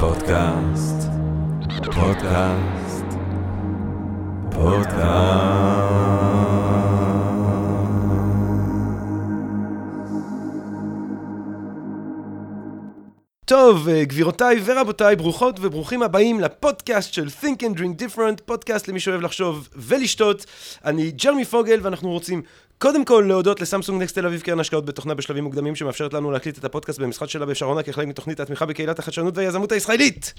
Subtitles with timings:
[0.00, 1.08] פודקאסט,
[1.94, 3.04] פודקאסט,
[4.50, 5.92] פודקאסט.
[13.44, 19.00] טוב, אה, גבירותיי ורבותיי, ברוכות וברוכים הבאים לפודקאסט של Think and Drink Different, פודקאסט למי
[19.00, 20.46] שאוהב לחשוב ולשתות.
[20.84, 22.42] אני ג'רמי פוגל ואנחנו רוצים
[22.82, 26.58] קודם כל להודות לסמסונג נקסט תל אביב קרן השקעות בתוכנה בשלבים מוקדמים שמאפשרת לנו להקליט
[26.58, 30.34] את הפודקאסט במשחק שלה באפשרונה כחלק מתוכנית התמיכה בקהילת החדשנות והיזמות הישראלית.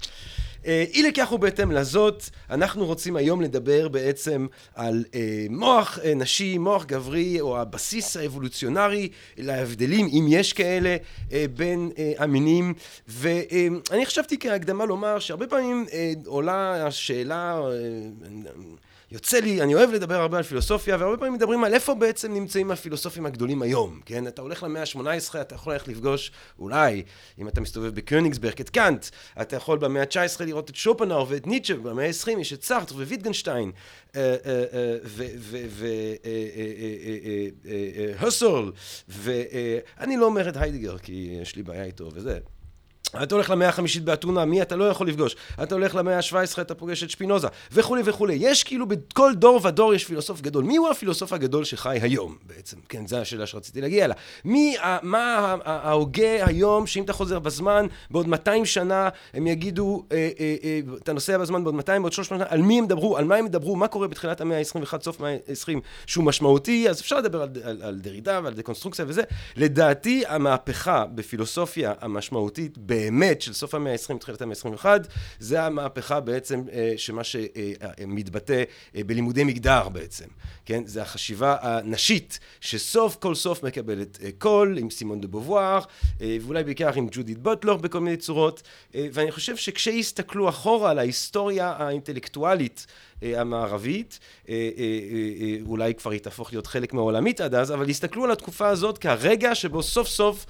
[0.66, 6.58] אה, אי לכך ובהתאם לזאת, אנחנו רוצים היום לדבר בעצם על אה, מוח אה, נשי,
[6.58, 10.98] מוח גברי, או הבסיס האבולוציונרי להבדלים, אם יש כאלה,
[11.32, 12.74] אה, בין אה, המינים.
[13.08, 17.60] ואני חשבתי כהקדמה לומר שהרבה פעמים אה, עולה השאלה...
[17.60, 18.52] אה,
[19.14, 22.72] יוצא לי, אני אוהב לדבר הרבה על פילוסופיה, והרבה פעמים מדברים על איפה בעצם נמצאים
[22.72, 24.28] הפילוסופים הגדולים היום, כן?
[24.28, 27.04] אתה הולך למאה ה-18, אתה יכול ללכת לפגוש, אולי,
[27.40, 29.06] אם אתה מסתובב בקוניגסברג, את קאנט,
[29.42, 33.72] אתה יכול במאה ה-19 לראות את שופנאו ואת ניטשה, במאה ה-20 יש את סארטר וויטגנשטיין,
[38.20, 38.72] והוסול,
[39.08, 42.40] ואני לא אומר את היידיגר, כי יש לי בעיה איתו וזה.
[43.24, 45.36] אתה הולך למאה החמישית באתונה, מי אתה לא יכול לפגוש?
[45.64, 48.38] אתה הולך למאה ה-17, אתה פוגש את שפינוזה, וכולי וכולי.
[48.40, 50.64] יש כאילו בכל דור ודור יש פילוסוף גדול.
[50.64, 52.78] מי הוא הפילוסוף הגדול שחי היום בעצם?
[52.90, 54.16] כן, זו השאלה שרציתי להגיע אליה.
[54.46, 60.56] מי, מה ההוגה היום, שאם אתה חוזר בזמן, בעוד 200 שנה הם יגידו, אה, אה,
[60.64, 63.36] אה, אתה נוסע בזמן בעוד 200, בעוד 300 שנה, על מי הם דברו, על מה
[63.36, 67.42] הם ידברו, מה קורה בתחילת המאה ה-21, סוף המאה ה-20, שהוא משמעותי, אז אפשר לדבר
[67.42, 69.22] על, על, על דרידה ועל דקונסטרוקציה וזה.
[69.56, 71.06] לדעתי, המהפכה
[73.04, 74.86] באמת של סוף המאה ה-20, תחילת המאה ה-21,
[75.40, 78.64] זה המהפכה בעצם אה, שמה שמתבטא
[78.96, 80.26] אה, בלימודי מגדר בעצם,
[80.66, 80.84] כן?
[80.86, 85.80] זה החשיבה הנשית שסוף כל סוף מקבלת אה, קול עם סימון דה בובואר
[86.20, 88.62] ואולי בעיקר עם ג'ודית בוטלור בכל מיני צורות
[88.94, 92.86] ואני חושב שכשיסתכלו אחורה על ההיסטוריה האינטלקטואלית
[93.24, 94.20] המערבית,
[95.66, 99.56] אולי כבר היא תהפוך להיות חלק מהעולמית עד אז, אבל יסתכלו על התקופה הזאת כרגע
[99.56, 100.46] שבו סוף סוף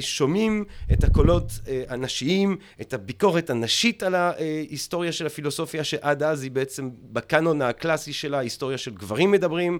[0.00, 1.52] שומעים את הקולות
[1.88, 8.34] הנשיים, את הביקורת הנשית על ההיסטוריה של הפילוסופיה, שעד אז היא בעצם בקאנון הקלאסי של
[8.34, 9.78] ההיסטוריה של גברים מדברים,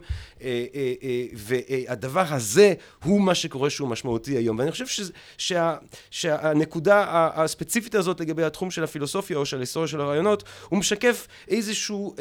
[1.35, 2.75] והדבר הזה
[3.05, 4.59] הוא מה שקורה שהוא משמעותי היום.
[4.59, 5.77] ואני חושב שזה, שה,
[6.11, 12.15] שהנקודה הספציפית הזאת לגבי התחום של הפילוסופיה או של ההיסטוריה של הרעיונות, הוא משקף איזשהו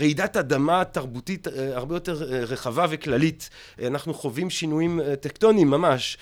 [0.00, 3.50] רעידת אדמה תרבותית הרבה יותר רחבה וכללית.
[3.86, 6.18] אנחנו חווים שינויים טקטוניים ממש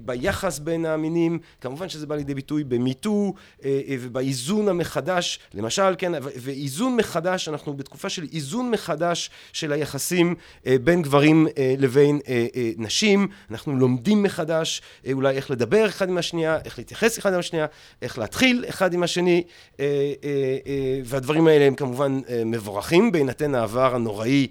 [0.00, 3.34] ביחס בין המינים, כמובן שזה בא לידי ביטוי במיטו
[4.00, 10.34] ובאיזון המחדש, למשל, כן, ואיזון מחדש, אנחנו בתקופה של איזון מחדש של היחסים
[10.84, 11.46] בין גברים
[11.78, 12.20] לבין
[12.76, 14.82] נשים, אנחנו לומדים מחדש
[15.12, 17.66] אולי איך לדבר אחד עם השנייה, איך להתייחס אחד עם השנייה,
[18.02, 19.44] איך להתחיל אחד עם השני,
[21.04, 23.12] והדברים האלה הם כמובן מבורכים.
[23.12, 24.46] בהינתן העבר הנוראי,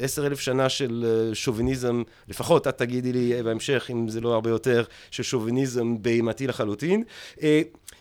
[0.00, 4.84] עשר אלף שנה של שוביניזם, לפחות את תגידי לי בהמשך אם זה לא הרבה יותר,
[5.10, 7.02] של שוביניזם בהמתי לחלוטין,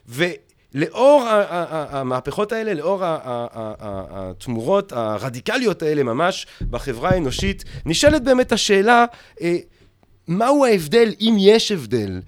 [0.07, 1.25] ולאור
[1.69, 9.05] המהפכות האלה, לאור התמורות הרדיקליות האלה ממש בחברה האנושית, נשאלת באמת השאלה
[10.27, 12.21] מהו ההבדל, אם יש הבדל,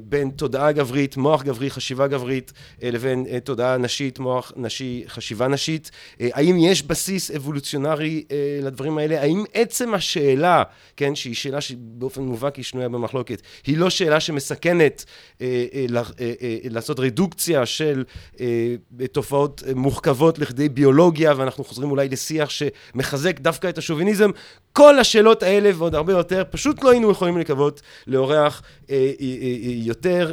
[0.00, 2.52] בין תודעה גברית, מוח גברי, חשיבה גברית,
[2.82, 5.90] לבין תודעה נשית, מוח נשי, חשיבה נשית.
[6.20, 8.24] האם יש בסיס אבולוציונרי
[8.62, 9.22] לדברים האלה?
[9.22, 10.62] האם עצם השאלה,
[10.96, 15.04] כן, שהיא שאלה שבאופן מובהק היא שנויה במחלוקת, היא לא שאלה שמסכנת
[16.70, 18.04] לעשות רדוקציה של
[19.12, 24.30] תופעות מורכבות לכדי ביולוגיה, ואנחנו חוזרים אולי לשיח שמחזק דווקא את השוביניזם?
[24.72, 28.62] כל השאלות האלה ועוד הרבה יותר, פשוט לא היינו יכולים לקוות לאורח
[29.64, 30.32] יותר,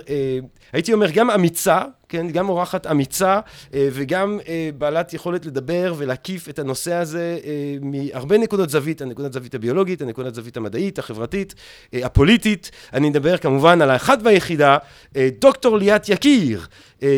[0.74, 3.40] הייתי אומר, גם אמיצה, כן, גם אורחת אמיצה
[3.74, 4.40] וגם
[4.78, 7.40] בעלת יכולת לדבר ולהקיף את הנושא הזה
[7.82, 11.56] מהרבה נקודות זווית, הנקודת זווית הביולוגית, הנקודת זווית המדעית, החברתית,
[11.94, 12.72] הפוליטית.
[12.94, 14.78] אני מדבר כמובן על האחת והיחידה,
[15.40, 16.68] דוקטור ליאת יקיר,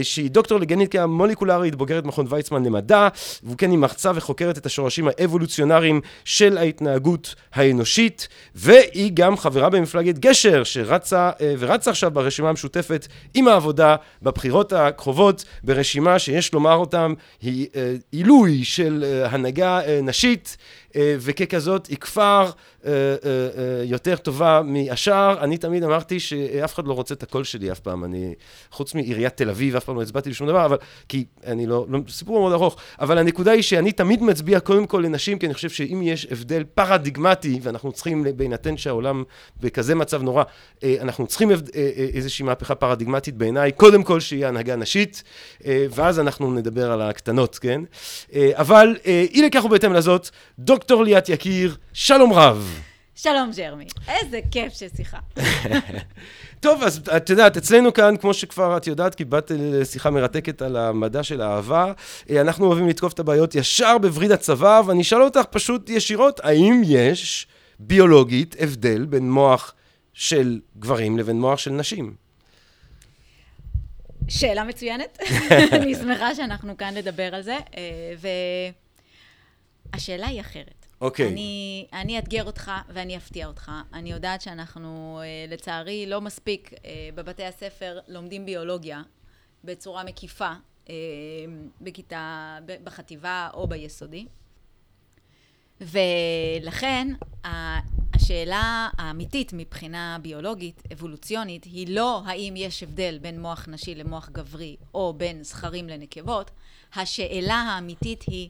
[0.01, 3.07] שהיא דוקטור לגנטיקה מולקולרית, בוגרת מכון ויצמן למדע,
[3.43, 10.19] והוא כן היא מרצה וחוקרת את השורשים האבולוציונריים של ההתנהגות האנושית, והיא גם חברה במפלגת
[10.19, 17.67] גשר, שרצה ורצה עכשיו ברשימה המשותפת עם העבודה בבחירות הקרובות, ברשימה שיש לומר אותם, היא
[18.11, 20.57] עילוי של הנהגה נשית,
[20.97, 21.97] וככזאת היא
[22.85, 25.43] אה, אה, אה, יותר טובה מהשאר.
[25.43, 28.03] אני תמיד אמרתי שאף אחד לא רוצה את הקול שלי אף פעם.
[28.03, 28.33] אני,
[28.71, 30.77] חוץ מעיריית תל אביב, אף פעם לא הצבעתי לשום דבר, אבל,
[31.09, 35.01] כי אני לא, לא, סיפור מאוד ארוך, אבל הנקודה היא שאני תמיד מצביע קודם כל
[35.05, 39.23] לנשים, כי אני חושב שאם יש הבדל פרדיגמטי, ואנחנו צריכים, בהינתן שהעולם
[39.59, 40.43] בכזה מצב נורא,
[40.83, 41.51] אנחנו צריכים
[42.13, 45.23] איזושהי מהפכה פרדיגמטית בעיניי, קודם כל שיהיה הנהגה נשית,
[45.65, 47.81] ואז אנחנו נדבר על הקטנות, כן?
[48.53, 50.29] אבל אי לכך ובהתאם לזאת,
[50.59, 52.81] דוקטור ליאת יקיר, שלום רב.
[53.15, 55.17] שלום ג'רמי, איזה כיף ששיחה.
[56.59, 60.77] טוב, אז את יודעת, אצלנו כאן, כמו שכבר את יודעת, כי באת לשיחה מרתקת על
[60.77, 61.93] המדע של האהבה,
[62.29, 66.81] אה, אנחנו אוהבים לתקוף את הבעיות ישר בווריד הצבא, ואני אשאל אותך פשוט ישירות, האם
[66.85, 67.47] יש
[67.79, 69.73] ביולוגית הבדל בין מוח
[70.13, 72.13] של גברים לבין מוח של נשים?
[74.27, 75.17] שאלה מצוינת,
[75.71, 78.13] אני שמחה שאנחנו כאן לדבר על זה, אה,
[79.93, 80.85] והשאלה היא אחרת.
[81.01, 81.25] אוקיי.
[81.25, 81.29] Okay.
[81.29, 83.71] אני, אני אאתגר אותך ואני אפתיע אותך.
[83.93, 89.01] אני יודעת שאנחנו, אה, לצערי, לא מספיק אה, בבתי הספר לומדים ביולוגיה
[89.63, 90.51] בצורה מקיפה
[90.89, 90.95] אה,
[91.81, 94.25] בכיתה, בחטיבה או ביסודי.
[95.81, 97.07] ולכן
[98.13, 104.75] השאלה האמיתית מבחינה ביולוגית, אבולוציונית, היא לא האם יש הבדל בין מוח נשי למוח גברי
[104.93, 106.51] או בין זכרים לנקבות,
[106.95, 108.49] השאלה האמיתית היא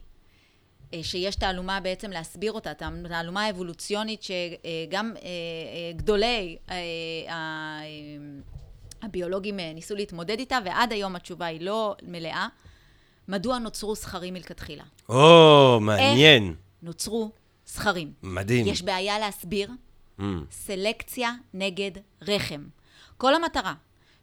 [1.01, 6.57] שיש תעלומה בעצם להסביר אותה, תעלומה אבולוציונית שגם אה, אה, גדולי
[9.01, 12.47] הביולוגים ניסו להתמודד איתה, ועד היום התשובה היא לא מלאה.
[13.27, 14.83] מדוע נוצרו זכרים מלכתחילה?
[15.09, 16.47] או, מעניין.
[16.47, 17.31] איך נוצרו
[17.65, 18.13] זכרים?
[18.23, 18.67] מדהים.
[18.67, 19.69] יש בעיה להסביר.
[20.19, 20.23] Mm.
[20.51, 21.91] סלקציה נגד
[22.21, 22.63] רחם.
[23.17, 23.73] כל המטרה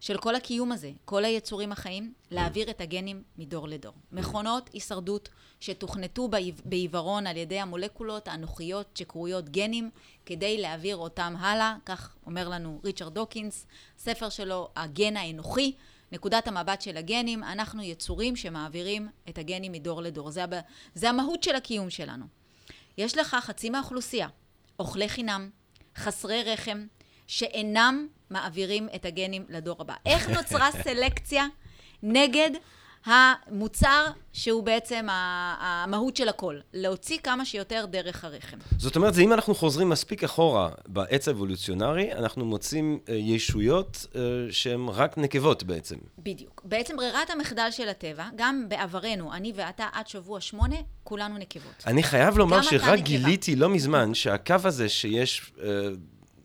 [0.00, 3.92] של כל הקיום הזה, כל היצורים החיים, להעביר את הגנים מדור לדור.
[4.12, 5.28] מכונות הישרדות
[5.60, 6.28] שתוכנתו
[6.64, 9.90] בעיוורון על ידי המולקולות האנוכיות שקרויות גנים,
[10.26, 13.66] כדי להעביר אותם הלאה, כך אומר לנו ריצ'רד דוקינס,
[13.98, 15.72] ספר שלו, הגן האנוכי,
[16.12, 20.30] נקודת המבט של הגנים, אנחנו יצורים שמעבירים את הגנים מדור לדור.
[20.30, 20.44] זה,
[20.94, 22.24] זה המהות של הקיום שלנו.
[22.98, 24.28] יש לך חצי מהאוכלוסייה,
[24.78, 25.50] אוכלי חינם,
[25.96, 26.86] חסרי רחם,
[27.26, 29.94] שאינם מעבירים את הגנים לדור הבא.
[30.06, 31.46] איך נוצרה סלקציה
[32.02, 32.50] נגד
[33.04, 38.56] המוצר שהוא בעצם המהות של הכל, להוציא כמה שיותר דרך הרחם.
[38.78, 44.20] זאת אומרת, זה אם אנחנו חוזרים מספיק אחורה בעץ האבולוציונרי, אנחנו מוצאים אה, ישויות אה,
[44.50, 45.96] שהן רק נקבות בעצם.
[46.18, 46.62] בדיוק.
[46.64, 51.84] בעצם ברירת המחדל של הטבע, גם בעברנו, אני ואתה עד שבוע שמונה, כולנו נקבות.
[51.86, 55.52] אני חייב לומר שרק גיליתי לא מזמן שהקו הזה שיש...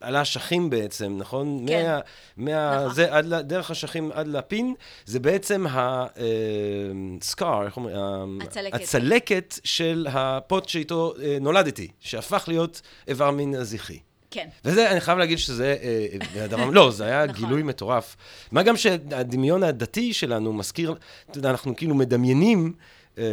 [0.03, 1.65] אה, על האשכים בעצם, נכון?
[1.67, 1.99] כן.
[2.37, 2.93] מה, מה, נכון.
[2.93, 4.73] זה עד, דרך אשכים עד לפין,
[5.05, 8.39] זה בעצם הסקאר, אה, איך אומרים?
[8.41, 8.73] הצלקת.
[8.73, 13.99] הצלקת של הפוט שאיתו אה, נולדתי, שהפך להיות איבר מין זכרי.
[14.33, 14.47] כן.
[14.65, 15.75] וזה, אני חייב להגיד שזה
[16.35, 17.35] אה, הדבר, לא, זה היה נכון.
[17.35, 18.15] גילוי מטורף.
[18.51, 20.95] מה גם שהדמיון הדתי שלנו מזכיר,
[21.31, 22.73] אתה יודע, אנחנו כאילו מדמיינים אה,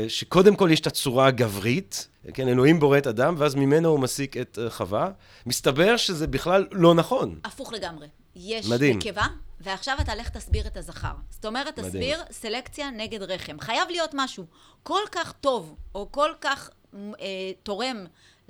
[0.09, 4.37] שקודם כל יש את הצורה הגברית, כן, אלוהים בורא את אדם, ואז ממנו הוא מסיק
[4.37, 5.11] את אה, חווה.
[5.47, 7.39] מסתבר שזה בכלל לא נכון.
[7.45, 8.07] הפוך לגמרי.
[8.37, 8.97] יש מדהים.
[8.97, 9.27] נקבה,
[9.61, 11.13] ועכשיו אתה לך תסביר את הזכר.
[11.31, 12.33] זאת אומרת, תסביר מדהים.
[12.33, 13.61] סלקציה נגד רחם.
[13.61, 14.45] חייב להיות משהו
[14.83, 17.27] כל כך טוב, או כל כך אה,
[17.63, 17.97] תורם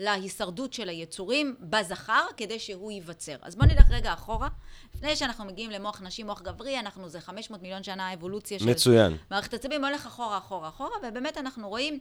[0.00, 3.36] להישרדות של היצורים בזכר, כדי שהוא ייווצר.
[3.42, 4.48] אז בואו נלך רגע אחורה.
[4.94, 8.66] לפני שאנחנו מגיעים למוח נשי, מוח גברי, אנחנו זה 500 מיליון שנה אבולוציה של...
[8.66, 9.16] מצוין.
[9.30, 12.00] מערכת עצבים הולך אחורה, אחורה, אחורה, ובאמת אנחנו רואים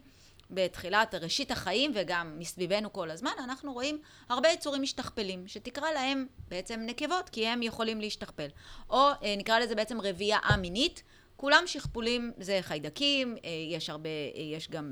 [0.51, 6.79] בתחילת ראשית החיים, וגם מסביבנו כל הזמן, אנחנו רואים הרבה יצורים משתכפלים, שתקרא להם בעצם
[6.83, 8.47] נקבות, כי הם יכולים להשתכפל.
[8.89, 11.03] או אה, נקרא לזה בעצם רבייה א-מינית.
[11.39, 14.91] כולם שכפולים, זה חיידקים, אה, יש הרבה, אה, יש גם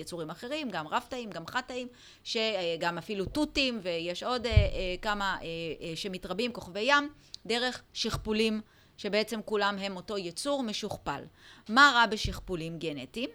[0.00, 1.88] יצורים אחרים, גם רב-תאים, גם חד-תאים,
[2.78, 4.46] גם אפילו תותים, ויש עוד
[5.02, 5.38] כמה
[5.94, 7.08] שמתרבים, כוכבי ים,
[7.46, 8.60] דרך שכפולים,
[8.96, 11.22] שבעצם כולם הם אותו יצור משוכפל.
[11.68, 13.30] מה רע בשכפולים גנטיים?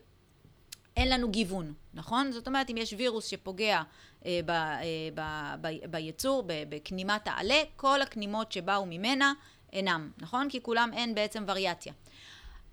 [0.97, 2.31] אין לנו גיוון, נכון?
[2.31, 3.81] זאת אומרת, אם יש וירוס שפוגע
[4.25, 5.21] אה, ב, אה, ב,
[5.61, 9.33] ב, ביצור, בכנימת העלה, כל הכנימות שבאו ממנה
[9.73, 10.49] אינם, נכון?
[10.49, 11.93] כי כולם אין בעצם וריאציה.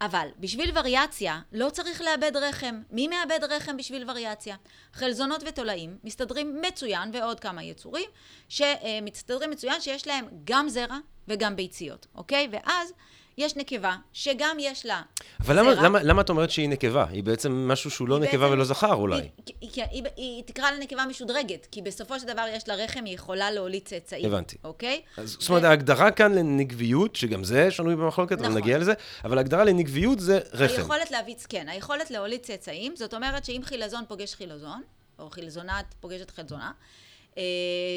[0.00, 2.82] אבל בשביל וריאציה לא צריך לאבד רחם.
[2.90, 4.56] מי מאבד רחם בשביל וריאציה?
[4.92, 8.10] חלזונות ותולעים מסתדרים מצוין, ועוד כמה יצורים,
[8.48, 10.98] שמסתדרים מצוין שיש להם גם זרע
[11.28, 12.48] וגם ביציות, אוקיי?
[12.52, 12.92] ואז
[13.38, 15.02] יש נקבה, שגם יש לה
[15.40, 17.06] אבל למה, למה, למה את אומרת שהיא נקבה?
[17.10, 19.16] היא בעצם משהו שהוא לא נקבה בעצם, ולא זכר אולי.
[19.16, 22.74] היא, היא, היא, היא, היא תקרא לה נקבה משודרגת, כי בסופו של דבר יש לה
[22.74, 24.26] רחם, היא יכולה להוליד צאצאים.
[24.26, 24.56] הבנתי.
[24.64, 25.02] אוקיי?
[25.16, 25.40] אז, ו...
[25.40, 28.46] זאת אומרת, ההגדרה כאן לנקביות, שגם זה שנוי במחלוקת, נכון.
[28.46, 28.92] אבל נגיע לזה,
[29.24, 30.74] אבל ההגדרה לנקביות זה רחם.
[30.74, 34.82] היכולת להביץ, כן, היכולת להוליד צאצאים, זאת אומרת שאם חילזון פוגש חילזון,
[35.18, 36.72] או חילזונת פוגשת חילזונה,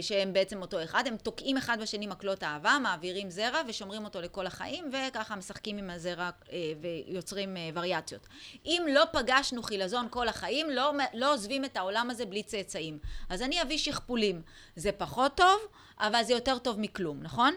[0.02, 4.48] שהם בעצם אותו אחד, הם תוקעים אחד בשני מקלות אהבה, מעבירים זרע ושומרים אותו לכל
[4.48, 8.28] החיים, וככה משחקים עם הזרע אה, ויוצרים אה, וריאציות.
[8.66, 13.00] אם לא פגשנו חילזון כל החיים, לא, לא עוזבים את העולם הזה בלי צאצאים.
[13.30, 14.42] אז אני אביא שכפולים.
[14.76, 15.62] זה פחות טוב,
[16.00, 17.54] אבל זה יותר טוב מכלום, נכון?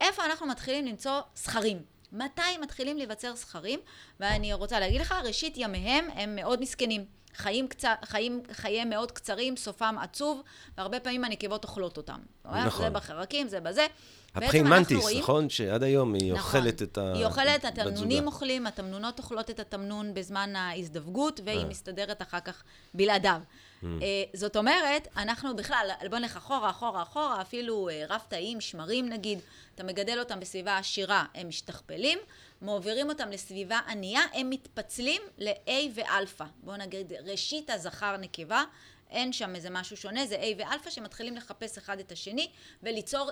[0.00, 1.97] איפה אנחנו מתחילים למצוא סכרים?
[2.12, 3.80] מתי מתחילים להיווצר סכרים?
[4.20, 7.04] ואני רוצה להגיד לך, ראשית ימיהם הם מאוד מסכנים.
[7.34, 7.84] חיים, קצ...
[8.04, 10.42] חיים חייהם מאוד קצרים, סופם עצוב,
[10.78, 12.18] והרבה פעמים הנקבות אוכלות אותם.
[12.44, 12.84] נכון.
[12.84, 13.86] זה בחרקים, זה בזה.
[14.34, 15.20] הפכין מנטיס, רואים...
[15.20, 15.50] נכון?
[15.50, 16.60] שעד היום היא נכון.
[16.60, 17.12] אוכלת את ה...
[17.14, 21.64] היא אוכלת, התמנונים אוכלים, התמנונות אוכלות את התמנון בזמן ההזדווגות, והיא אה.
[21.64, 22.62] מסתדרת אחר כך
[22.94, 23.40] בלעדיו.
[23.82, 23.86] Mm.
[24.34, 29.38] זאת אומרת, אנחנו בכלל, בוא נלך אחורה, אחורה, אחורה, אפילו אה, רב תאיים, שמרים נגיד,
[29.74, 32.18] אתה מגדל אותם בסביבה עשירה, הם משתכפלים,
[32.60, 36.44] מעבירים אותם לסביבה ענייה, הם מתפצלים ל-A ואלפא.
[36.62, 38.64] בואו נגיד, ראשית הזכר נקבה,
[39.10, 42.50] אין שם איזה משהו שונה, זה A ואלפא שמתחילים לחפש אחד את השני
[42.82, 43.30] וליצור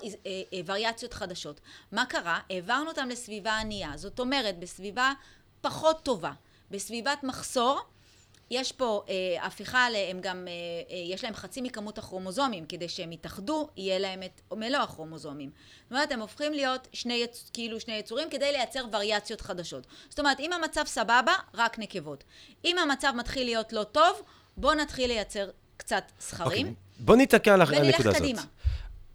[0.66, 1.60] וריאציות חדשות.
[1.92, 2.40] מה קרה?
[2.50, 5.12] העברנו אותם לסביבה ענייה, זאת אומרת, בסביבה
[5.60, 6.32] פחות טובה,
[6.70, 7.80] בסביבת מחסור,
[8.50, 10.52] יש פה אה, הפיכה, הם גם, אה,
[10.94, 15.50] אה, יש להם חצי מכמות הכרומוזומים, כדי שהם יתאחדו, יהיה להם את מלוא הכרומוזומים.
[15.82, 19.86] זאת אומרת, הם הופכים להיות שני, כאילו שני יצורים כדי לייצר וריאציות חדשות.
[20.08, 22.24] זאת אומרת, אם המצב סבבה, רק נקבות.
[22.64, 24.22] אם המצב מתחיל להיות לא טוב,
[24.56, 26.66] בואו נתחיל לייצר קצת זכרים.
[26.66, 26.70] Okay.
[26.70, 26.74] אוקיי.
[26.98, 28.04] בוא ניתקע על הנקודה הזאת.
[28.04, 28.42] ונלך קדימה.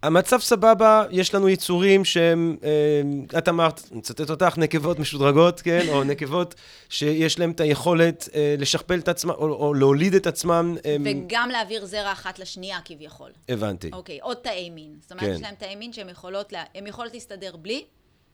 [0.03, 5.85] המצב סבבה, יש לנו יצורים שהם, אה, את אמרת, נצטט אותך, נקבות משודרגות, כן?
[5.89, 6.55] או נקבות
[6.89, 10.75] שיש להם את היכולת אה, לשכפל את עצמם, או, או להוליד את עצמם.
[10.85, 13.31] אה, וגם להעביר זרע אחת לשנייה כביכול.
[13.49, 13.89] הבנתי.
[13.93, 14.95] אוקיי, עוד תאי מין.
[15.01, 15.33] זאת אומרת, כן.
[15.33, 17.83] יש להם תאי מין שהן יכולות, לה, יכולות להסתדר בלי,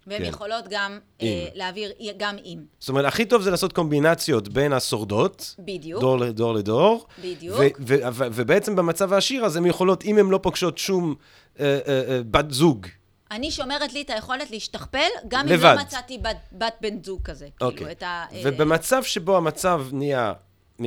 [0.08, 0.30] והן כן.
[0.30, 2.66] יכולות גם אה, להעביר גם עם.
[2.80, 5.56] זאת אומרת, הכי טוב זה לעשות קומבינציות בין השורדות.
[5.60, 6.02] בדיוק.
[6.02, 7.08] דור לדור לדור.
[7.24, 7.60] בדיוק.
[8.18, 11.16] ובעצם במצב העשיר, אז הן יכולות, אם הן לא פוגשות שום
[11.60, 12.88] אה, אה, אה, בת זוג.
[13.32, 15.66] אני שומרת לי את היכולת להשתכפל, גם לבד.
[15.66, 17.48] אם לא מצאתי בת, בת בן זוג כזה.
[17.58, 17.96] כאילו, אוקיי.
[17.96, 20.34] כאילו, ה, ובמצב שבו המצב נהיה,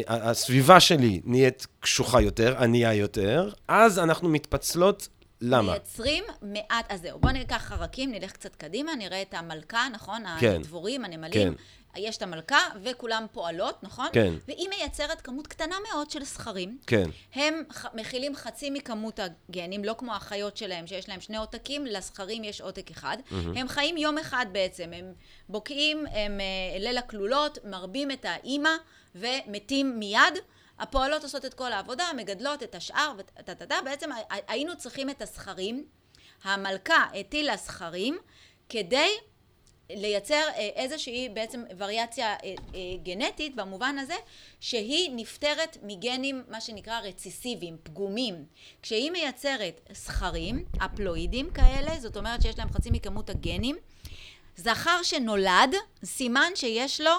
[0.09, 5.09] הסביבה שלי נהיית קשוחה יותר, ענייה יותר, אז אנחנו מתפצלות
[5.41, 5.71] למה?
[5.71, 10.23] מייצרים מעט, אז זהו, בואו ניקח חרקים, נלך קצת קדימה, נראה את המלכה, נכון?
[10.41, 10.57] כן.
[10.61, 11.33] הדבורים, הנמלים.
[11.33, 11.53] כן.
[11.97, 14.07] יש את המלכה, וכולם פועלות, נכון?
[14.13, 14.35] כן.
[14.49, 16.79] והיא מייצרת כמות קטנה מאוד של זכרים.
[16.87, 17.11] כן.
[17.35, 17.63] הם
[17.95, 22.91] מכילים חצי מכמות הגנים, לא כמו החיות שלהם, שיש להם שני עותקים, לזכרים יש עותק
[22.91, 23.17] אחד.
[23.21, 23.59] Mm-hmm.
[23.59, 25.13] הם חיים יום אחד בעצם, הם
[25.49, 28.71] בוקעים, הם אה, ליל הכלולות, מרבים את האימא
[29.15, 30.39] ומתים מיד.
[30.81, 34.11] הפועלות עושות את כל העבודה, מגדלות את השאר, וטטטה, בעצם
[34.49, 35.87] היינו צריכים את הזכרים.
[36.45, 38.19] המלכה הטילה זכרים
[38.69, 39.11] כדי
[39.91, 42.55] לייצר אה, איזושהי בעצם וריאציה אה, אה,
[43.03, 44.15] גנטית במובן הזה
[44.61, 48.45] שהיא נפטרת מגנים מה שנקרא רציסיביים, פגומים.
[48.83, 53.77] כשהיא מייצרת זכרים, אפלואידים כאלה, זאת אומרת שיש להם חצי מכמות הגנים,
[54.57, 57.13] זכר שנולד, סימן שיש לו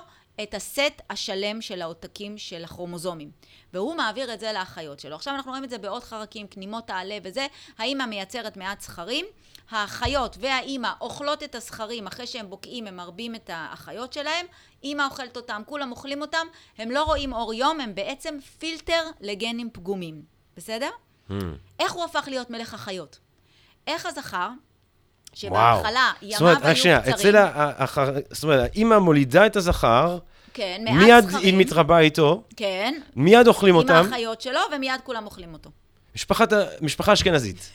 [0.44, 3.32] את הסט השלם של העותקים של הכרומוזומים.
[3.74, 5.16] והוא מעביר את זה לאחיות שלו.
[5.16, 9.26] עכשיו אנחנו רואים את זה בעוד חרקים, כנימות העלה וזה, האימא מייצרת מעט זכרים,
[9.70, 14.46] האחיות והאימא אוכלות את הזכרים אחרי שהם בוקעים, הם מרבים את האחיות שלהם,
[14.84, 19.70] אימא אוכלת אותם, כולם אוכלים אותם, הם לא רואים אור יום, הם בעצם פילטר לגנים
[19.74, 20.22] פגומים,
[20.58, 20.90] בסדר?
[21.30, 21.34] Mm.
[21.80, 23.20] איך הוא הפך להיות מלך החיות?
[23.88, 24.50] איך הזכר,
[25.34, 26.76] שבהתחלה ימיו היו קצרים...
[26.76, 27.72] זאת אומרת, אצל ה...
[28.32, 30.18] זאת אומרת, האימא מולידה את הזכר,
[30.54, 31.46] כן, מעט מיד זכרים.
[31.46, 32.44] היא מתרבה איתו.
[32.56, 33.00] כן.
[33.16, 33.94] מיד אוכלים אותם.
[33.94, 35.70] עם האחיות שלו, ומיד כולם אוכלים אותו.
[36.16, 37.72] משפחת, משפחה אשכנזית.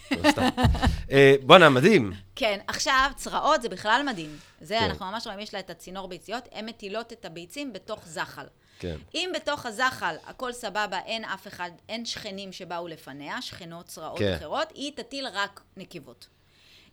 [1.11, 2.13] אה, בואנה, מדהים.
[2.37, 4.37] כן, עכשיו, צרעות זה בכלל מדהים.
[4.61, 4.85] זה, כן.
[4.85, 8.47] אנחנו ממש רואים, יש לה את הצינור ביציות, הן מטילות את הביצים בתוך זחל.
[8.79, 8.97] כן.
[9.15, 14.35] אם בתוך הזחל הכל סבבה, אין אף אחד, אין שכנים שבאו לפניה, שכנות צרעות כן.
[14.37, 16.29] אחרות, היא תטיל רק נקבות.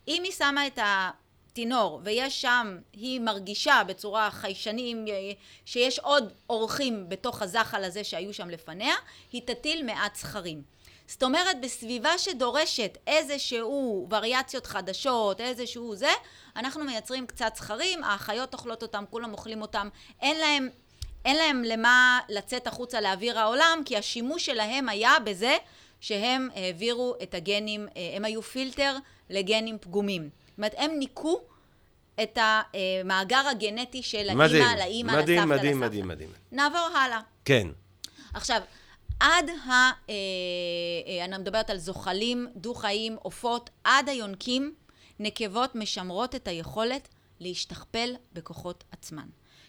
[0.07, 0.79] אם היא שמה את
[1.53, 5.05] תינור, ויש שם, היא מרגישה בצורה חיישנים
[5.65, 8.95] שיש עוד אורחים בתוך הזחל הזה שהיו שם לפניה,
[9.31, 10.61] היא תטיל מעט זכרים.
[11.07, 16.11] זאת אומרת, בסביבה שדורשת איזשהו וריאציות חדשות, איזשהו זה,
[16.55, 19.89] אנחנו מייצרים קצת זכרים, האחיות אוכלות אותם, כולם אוכלים אותם,
[20.21, 20.69] אין להם,
[21.25, 25.57] אין להם למה לצאת החוצה לאוויר העולם, כי השימוש שלהם היה בזה
[25.99, 28.97] שהם העבירו את הגנים, הם היו פילטר
[29.29, 30.42] לגנים פגומים.
[30.53, 31.41] זאת אומרת, הם ניקו
[32.23, 34.43] את המאגר הגנטי של האימא
[34.77, 35.45] לאימא, לסבתא, לסבתא.
[35.45, 36.29] מדהים, מדהים, מדהים, מדהים.
[36.51, 37.19] נעבור הלאה.
[37.45, 37.67] כן.
[38.33, 38.61] עכשיו,
[39.19, 39.71] עד ה...
[39.71, 44.73] אה, אה, אני מדברת על זוחלים, דו-חיים, עופות, עד היונקים,
[45.19, 47.07] נקבות משמרות את היכולת
[47.39, 49.27] להשתכפל בכוחות עצמן.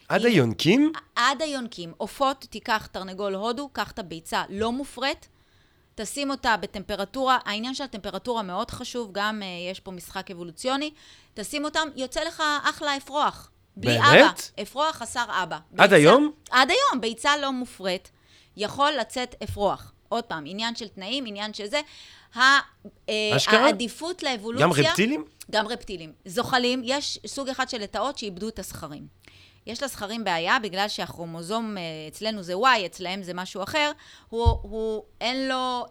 [0.08, 0.92] עד היונקים?
[1.16, 1.92] עד היונקים.
[1.96, 5.28] עופות, תיקח תרנגול הודו, קח את הביצה לא מופרית,
[5.94, 10.90] תשים אותה בטמפרטורה, העניין של הטמפרטורה מאוד חשוב, גם uh, יש פה משחק אבולוציוני,
[11.34, 13.50] תשים אותם, יוצא לך אחלה אפרוח.
[13.76, 14.02] בלי באמת?
[14.56, 14.62] אבא.
[14.62, 15.56] אפרוח חסר אבא.
[15.56, 16.32] עד ביצה- היום?
[16.50, 18.10] עד היום, ביצה לא מופרית,
[18.56, 19.92] יכול לצאת אפרוח.
[20.08, 21.80] עוד פעם, עניין של תנאים, עניין של זה.
[22.36, 22.58] אה,
[23.36, 23.64] אשכרה?
[23.64, 24.66] העדיפות לאבולוציה...
[24.66, 25.24] גם רפטילים?
[25.50, 26.12] גם רפטילים.
[26.24, 29.06] זוחלים, יש סוג אחד של לטאות שאיבדו את הזכרים.
[29.66, 33.92] יש לזכרים בעיה בגלל שהכרומוזום אה, אצלנו זה Y, אצלהם זה משהו אחר,
[34.28, 35.86] הוא, הוא אין לו, אה,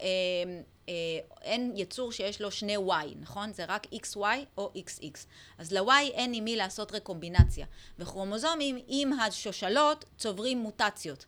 [0.90, 0.94] אה,
[1.42, 3.54] אין יצור שיש לו שני Y, נכון?
[3.54, 4.20] זה רק XY
[4.58, 5.20] או XX.
[5.58, 7.66] אז ל-Y אין עם מי לעשות רקומבינציה.
[8.00, 11.26] וכרומוזומים עם השושלות צוברים מוטציות.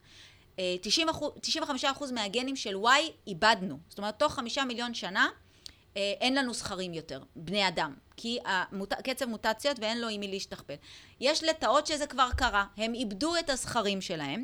[0.59, 3.77] אה, 90 אחוז, 95% מהגנים של Y איבדנו.
[3.89, 5.29] זאת אומרת, תוך חמישה מיליון שנה
[5.97, 8.93] אה, אין לנו זכרים יותר, בני אדם, כי המוט...
[8.93, 10.73] קצב מוטציות ואין לו עם מי להשתכפל.
[11.19, 14.43] יש לטאות שזה כבר קרה, הם איבדו את הזכרים שלהם,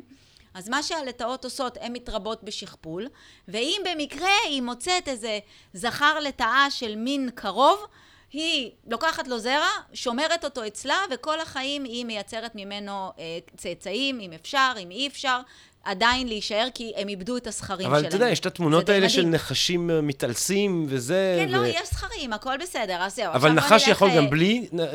[0.54, 3.08] אז מה שהלטאות עושות, הן מתרבות בשכפול,
[3.48, 5.38] ואם במקרה היא מוצאת איזה
[5.74, 7.86] זכר לטאה של מין קרוב,
[8.32, 14.32] היא לוקחת לו זרע, שומרת אותו אצלה, וכל החיים היא מייצרת ממנו אה, צאצאים, אם
[14.32, 15.40] אפשר, אם אי אפשר,
[15.84, 17.92] עדיין להישאר, כי הם איבדו את הזכרים שלהם.
[17.92, 19.22] אבל אתה יודע, יש את התמונות האלה של.
[19.26, 21.36] נחשים אה, מתעלסים וזה.
[21.38, 23.32] כן, לא, ו- יש זכרים, הכל בסדר, אז זהו.
[23.32, 24.68] אבל נחש יכול אה, גם בלי...
[24.78, 24.86] אה,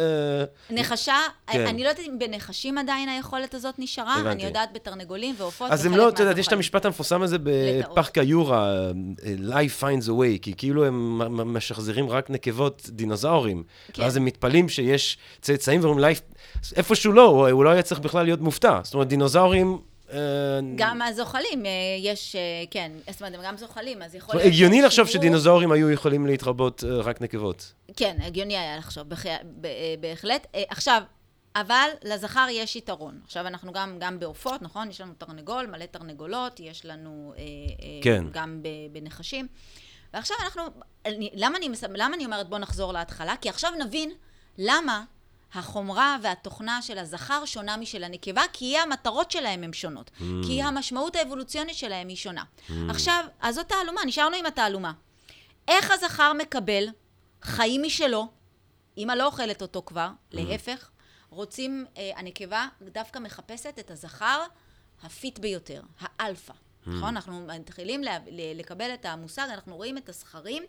[0.70, 1.18] נחשה,
[1.48, 1.68] כן.
[1.68, 4.36] אני לא יודעת אם בנחשים עדיין היכולת הזאת נשארה, הבנתי.
[4.36, 6.54] אני יודעת בתרנגולים ועופות אז הם לא, אתה יודע, יש את.
[6.54, 7.38] המשפט המפורסם הזה.
[7.44, 8.92] בפארק היורה, אה,
[9.50, 13.64] life finds a way, כי כאילו הם משחזרים רק נקבות דינוזאורים.
[13.94, 14.02] כן.
[14.02, 16.16] ואז הם מתפלאים שיש צאצאים ואומרים,
[16.76, 18.80] איפשהו לא, הוא לא היה צריך בכלל להיות מופתע.
[18.84, 19.80] זאת אומרת, דינוזאורים...
[20.14, 24.48] אה, גם הזוחלים, אה, יש, אה, כן, זאת אומרת, הם גם זוחלים, אז יכול להיות...
[24.48, 27.74] הגיוני לחשוב שדינוזאורים היו יכולים להתרבות רק נקבות.
[27.96, 29.08] כן, הגיוני היה לחשוב,
[30.00, 30.48] בהחלט.
[30.70, 31.02] עכשיו,
[31.56, 33.20] אבל לזכר יש יתרון.
[33.24, 34.90] עכשיו אנחנו גם, גם בעופות, נכון?
[34.90, 37.34] יש לנו תרנגול, מלא תרנגולות, יש לנו
[38.02, 38.26] כן.
[38.32, 38.62] גם.
[38.92, 39.48] בנחשים.
[40.14, 40.62] ועכשיו אנחנו,
[41.34, 43.36] למה, אני, למה אני אומרת בוא נחזור להתחלה?
[43.42, 44.12] כי עכשיו נבין
[44.58, 45.04] למה
[45.54, 50.12] החומרה והתוכנה של הזכר שונה משל הנקבה, כי המטרות שלהם הן שונות.
[50.20, 50.24] Mm.
[50.48, 52.44] כי המשמעות האבולוציונית שלהם היא שונה.
[52.90, 54.92] עכשיו, אז זאת תעלומה, נשארנו עם התעלומה.
[55.68, 56.88] איך הזכר מקבל
[57.42, 58.28] חיים משלו,
[58.98, 60.90] אמא לא אוכלת אותו כבר, להפך,
[61.30, 64.44] רוצים, אה, הנקבה דווקא מחפשת את הזכר
[65.04, 66.54] ה fit ביותר, האלפא,
[66.88, 67.10] נכון?
[67.10, 68.18] אנחנו מתחילים לה,
[68.56, 70.64] לקבל את המושג, אנחנו רואים את הזכרים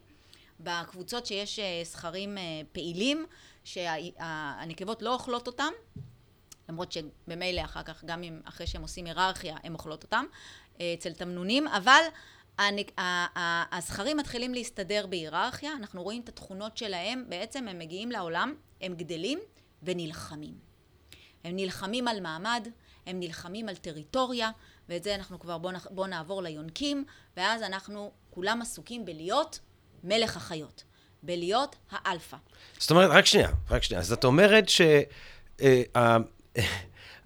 [0.61, 2.43] בקבוצות שיש אה, זכרים אה,
[2.73, 3.27] פעילים,
[3.65, 5.73] שהנקבות לא אוכלות אותם,
[6.69, 10.25] למרות שבמילא אחר כך, גם אם אחרי שהם עושים היררכיה, הם אוכלות אותם,
[10.81, 12.01] אה, אצל תמנונים, אבל
[13.73, 19.39] הזכרים מתחילים להסתדר בהיררכיה, אנחנו רואים את התכונות שלהם, בעצם הם מגיעים לעולם, הם גדלים
[19.83, 20.55] ונלחמים.
[21.45, 22.69] הם נלחמים על מעמד,
[23.07, 24.51] הם נלחמים על טריטוריה,
[24.89, 27.05] ואת זה אנחנו כבר, בואו בוא נעבור ליונקים,
[27.37, 29.61] ואז אנחנו כולם עסוקים בלהיות
[30.05, 30.85] מלך החיות,
[31.23, 32.37] בלהיות האלפא.
[32.79, 34.01] זאת אומרת, רק שנייה, רק שנייה.
[34.01, 34.81] אז את אומרת ש...
[35.63, 36.17] אה,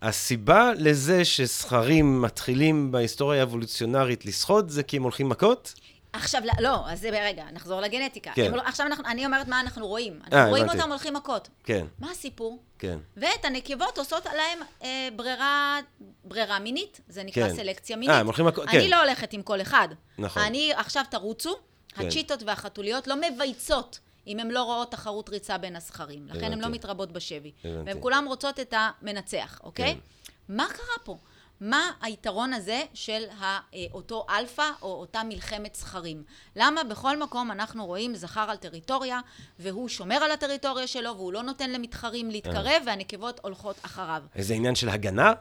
[0.03, 5.75] הסיבה לזה שזכרים מתחילים בהיסטוריה האבולוציונרית לשחות זה כי הם הולכים מכות?
[6.13, 8.31] עכשיו, לא, אז זה רגע, נחזור לגנטיקה.
[8.35, 8.45] כן.
[8.47, 10.21] הם לא- עכשיו אנחנו, אני אומרת מה אנחנו רואים.
[10.23, 10.79] אנחנו אה, רואים הבנתי.
[10.79, 11.49] אותם הולכים מכות.
[11.65, 12.63] כן, מה הסיפור?
[12.79, 12.99] כן.
[13.17, 15.79] ואת הנקבות עושות עליהם אה, ברירה,
[16.25, 17.57] ברירה מינית, זה נקרא כן.
[17.57, 18.11] סלקציה מינית.
[18.11, 18.91] אה, הם הולכים מכות, אני כן.
[18.91, 19.89] לא הולכת עם כל אחד.
[20.19, 20.43] נכון.
[20.43, 21.57] אני, עכשיו תרוצו,
[21.95, 22.07] כן.
[22.07, 26.27] הצ'יטות והחתוליות לא מבייצות אם הן לא רואות תחרות ריצה בין הזכרים.
[26.29, 26.69] לכן הן לא.
[26.69, 27.53] מתרבות בשבי.
[27.65, 27.91] הבנתי.
[27.91, 29.95] והן כולן רוצות את המנצח, אוקיי?
[29.95, 30.01] כן.
[30.49, 31.19] מה קרה פה?
[31.61, 33.59] מה היתרון הזה של אה,
[33.93, 36.23] אותו אלפא או אותה מלחמת זכרים?
[36.57, 39.21] למה בכל מקום אנחנו רואים זכר על טריטוריה
[39.59, 42.33] והוא שומר על הטריטוריה שלו והוא לא נותן למתחרים אה.
[42.33, 44.23] להתקרב והנקבות הולכות אחריו?
[44.35, 45.33] איזה עניין של הגנה?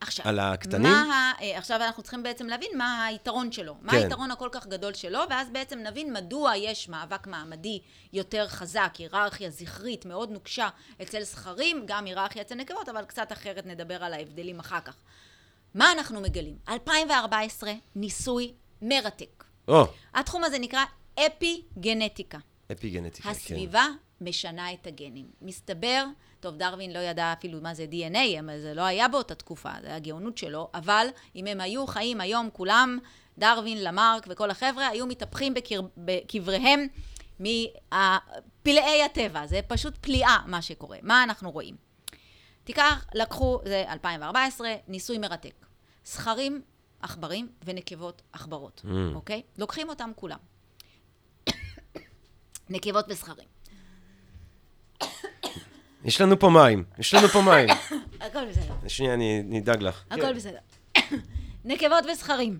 [0.00, 0.82] עכשיו, על הקטנים?
[0.82, 1.42] מה ה...
[1.42, 3.74] אה, עכשיו אנחנו צריכים בעצם להבין מה היתרון שלו.
[3.82, 3.98] מה כן.
[3.98, 7.80] היתרון הכל כך גדול שלו, ואז בעצם נבין מדוע יש מאבק מעמדי
[8.12, 10.68] יותר חזק, היררכיה זכרית מאוד נוקשה
[11.02, 14.96] אצל זכרים, גם היררכיה אצל נקבות, אבל קצת אחרת נדבר על ההבדלים אחר כך.
[15.74, 16.56] מה אנחנו מגלים?
[16.68, 19.44] 2014, ניסוי מרתק.
[19.68, 20.84] או, התחום הזה נקרא
[21.14, 22.38] אפי-גנטיקה.
[22.72, 23.30] אפיגנטיקה, כן.
[23.30, 23.86] הסביבה
[24.20, 25.26] משנה את הגנים.
[25.42, 26.04] מסתבר,
[26.40, 29.94] טוב, דרווין לא ידע אפילו מה זה DNA, אבל זה לא היה באותה תקופה, זה
[29.94, 32.98] הגאונות שלו, אבל אם הם היו חיים היום כולם,
[33.38, 35.80] דרווין, למרק וכל החבר'ה, היו מתהפכים בקר...
[35.96, 36.86] בקבריהם
[37.40, 39.46] מפלאי הטבע.
[39.46, 40.98] זה פשוט פליאה מה שקורה.
[41.02, 41.76] מה אנחנו רואים?
[42.64, 45.54] תיקח, לקחו, זה 2014, ניסוי מרתק.
[46.04, 46.62] זכרים,
[47.00, 48.88] עכברים ונקבות עכברות, Mm.
[49.14, 49.42] אוקיי?
[49.58, 50.38] לוקחים אותם כולם.
[52.70, 53.48] נקבות וזכרים.
[56.04, 57.68] יש לנו פה מים, יש לנו פה מים.
[58.20, 58.74] הכל בסדר.
[58.88, 60.04] שנייה, אני אני אדאג לך.
[60.10, 60.58] הכל בסדר.
[61.64, 62.58] נקבות וזכרים.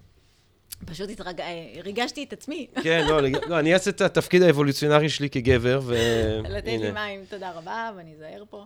[0.87, 1.41] פשוט התרג...
[1.41, 2.67] אה, ריגשתי את עצמי.
[2.85, 5.95] כן, לא, לא, אני אעשה את התפקיד האבולוציונרי שלי כגבר, ו...
[6.49, 6.93] לתת לי.
[6.93, 8.65] מים, תודה רבה, ואני אזהר פה.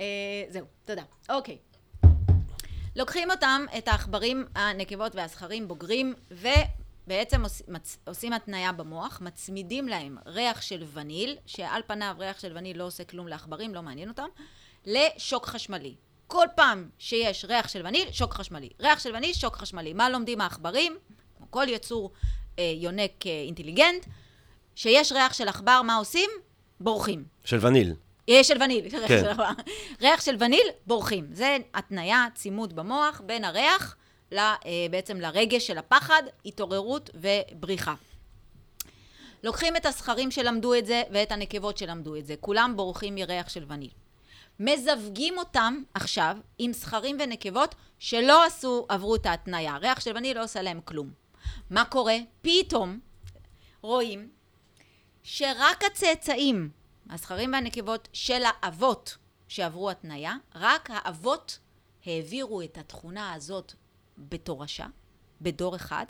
[0.00, 0.04] אה,
[0.48, 1.02] זהו, תודה.
[1.28, 1.56] אוקיי.
[2.96, 6.14] לוקחים אותם, את העכברים, הנקבות והזכרים, בוגרים,
[7.06, 12.52] ובעצם עוש, מצ, עושים התניה במוח, מצמידים להם ריח של וניל, שעל פניו ריח של
[12.56, 14.28] וניל לא עושה כלום לעכברים, לא מעניין אותם,
[14.86, 15.94] לשוק חשמלי.
[16.26, 18.68] כל פעם שיש ריח של וניל, שוק חשמלי.
[18.80, 19.92] ריח של וניל, שוק חשמלי.
[19.92, 20.96] מה לומדים העכברים?
[21.38, 22.10] כמו כל יצור
[22.58, 24.06] אה, יונק אה, אינטליגנט,
[24.74, 26.30] שיש ריח של עכבר, מה עושים?
[26.80, 27.24] בורחים.
[27.44, 27.94] של וניל.
[28.28, 29.22] אה, של וניל, כן.
[30.02, 31.26] ריח של וניל, בורחים.
[31.32, 33.96] זה התניה, צימוד במוח בין הריח
[34.90, 37.94] בעצם לרגש של הפחד, התעוררות ובריחה.
[39.42, 42.34] לוקחים את הזכרים שלמדו את זה ואת הנקבות שלמדו את זה.
[42.40, 43.90] כולם בורחים מריח של וניל.
[44.60, 49.76] מזווגים אותם עכשיו עם זכרים ונקבות שלא עשו, עברו את ההתניה.
[49.76, 51.10] ריח של וניל לא עושה להם כלום.
[51.70, 52.16] מה קורה?
[52.42, 53.00] פתאום
[53.82, 54.30] רואים
[55.22, 56.70] שרק הצאצאים,
[57.10, 59.16] הזכרים והנקבות של האבות
[59.48, 61.58] שעברו התניה, רק האבות
[62.06, 63.72] העבירו את התכונה הזאת
[64.18, 64.86] בתורשה,
[65.40, 66.06] בדור אחד,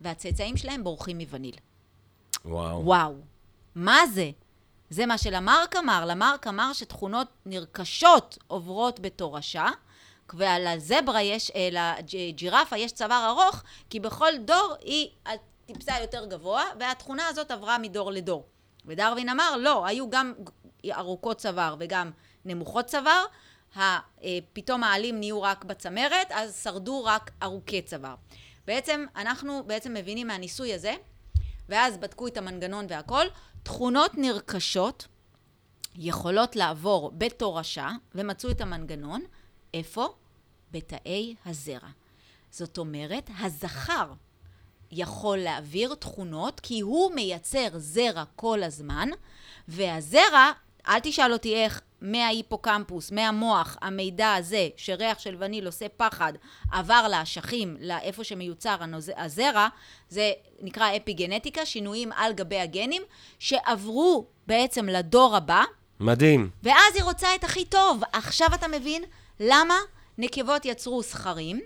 [0.00, 1.56] והצאצאים שלהם בורחים מווניל.
[2.44, 2.84] וואו.
[2.84, 3.14] וואו,
[3.74, 4.30] מה זה?
[4.90, 6.04] זה מה שלמרק אמר.
[6.06, 9.68] למרק אמר שתכונות נרכשות עוברות בתורשה,
[10.34, 15.08] ועל הזברה יש, אה, לג'ירפה יש צוואר ארוך, כי בכל דור היא
[15.66, 18.46] טיפסה יותר גבוה, והתכונה הזאת עברה מדור לדור.
[18.86, 20.32] ודרווין אמר, לא, היו גם
[20.86, 22.10] ארוכות צוואר וגם
[22.44, 23.24] נמוכות צוואר,
[24.52, 28.14] פתאום העלים נהיו רק בצמרת, אז שרדו רק ארוכי צוואר.
[28.66, 30.94] בעצם, אנחנו בעצם מבינים מהניסוי הזה,
[31.68, 33.26] ואז בדקו את המנגנון והכל,
[33.62, 35.06] תכונות נרכשות
[35.94, 39.22] יכולות לעבור בתורשה, ומצאו את המנגנון,
[39.74, 40.08] איפה?
[40.70, 41.88] בתאי הזרע.
[42.50, 44.12] זאת אומרת, הזכר
[44.92, 49.08] יכול להעביר תכונות, כי הוא מייצר זרע כל הזמן,
[49.68, 50.52] והזרע,
[50.88, 56.32] אל תשאל אותי איך, מההיפוקמפוס, מהמוח, המידע הזה, שריח של וניל עושה פחד,
[56.72, 59.68] עבר לאשכים, לאיפה שמיוצר הנוז- הזרע,
[60.08, 63.02] זה נקרא אפיגנטיקה, שינויים על גבי הגנים,
[63.38, 65.62] שעברו בעצם לדור הבא,
[66.00, 66.50] מדהים.
[66.62, 68.00] ואז היא רוצה את הכי טוב.
[68.12, 69.02] עכשיו אתה מבין
[69.40, 69.74] למה
[70.18, 71.60] נקבות יצרו זכרים?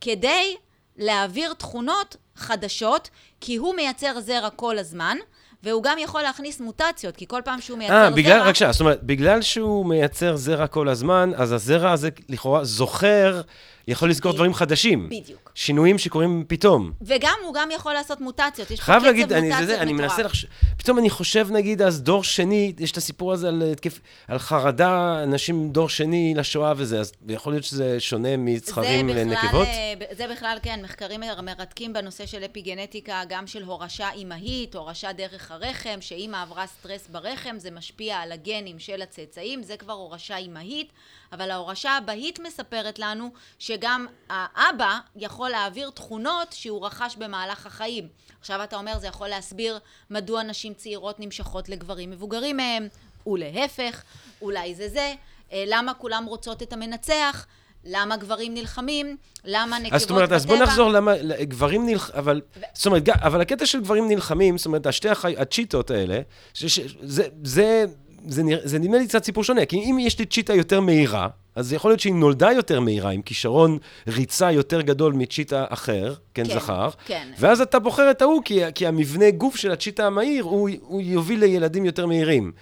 [0.00, 0.56] כדי
[0.96, 5.16] להעביר תכונות חדשות, כי הוא מייצר זרע כל הזמן,
[5.62, 8.16] והוא גם יכול להכניס מוטציות, כי כל פעם שהוא מייצר אה, זרע...
[8.16, 12.64] בגלל, רק שנייה, זאת אומרת, בגלל שהוא מייצר זרע כל הזמן, אז הזרע הזה לכאורה
[12.64, 13.40] זוכר,
[13.88, 14.32] יכול לזכור.
[14.32, 15.08] דברים חדשים.
[15.08, 15.52] בדיוק.
[15.54, 16.92] שינויים שקורים פתאום.
[17.02, 18.70] וגם, הוא גם יכול לעשות מוטציות.
[18.70, 20.10] יש פה קצב להגיד, מוטציות זה, אני מטורף.
[20.10, 24.00] מנסה לחשוב, פתאום אני חושב, נגיד, אז דור שני, יש את הסיפור הזה על התקף,
[24.28, 28.28] על חרדה, אנשים דור שני לשואה וזה, אז יכול להיות שזה שונה
[28.64, 29.66] זה בכלל, לנקבות?
[29.66, 35.50] אה, זה בכלל, כן, מחקרים מרתקים בנושא של אפיגנטיקה, גם של הורשה אימהית, הורשה דרך
[35.50, 40.92] הרחם, שאימא עברה סטרס ברחם, זה משפיע על הגנים של הצאצאים, זה כבר הורשה אימהית,
[41.32, 48.08] אבל ההורשה האבהית מספרת לנו שגם האבא יכול להעביר תכונות שהוא רכש במהלך החיים.
[48.40, 49.78] עכשיו אתה אומר, זה יכול להסביר
[50.10, 52.88] מדוע נשים צעירות נמשכות לגברים מבוגרים מהם,
[53.26, 54.02] ולהפך,
[54.42, 55.14] אולי זה זה,
[55.52, 57.46] אה, למה כולם רוצות את המנצח,
[57.84, 59.96] למה גברים נלחמים, למה נקבות בטבע.
[59.96, 61.12] אז זאת אומרת, אז בוא נחזור למה,
[61.42, 62.40] גברים נלחמים, אבל,
[62.74, 65.08] זאת אומרת, אבל הקטע של גברים נלחמים, זאת אומרת, השתי.
[65.38, 66.20] הצ'יטות האלה,
[66.54, 67.84] ש, ש, זה, זה,
[68.28, 71.28] זה, נרא- זה נדמה לי קצת סיפור שונה, כי אם יש לי צ'יטה יותר מהירה,
[71.54, 73.78] אז יכול להיות שהיא נולדה יותר מהירה, עם כישרון
[74.08, 77.28] ריצה יותר גדול מצ'יטה אחר, כן, כן, זכר, כן.
[77.38, 81.40] ואז אתה בוחר את ההוא, כי, כי המבנה גוף של הצ'יטה המהיר, הוא, הוא יוביל
[81.40, 82.52] לילדים יותר מהירים.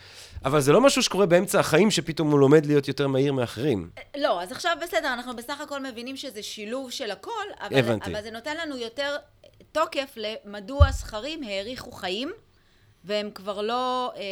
[0.45, 3.91] אבל זה לא משהו שקורה באמצע החיים, שפתאום הוא לומד להיות יותר מהיר מאחרים.
[4.17, 8.11] לא, אז עכשיו בסדר, אנחנו בסך הכל מבינים שזה שילוב של הכל, אבל, הבנתי.
[8.13, 9.17] אבל זה נותן לנו יותר
[9.73, 12.31] תוקף למדוע זכרים האריכו חיים,
[13.05, 14.23] והם כבר לא אה,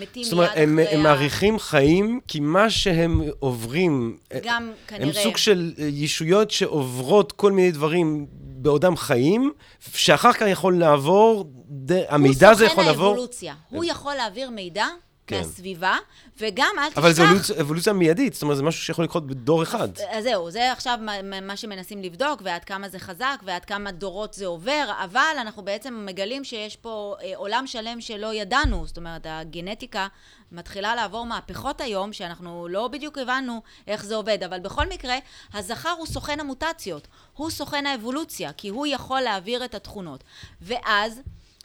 [0.00, 4.62] מתים זאת מיד אומרת, הם, אחרי הם ה- מאריכים חיים, כי מה שהם עוברים, גם
[4.62, 5.22] הם כנראה...
[5.22, 9.52] סוג של אה, ישויות שעוברות כל מיני דברים בעודם חיים,
[9.94, 11.92] שאחר כך יכול לעבור, ד...
[12.08, 13.04] המידע הזה יכול הוא לעבור...
[13.04, 13.54] סוכן האבולוציה.
[13.70, 14.86] הוא יכול להעביר מידע
[15.26, 15.38] כן.
[15.38, 15.96] מהסביבה,
[16.40, 16.98] וגם, אל תשכח...
[16.98, 19.88] אבל זו אבולוציה, אבולוציה מיידית, זאת אומרת, זה משהו שיכול לקרות בדור אחד.
[20.10, 23.90] אז זהו, זה עכשיו מה- מה מה שמנסים לבדוק, ועד כמה זה חזק, ועד כמה
[23.92, 28.96] דורות זה עובר, אבל אנחנו בעצם מגלים שיש פה אה, עולם שלם שלא ידענו, זאת
[28.96, 30.06] אומרת, הגנטיקה
[30.52, 35.16] מתחילה לעבור מהפכות היום, שאנחנו לא בדיוק הבנו איך זה עובד, אבל בכל מקרה,
[35.54, 40.24] הזכר הוא סוכן המוטציות, הוא סוכן האבולוציה, כי הוא יכול להעביר את התכונות.
[40.62, 41.20] ואז...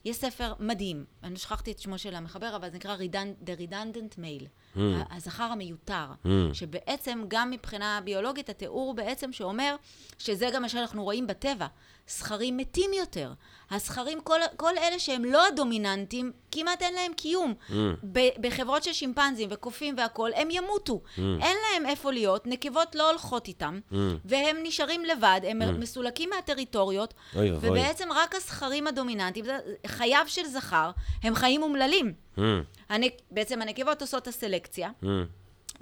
[0.06, 2.98] יש ספר מדהים, אני שכחתי את שמו של המחבר, אבל זה נקרא
[3.46, 4.80] The Redundant Male, Mm.
[5.12, 6.28] הזכר המיותר, Mm.
[6.54, 9.76] שבעצם גם מבחינה ביולוגית, התיאור בעצם שאומר
[10.18, 11.68] שזה גם מה שאנחנו רואים בטבע,
[12.08, 13.34] זכרים מתים יותר.
[13.72, 17.54] הזכרים, כל, כל אלה שהם לא הדומיננטים, כמעט אין להם קיום.
[17.70, 17.74] Mm.
[18.04, 21.02] ב- בחברות של שימפנזים וקופים והכול, הם ימותו.
[21.18, 23.96] אין להם איפה להיות, נקבות לא הולכות איתם, Mm.
[24.26, 27.52] והם נשארים לבד, הם מסולקים מהטריטוריות, אוי.
[27.52, 29.46] ובעצם רק הזכרים הדומיננטיים,
[29.88, 30.92] חייו של זכר,
[31.24, 32.14] הם חיים אומללים.
[32.38, 32.42] Mm.
[32.90, 33.14] הנק...
[33.32, 34.61] בעצם הנקבות עושות את הסלקציה,
[35.04, 35.06] Mm.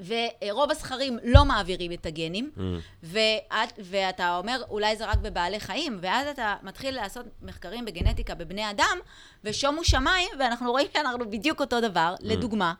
[0.08, 2.60] ורוב הזכרים לא מעבירים את הגנים, Mm.
[3.04, 8.70] ואת, ואתה אומר, אולי זה רק בבעלי חיים, ואז אתה מתחיל לעשות מחקרים בגנטיקה בבני
[8.70, 8.98] אדם,
[9.44, 12.15] ושומו שמיים, ואנחנו רואים שאנחנו בדיוק אותו דבר.
[12.22, 12.74] לדוגמה,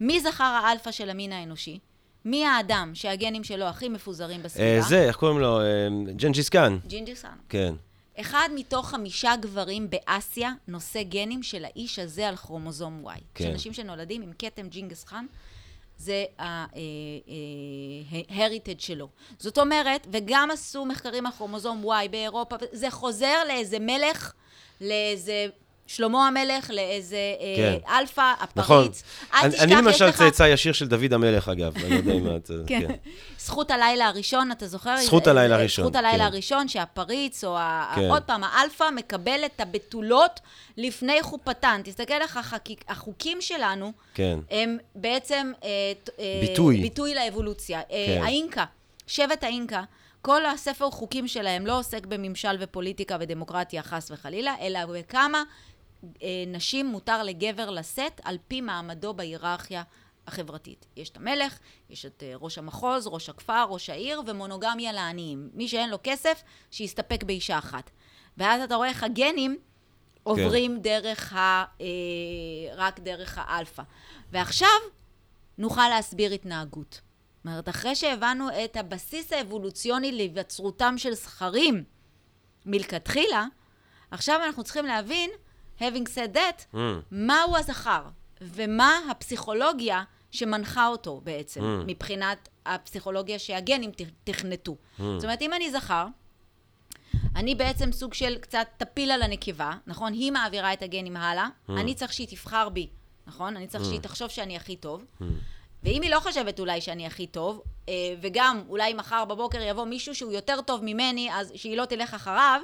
[0.00, 1.78] מי זכר האלפא של המין האנושי?
[2.24, 4.80] מי האדם שהגנים שלו הכי מפוזרים אה, בסביבה?
[4.80, 5.60] זה, איך קוראים לו?
[5.60, 5.64] אה,
[6.16, 6.78] ג'ינג'יס קאן.
[6.86, 7.36] ג'ינג'יס חאן.
[7.48, 7.74] כן.
[8.20, 13.20] אחד מתוך חמישה גברים באסיה נושא גנים של האיש הזה על כרומוזום Y.
[13.34, 13.44] כן.
[13.44, 15.26] יש אנשים שנולדים עם כתם ג'ינגיס חאן,
[15.98, 19.08] זה ה-heritage שלו.
[19.38, 24.32] זאת אומרת, וגם עשו מחקרים על כרומוזום Y באירופה, זה חוזר לאיזה מלך,
[24.80, 25.46] לאיזה...
[25.86, 27.16] שלמה המלך לאיזה
[27.56, 27.78] כן.
[27.88, 28.78] אה, אלפא, נכון.
[28.80, 29.02] הפריץ.
[29.34, 31.76] אל אני תשכח, אני למשל לך- צאצא ישיר של דוד המלך, אגב.
[31.76, 32.50] אני לא יודע אם את...
[32.66, 32.80] כן.
[32.88, 32.94] כן.
[33.38, 34.96] זכות הלילה הראשון, אתה זוכר?
[34.96, 36.32] זכות אה, הלילה אה, הראשון, זכות הלילה כן.
[36.32, 38.08] הראשון, שהפריץ, או ה- כן.
[38.10, 40.40] עוד פעם, האלפא מקבל את הבתולות
[40.76, 41.80] לפני חופתן.
[41.84, 44.38] תסתכל איך החקיק- החוקים שלנו, כן.
[44.50, 45.52] הם בעצם...
[45.64, 45.68] אה,
[46.18, 46.80] אה, ביטוי.
[46.80, 47.78] ביטוי לאבולוציה.
[47.78, 48.20] אה, כן.
[48.24, 48.64] האינקה,
[49.06, 49.82] שבט האינקה,
[50.22, 55.44] כל הספר חוקים שלהם לא עוסק בממשל ופוליטיקה ודמוקרטיה, חס וחלילה, אלא בכמה אה,
[56.46, 59.82] נשים מותר לגבר לשאת על פי מעמדו בהיררכיה
[60.26, 60.86] החברתית.
[60.96, 61.58] יש את המלך,
[61.90, 65.50] יש את אה, ראש המחוז, ראש הכפר, ראש העיר, ומונוגמיה לעניים.
[65.54, 67.90] מי שאין לו כסף, שיסתפק באישה אחת.
[68.36, 69.56] ואז אתה רואה איך הגנים
[70.22, 71.64] עוברים דרך ה...
[71.80, 71.86] אה,
[72.76, 73.82] רק דרך האלפא.
[74.32, 74.68] ועכשיו
[75.58, 77.00] נוכל להסביר התנהגות.
[77.36, 81.84] זאת אומרת, אחרי שהבנו את הבסיס האבולוציוני להיווצרותם של זכרים
[82.66, 83.46] מלכתחילה,
[84.10, 85.30] עכשיו אנחנו צריכים להבין,
[85.80, 86.76] having said that, Mm.
[87.10, 88.02] מהו הזכר,
[88.40, 91.64] ומה הפסיכולוגיה שמנחה אותו בעצם, Mm.
[91.86, 93.90] מבחינת הפסיכולוגיה שהגנים
[94.24, 94.76] תכנתו.
[94.98, 96.06] זאת אומרת, אם אני זכר,
[97.36, 100.12] אני בעצם סוג של קצת טפיל על הנקבה, נכון?
[100.12, 102.88] היא מעבירה את הגנים הלאה, אני צריך שהיא תבחר בי,
[103.26, 103.56] נכון?
[103.56, 105.04] אני צריך שהיא תחשוב שאני הכי טוב.
[105.82, 110.14] ואם היא לא חושבת אולי שאני הכי טוב, אה, וגם אולי מחר בבוקר יבוא מישהו
[110.14, 112.60] שהוא יותר טוב ממני, אז שהיא לא תלך אחריו,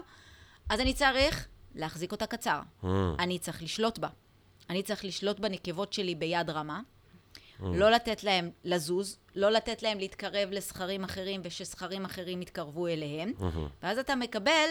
[0.69, 2.61] אז אני צריך להחזיק אותה קצר.
[2.83, 2.87] Mm.
[3.19, 4.09] אני צריך לשלוט בה.
[4.71, 6.81] אני צריך לשלוט בנקבות שלי ביד רמה,
[7.63, 13.33] לא לתת להם לזוז, לא לתת להם להתקרב לסכרים אחרים ושסכרים אחרים יתקרבו אליהם.
[13.83, 14.69] ואז אתה מקבל,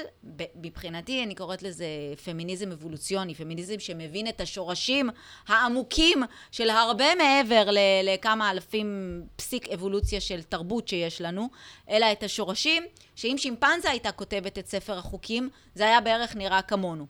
[0.55, 1.85] מבחינתי, אני קוראת לזה
[2.25, 5.09] פמיניזם אבולוציוני, פמיניזם שמבין את השורשים
[5.47, 7.69] העמוקים של הרבה מעבר
[8.03, 11.49] לכמה אלפים פסיק אבולוציה של תרבות שיש לנו,
[11.89, 12.83] אלא את השורשים
[13.15, 17.05] שאם שימפנזה הייתה כותבת את ספר החוקים, זה היה בערך נראה כמונו.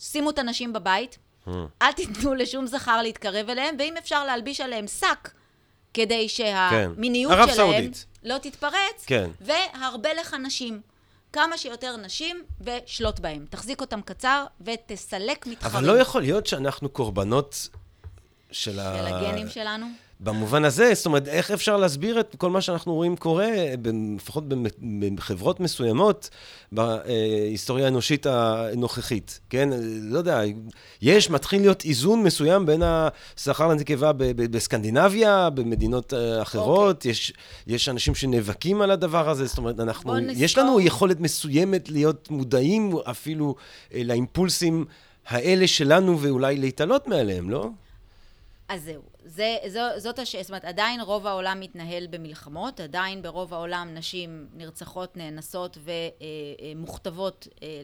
[0.00, 1.18] שימו את הנשים בבית,
[1.82, 5.30] אל תיתנו לשום זכר להתקרב אליהם, ואם אפשר להלביש עליהם שק,
[5.94, 8.06] כדי שהמיניות ערב שלהם סעודית.
[8.22, 9.30] לא תתפרץ, כן.
[9.40, 10.80] והרבה לך נשים.
[11.32, 13.46] כמה שיותר נשים, ושלוט בהם.
[13.50, 15.76] תחזיק אותם קצר, ותסלק מתחרים.
[15.76, 17.68] אבל לא יכול להיות שאנחנו קורבנות
[18.50, 19.18] של של ה...
[19.18, 19.86] הגנים שלנו.
[20.20, 23.50] במובן הזה, זאת אומרת, איך אפשר להסביר את כל מה שאנחנו רואים קורה,
[24.16, 24.44] לפחות
[25.14, 26.30] בחברות מסוימות,
[26.72, 29.68] בהיסטוריה האנושית הנוכחית, כן?
[30.02, 30.42] לא יודע,
[31.02, 37.32] יש, מתחיל להיות איזון מסוים בין השכר לנקבה בסקנדינביה, במדינות אה, אחרות, יש,
[37.66, 42.92] יש אנשים שנאבקים על הדבר הזה, זאת אומרת, אנחנו, יש לנו יכולת מסוימת להיות מודעים
[43.10, 43.54] אפילו
[43.94, 44.84] אה, לאימפולסים
[45.26, 47.68] האלה שלנו, ואולי להתעלות מעליהם, לא?
[48.68, 53.54] אז זהו, זה, זו, זאת השאלה, זאת אומרת, עדיין רוב העולם מתנהל במלחמות, עדיין ברוב
[53.54, 55.78] העולם נשים נרצחות, נאנסות
[56.74, 57.80] ומוכתבות אה,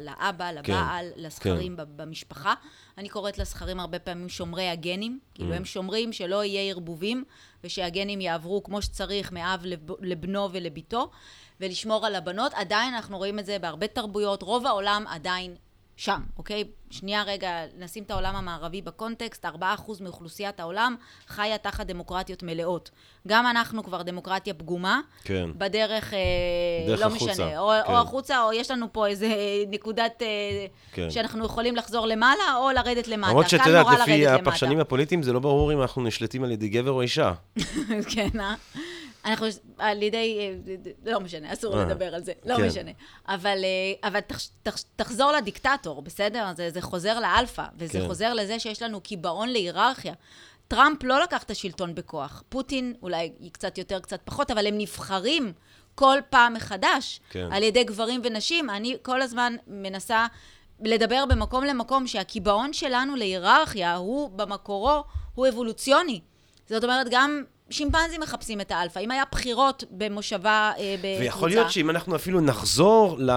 [0.00, 1.82] לאבא, לבעל, לזכרים כן.
[1.96, 2.54] במשפחה.
[2.98, 5.56] אני קוראת לזכרים הרבה פעמים שומרי הגנים, כאילו Mm.
[5.56, 7.24] הם שומרים שלא יהיה ערבובים,
[7.64, 11.10] ושהגנים יעברו כמו שצריך מאב לב- לבנו ולביתו,
[11.60, 12.52] ולשמור על הבנות.
[12.54, 15.56] עדיין אנחנו רואים את זה בהרבה תרבויות, רוב העולם עדיין
[16.00, 16.64] שם, אוקיי?
[16.90, 19.48] שנייה רגע, נשים את העולם המערבי בקונטקסט, 4%
[20.00, 20.96] מאוכלוסיית העולם
[21.28, 22.90] חיה תחת דמוקרטיות מלאות.
[23.28, 25.50] גם אנחנו כבר דמוקרטיה פגומה, כן.
[25.58, 26.18] בדרך, אה,
[26.86, 27.92] דרך לא החוצה, משנה, או, כן.
[27.92, 29.28] או החוצה, או יש לנו פה איזה
[29.70, 31.10] נקודת, אה, כן.
[31.10, 33.30] שאנחנו יכולים לחזור למעלה, או לרדת למטה.
[33.30, 34.34] למרות שאת יודעת, לפי למטה.
[34.34, 37.32] הפרשנים הפוליטיים, זה לא ברור אם אנחנו נשלטים על ידי גבר או אישה.
[38.14, 38.54] כן, אה?
[39.24, 39.46] אנחנו,
[39.78, 42.66] על ידי, אה, לא משנה, אסור אה, לדבר על זה, לא כן.
[42.66, 42.90] משנה.
[43.28, 46.46] אבל, אה, אבל תח, תח, תחזור לדיקטטור, בסדר?
[46.56, 48.06] זה, זה חוזר לאלפא, וזה כן.
[48.06, 50.14] חוזר לזה שיש לנו קיבעון להיררכיה.
[50.68, 52.42] טראמפ לא לקח את השלטון בכוח.
[52.48, 55.52] פוטין אולי קצת יותר, קצת פחות, אבל הם נבחרים
[55.94, 57.48] כל פעם מחדש כן.
[57.52, 58.70] על ידי גברים ונשים.
[58.70, 60.26] אני כל הזמן מנסה
[60.80, 65.04] לדבר במקום למקום שהקיבעון שלנו להיררכיה הוא במקורו,
[65.34, 66.20] הוא אבולוציוני.
[66.68, 68.98] זאת אומרת, גם שימפנזים מחפשים את האלפא.
[68.98, 71.20] אם היה בחירות במושבה, אה, בקבוצה...
[71.20, 73.30] ויכול להיות שאם אנחנו אפילו נחזור ל...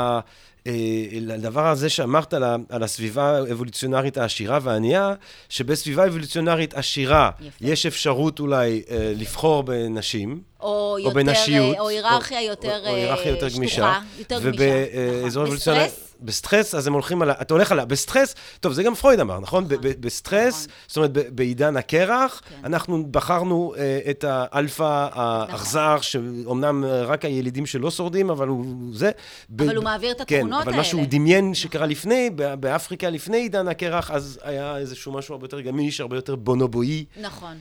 [0.67, 0.73] אה,
[1.21, 5.13] לדבר הזה שאמרת על, על הסביבה האבולוציונרית העשירה והענייה,
[5.49, 7.65] שבסביבה אבולוציונרית עשירה יפה.
[7.65, 12.89] יש אפשרות אולי אה, לבחור בנשים, או יותר, בנשיות, אה, או היררכיה או- יותר או,
[12.89, 14.63] או היררכיה יותר אה, גמישה, שטוחה, יותר גמישה.
[14.63, 15.53] ובאזור נכון.
[15.53, 16.02] אבולוציונרי, בסטרס?
[16.25, 17.33] בסטרס, אז הם הולכים על ה...
[17.41, 17.85] אתה הולך על ה...
[17.85, 19.63] בסטרס, טוב, זה גם פרויד אמר, נכון?
[19.63, 19.77] נכון.
[19.81, 20.75] ב- ב- בסטרס, נכון.
[20.87, 22.55] זאת אומרת, ב- בעידן הקרח, כן.
[22.65, 29.11] אנחנו בחרנו אה, את האלפא האכזר, שאומנם אה, רק הילידים שלו שורדים, אבל הוא זה.
[29.49, 31.11] ב- אבל הוא מעביר את התכונות כן, אבל מה שהוא האלה.
[31.11, 36.01] דמיין שקרה לפני, ב- באפריקה לפני עידן הקרח, אז היה איזשהו משהו הרבה יותר גמיש,
[36.01, 37.05] הרבה יותר בונובואי.
[37.21, 37.57] נכון.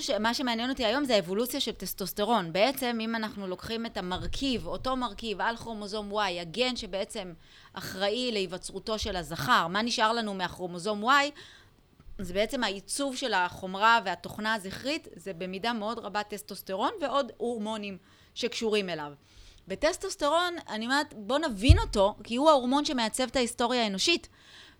[0.00, 0.10] ש...
[0.10, 2.52] מה שמעניין אותי היום זה האבולוציה של טסטוסטרון.
[2.52, 7.32] בעצם, אם אנחנו לוקחים את המרכיב, אותו מרכיב על כרומוזום Y, הגן שבעצם
[7.72, 11.30] אחראי להיווצרותו של הזכר, מה נשאר לנו מהכרומוזום Y?
[12.18, 17.98] זה בעצם העיצוב של החומרה והתוכנה הזכרית, זה במידה מאוד רבה טסטוסטרון ועוד הורמונים
[18.34, 19.12] שקשורים אליו.
[19.68, 24.28] וטסטוסטרון, אני אומרת, בוא נבין אותו, כי הוא ההורמון שמעצב את ההיסטוריה האנושית.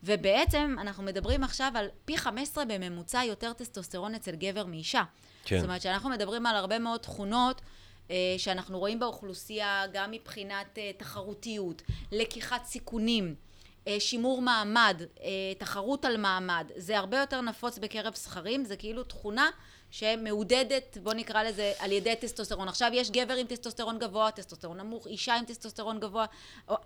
[0.05, 5.03] ובעצם אנחנו מדברים עכשיו על פי 15 בממוצע יותר טסטוסטרון אצל גבר מאישה.
[5.45, 5.57] כן.
[5.57, 7.61] זאת אומרת שאנחנו מדברים על הרבה מאוד תכונות
[8.39, 13.35] שאנחנו רואים באוכלוסייה גם מבחינת אה, תחרותיות, לקיחת סיכונים,
[13.89, 16.71] אה, שימור מעמד, אה, תחרות על מעמד.
[16.77, 19.51] זה הרבה יותר נפוץ בקרב זכרים, זה כאילו תכונה
[19.93, 22.69] שמעודדת, בוא נקרא לזה, על ידי טסטוסטרון.
[22.69, 26.25] עכשיו יש גבר עם טסטוסטרון גבוה, טסטוסטרון נמוך, אישה עם טסטוסטרון גבוה.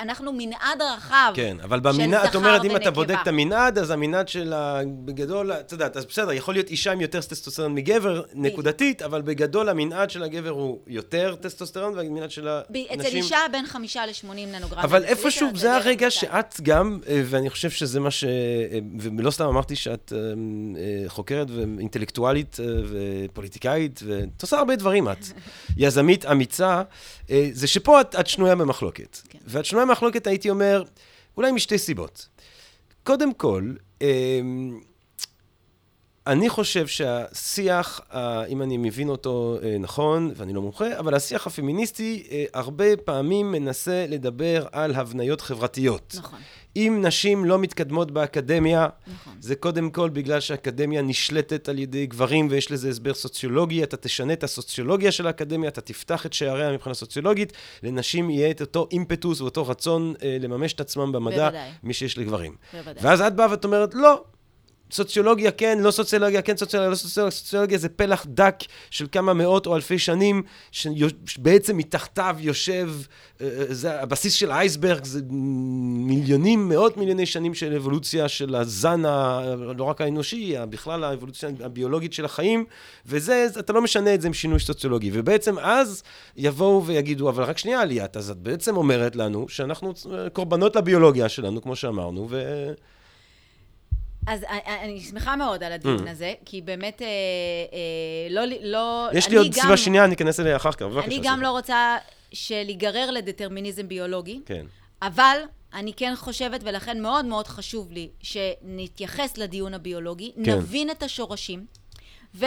[0.00, 2.90] אנחנו מנעד רחב כן, אבל במנעד, את אומרת, אם אתה.
[2.90, 4.80] בודק את המנעד, אז המנעד של ה...
[5.04, 9.68] בגדול, את יודעת, אז בסדר, יכול להיות אישה עם יותר טסטוסטרון מגבר, נקודתית, אבל בגדול
[9.68, 13.22] המנעד של הגבר הוא יותר טסטוסטרון, והמנעד של ב- אצל הנשים...
[13.22, 14.78] אישה בין חמישה לשמונים ננוגרם.
[14.78, 16.10] אבל איפשהו, זה הרגע.
[16.10, 18.24] שאת גם, אה, ואני חושב שזה מה ש...
[18.24, 25.26] אה, ולא סתם אמרתי שאת אה, חוקרת ואינטלקטואלית אה, ופוליטיקאית, ואת עושה הרבה דברים את.
[25.76, 26.82] יזמית אמיצה,
[27.30, 29.18] אה, זה שפה את, את שנויה במחלוקת.
[29.28, 29.38] כן.
[29.46, 30.82] ואת שנויה במחלוקת, הייתי אומר,
[31.36, 32.28] אולי משתי סיבות.
[33.04, 34.40] קודם כל, אה,
[36.26, 41.46] אני חושב שהשיח, ה- אם אני מבין אותו אה, נכון, ואני לא מומחה, אבל השיח
[41.46, 46.14] הפמיניסטי אה, הרבה פעמים מנסה לדבר על הבניות חברתיות.
[46.18, 46.38] נכון,
[46.76, 49.32] אם נשים לא מתקדמות באקדמיה, נכון.
[49.40, 54.32] זה קודם כל בגלל שהאקדמיה נשלטת על ידי גברים ויש לזה הסבר סוציולוגי, אתה תשנה
[54.32, 59.40] את הסוציולוגיה של האקדמיה, אתה תפתח את שעריה מבחינה סוציולוגית, לנשים יהיה את אותו אימפטוס
[59.40, 61.70] ואותו רצון אה, לממש את עצמם במדע, בוודאי.
[61.82, 62.54] מי שיש לגברים.
[62.72, 63.04] בוודאי.
[63.04, 64.24] ואז את באה ואת אומרת, לא,
[64.90, 68.56] סוציולוגיה כן, לא סוציולוגיה כן, סוציולוגיה לא סוציולוגיה, סוציולוגיה זה פלח דק
[68.90, 72.90] של כמה מאות או אלפי שנים, שבעצם מתחתיו יושב,
[73.40, 79.04] אה, אה, זה הבסיס של האייסברג, זה מיליונים, מאות מיליוני שנים של אבולוציה של הזן,
[79.04, 79.40] ה,
[79.78, 82.64] לא רק האנושי, בכלל האבולוציה הביולוגית של החיים,
[83.06, 85.10] וזה, אתה לא משנה את זה עם שינוי סוציולוגי.
[85.12, 86.02] ובעצם אז
[86.36, 91.28] יבואו ויגידו, אבל רק שנייה עליית, אז את בעצם אומרת לנו שאנחנו אה, קורבנות לביולוגיה
[91.28, 92.72] שלנו, כמו שאמרנו, ו...
[94.26, 94.44] אז
[94.82, 97.08] אני- שמחה מאוד על הדיון הזה, כי באמת, אה, אה,
[98.30, 98.42] לא...
[98.62, 99.16] לא Mm.
[99.18, 101.06] יש לי עוד גם- סיבה שנייה, אני אכנס אליה אחר כך, בבקשה.
[101.06, 101.40] אני גם.
[101.42, 101.96] לא רוצה
[102.32, 104.66] שלהיגרר לדטרמיניזם ביולוגי, כן.
[105.02, 105.38] אבל
[105.74, 110.56] אני כן חושבת, ולכן מאוד מאוד חשוב לי שנתייחס לדיון הביולוגי, כן.
[110.58, 111.66] נבין את השורשים,
[112.34, 112.46] ו...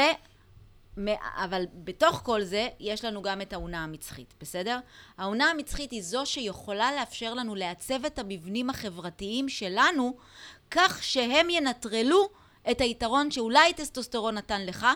[1.44, 4.80] אבל בתוך כל זה, יש לנו גם את האונה המצחית, בסדר?
[5.18, 10.18] האונה המצחית היא זו שיכולה לאפשר לנו לעצב את המבנים החברתיים שלנו,
[10.72, 12.30] כך שהם ינטרלו
[12.72, 14.88] את היתרון שאולי טסטוסטרון נתן לך,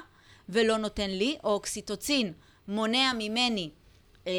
[0.50, 2.34] ולא נותן לי, או אוקסיטוצין
[2.68, 3.70] מונע ממני
[4.28, 4.32] אה,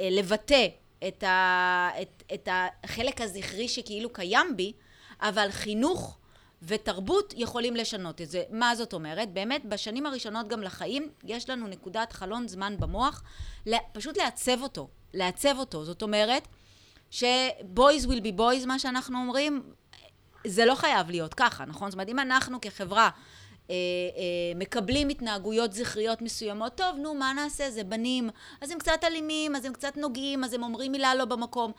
[0.00, 0.66] אה, לבטא
[1.08, 4.72] את, ה, את, את החלק הזכרי שכאילו קיים בי,
[5.20, 6.18] אבל חינוך
[6.62, 8.42] ותרבות יכולים לשנות את זה.
[8.50, 9.32] מה זאת אומרת?
[9.32, 13.22] באמת, בשנים הראשונות גם לחיים, יש לנו נקודת חלון זמן במוח,
[13.92, 15.84] פשוט לעצב אותו, לעצב אותו.
[15.84, 16.48] זאת אומרת,
[17.10, 19.62] ש-boys will be boys, מה שאנחנו אומרים,
[20.46, 21.90] זה לא חייב להיות ככה, נכון?
[21.90, 23.10] זאת אומרת, אם אנחנו כחברה
[23.70, 23.74] אה,
[24.16, 27.70] אה, מקבלים התנהגויות זכריות מסוימות, טוב, נו, מה נעשה?
[27.70, 31.24] זה בנים, אז הם קצת אלימים, אז הם קצת נוגעים, אז הם אומרים מילה לא
[31.24, 31.72] במקום.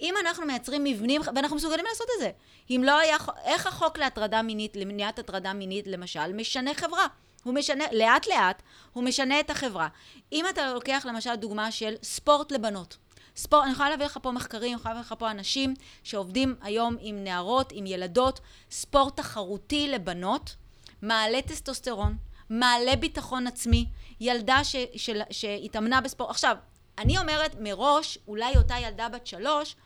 [0.00, 2.30] אם אנחנו מייצרים מבנים, ואנחנו מסוגלים לעשות את זה,
[2.70, 7.06] אם לא היה, איך החוק להטרדה מינית, למניעת הטרדה מינית, למשל, משנה חברה?
[7.44, 8.62] הוא משנה, לאט לאט,
[8.92, 9.88] הוא משנה את החברה.
[10.32, 12.96] אם אתה לוקח למשל דוגמה של ספורט לבנות.
[13.36, 16.96] ספורט, אני יכולה להביא לך פה מחקרים, אני יכולה להביא לך פה אנשים שעובדים היום
[17.00, 20.56] עם נערות, עם ילדות, ספורט תחרותי לבנות,
[21.02, 22.16] מעלה טסטוסטרון,
[22.50, 23.86] מעלה ביטחון עצמי,
[24.20, 26.30] ילדה ש, של, שהתאמנה בספורט.
[26.30, 26.56] עכשיו,
[26.98, 29.76] אני אומרת מראש, אולי אותה ילדה בת שלוש,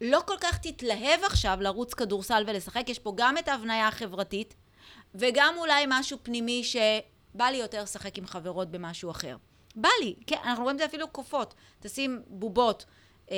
[0.00, 4.54] לא כל כך תתלהב עכשיו לרוץ כדורסל ולשחק, יש פה גם את ההבניה החברתית,
[5.14, 9.36] וגם אולי משהו פנימי שבא לי יותר לשחק עם חברות במשהו אחר.
[9.76, 11.54] בא לי, כן, אנחנו רואים את זה אפילו קופות.
[11.80, 12.84] תשים בובות,
[13.30, 13.36] אה,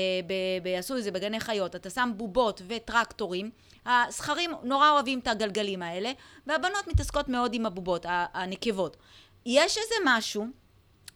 [0.63, 3.51] ב, עשו את זה בגני חיות, אתה שם בובות וטרקטורים,
[3.87, 6.13] הזכרים נורא אוהבים את הגלגלים האלה,
[6.47, 8.97] והבנות מתעסקות מאוד עם הבובות, הנקבות.
[9.47, 10.47] יש איזה משהו,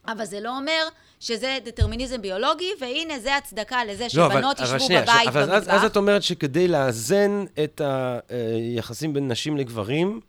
[0.07, 0.89] אבל זה לא אומר
[1.21, 5.57] שזה דטרמיניזם ביולוגי, והנה זה הצדקה לזה שבנות לא, ישבו שנייה, בבית אבל במטבח.
[5.57, 7.81] אז, אז את אומרת שכדי לאזן את
[8.29, 10.21] היחסים בין נשים לגברים,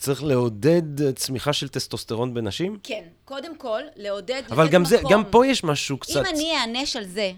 [0.00, 2.78] צריך לעודד צמיחה של טסטוסטרון בנשים?
[2.82, 4.42] כן, קודם כל, לעודד...
[4.50, 6.16] אבל גם, זה, גם פה יש משהו קצת...
[6.16, 7.32] אם אני אענש על זה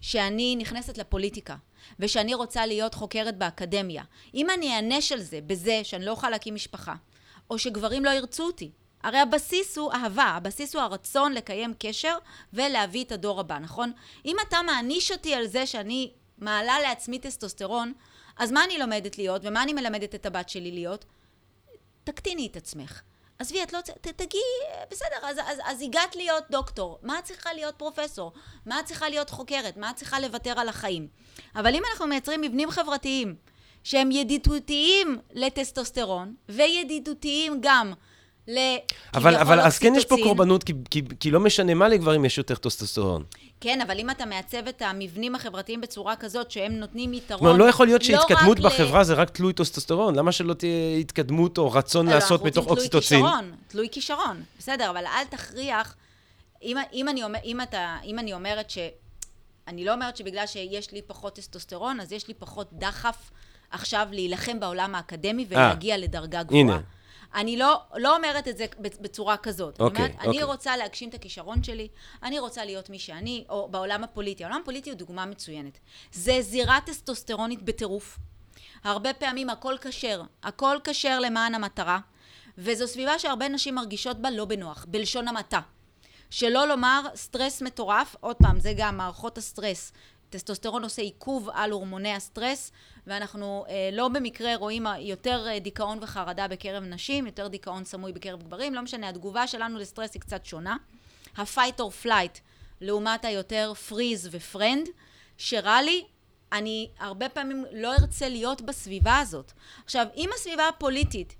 [0.00, 1.56] שאני נכנסת לפוליטיקה,
[2.00, 4.02] ושאני רוצה להיות חוקרת באקדמיה,
[4.34, 6.94] אם אני אענש על זה בזה שאני לא אוכל להקים משפחה,
[7.50, 8.70] או שגברים לא ירצו אותי,
[9.02, 12.16] הרי הבסיס הוא אהבה, הבסיס הוא הרצון לקיים קשר
[12.52, 13.92] ולהביא את הדור הבא, נכון?
[14.24, 17.92] אם אתה מעניש אותי על זה שאני מעלה לעצמי טסטוסטרון,
[18.36, 21.04] אז מה אני לומדת להיות ומה אני מלמדת את הבת שלי להיות?
[22.04, 23.02] תקטיני את עצמך.
[23.38, 24.42] עזבי, את לא צריכה, תגיעי,
[24.90, 28.32] בסדר, אז, אז, אז הגעת להיות דוקטור, מה את צריכה להיות פרופסור?
[28.66, 29.76] מה את צריכה להיות חוקרת?
[29.76, 31.08] מה את צריכה לוותר על החיים?
[31.56, 33.36] אבל אם אנחנו מייצרים מבנים חברתיים
[33.84, 37.92] שהם ידידותיים לטסטוסטרון, וידידותיים גם
[38.48, 38.58] ל...
[39.14, 42.38] אבל, אבל אז כן יש פה קורבנות, כי, כי, כי לא משנה מה לגברים יש
[42.38, 43.24] יותר טסטוסטרון.
[43.60, 47.40] כן, אבל אם אתה מעצב את המבנים החברתיים בצורה כזאת שהם נותנים יתרון...
[47.40, 49.04] כלומר, לא יכול להיות לא שהתקדמות בחברה ל...
[49.04, 50.14] זה רק תלוי טסטוסטרון.
[50.14, 53.18] למה שלא תהיה התקדמות או רצון לא, לעשות מתוך אוקסיטוצין?
[53.18, 54.42] תלוי כישרון, תלוי כישרון.
[54.58, 55.96] בסדר, אבל אל תכריח...
[56.62, 58.78] אם, אם, אני, אומר, אם, אתה, אם אני אומרת ש...
[59.68, 63.30] אני לא אומרת שבגלל שיש לי פחות טסטוסטרון, אז יש לי פחות דחף
[63.70, 65.48] עכשיו להילחם בעולם האקדמי אה.
[65.50, 66.60] ולהגיע 아, לדרגה גבוהה.
[66.60, 66.80] הנה.
[67.34, 69.80] אני לא, לא אומרת את זה בצורה כזאת.
[69.80, 70.20] Okay, אני אומרת, okay.
[70.20, 70.42] אני אוקיי.
[70.42, 71.88] רוצה להגשים את הכישרון שלי,
[72.22, 74.44] אני רוצה להיות מי שאני, או בעולם הפוליטי.
[74.44, 75.78] העולם הפוליטי הוא דוגמה מצוינת.
[76.12, 78.18] זה זירה טסטוסטרונית בטירוף.
[78.84, 81.98] הרבה פעמים הכל כשר, הכל כשר למען המטרה,
[82.58, 85.60] וזו סביבה שהרבה נשים מרגישות בה לא בנוח, בלשון המעטה.
[86.30, 89.92] שלא לומר סטרס מטורף, עוד פעם, זה גם מערכות הסטרס.
[90.34, 92.72] טסטוסטרון עושה עיכוב על הורמוני הסטרס,
[93.06, 98.42] ואנחנו אה, לא במקרה רואים יותר אה, דיכאון וחרדה בקרב נשים, יותר דיכאון סמוי בקרב
[98.42, 100.76] גברים, לא משנה, התגובה שלנו לסטרס היא קצת שונה.
[101.36, 102.38] ה-fight or flight,
[102.80, 104.88] לעומת היותר freeze ו-friend,
[105.38, 106.04] שרע לי,
[106.52, 109.52] אני הרבה פעמים לא ארצה להיות בסביבה הזאת.
[109.84, 111.36] עכשיו, אם הסביבה הפוליטית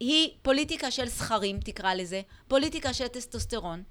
[0.00, 3.82] היא פוליטיקה של סכרים, תקרא לזה, פוליטיקה של טסטוסטרון,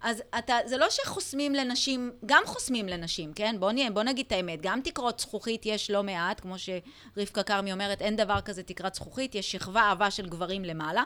[0.00, 3.56] אז אתה, זה לא שחוסמים לנשים, גם חוסמים לנשים, כן?
[3.58, 7.72] בוא, נהיה, בוא נגיד את האמת, גם תקרות זכוכית יש לא מעט, כמו שרבקה כרמי
[7.72, 11.02] אומרת, אין דבר כזה תקרת זכוכית, יש שכבה אהבה של גברים למעלה.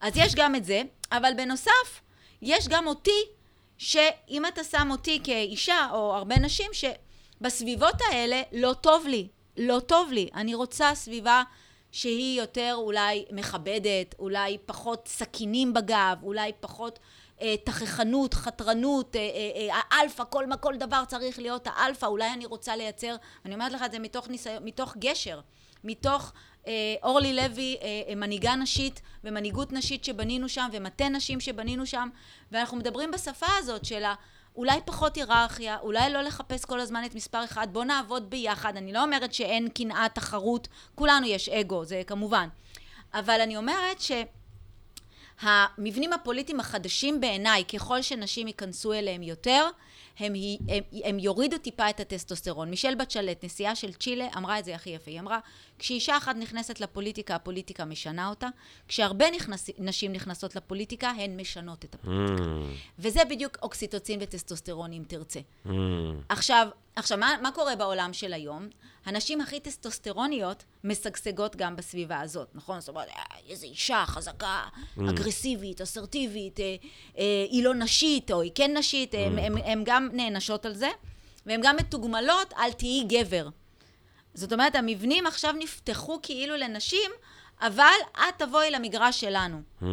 [0.00, 2.00] אז יש גם את זה, אבל בנוסף,
[2.42, 3.20] יש גם אותי,
[3.78, 10.12] שאם אתה שם אותי כאישה, או הרבה נשים, שבסביבות האלה לא טוב לי, לא טוב
[10.12, 10.28] לי.
[10.34, 11.42] אני רוצה סביבה
[11.92, 16.98] שהיא יותר אולי מכבדת, אולי פחות סכינים בגב, אולי פחות...
[17.42, 22.76] אה, תככנות, חתרנות, אה, אה, האלפא, כל, כל דבר צריך להיות האלפא, אולי אני רוצה
[22.76, 25.40] לייצר, אני אומרת לך את זה מתוך, ניסיון, מתוך גשר,
[25.84, 26.32] מתוך
[27.02, 27.76] אורלי לוי,
[28.16, 32.08] מנהיגה נשית ומנהיגות נשית שבנינו שם ומטה נשים שבנינו שם
[32.52, 34.04] ואנחנו מדברים בשפה הזאת של
[34.56, 38.92] אולי פחות היררכיה, אולי לא לחפש כל הזמן את מספר אחד, בוא נעבוד ביחד, אני
[38.92, 42.48] לא אומרת שאין קנאה, תחרות, כולנו יש אגו, זה כמובן,
[43.14, 44.12] אבל אני אומרת ש...
[45.40, 49.68] המבנים הפוליטיים החדשים בעיניי, ככל שנשים ייכנסו אליהם יותר,
[50.18, 50.32] הם,
[50.68, 52.70] הם, הם יורידו טיפה את הטסטוסטרון.
[52.70, 55.10] מישל בצ'לט, נשיאה של צ'ילה, אמרה את זה הכי יפה.
[55.10, 55.38] היא אמרה,
[55.80, 58.48] כשאישה אחת נכנסת לפוליטיקה, הפוליטיקה משנה אותה.
[58.88, 62.44] כשהרבה נכנס, נשים נכנסות לפוליטיקה, הן משנות את הפוליטיקה.
[62.44, 62.98] Mm.
[62.98, 65.40] וזה בדיוק אוקסיטוצין וטסטוסטרון, אם תרצה.
[65.66, 65.70] Mm.
[66.28, 68.68] עכשיו, עכשיו מה, מה קורה בעולם של היום?
[69.06, 72.80] הנשים הכי טסטוסטרוניות משגשגות גם בסביבה הזאת, נכון?
[72.80, 74.62] זאת אומרת, אה, איזו אישה חזקה,
[74.96, 75.00] mm.
[75.10, 76.76] אגרסיבית, אסרטיבית, אה,
[77.18, 79.18] אה, היא לא נשית, או היא כן נשית, mm.
[79.64, 80.88] הן גם נענשות על זה,
[81.46, 83.48] והן גם מתוגמלות על תהיי גבר.
[84.34, 87.10] זאת אומרת, המבנים עכשיו נפתחו כאילו לנשים,
[87.60, 89.62] אבל את תבואי למגרש שלנו.
[89.82, 89.86] Mm.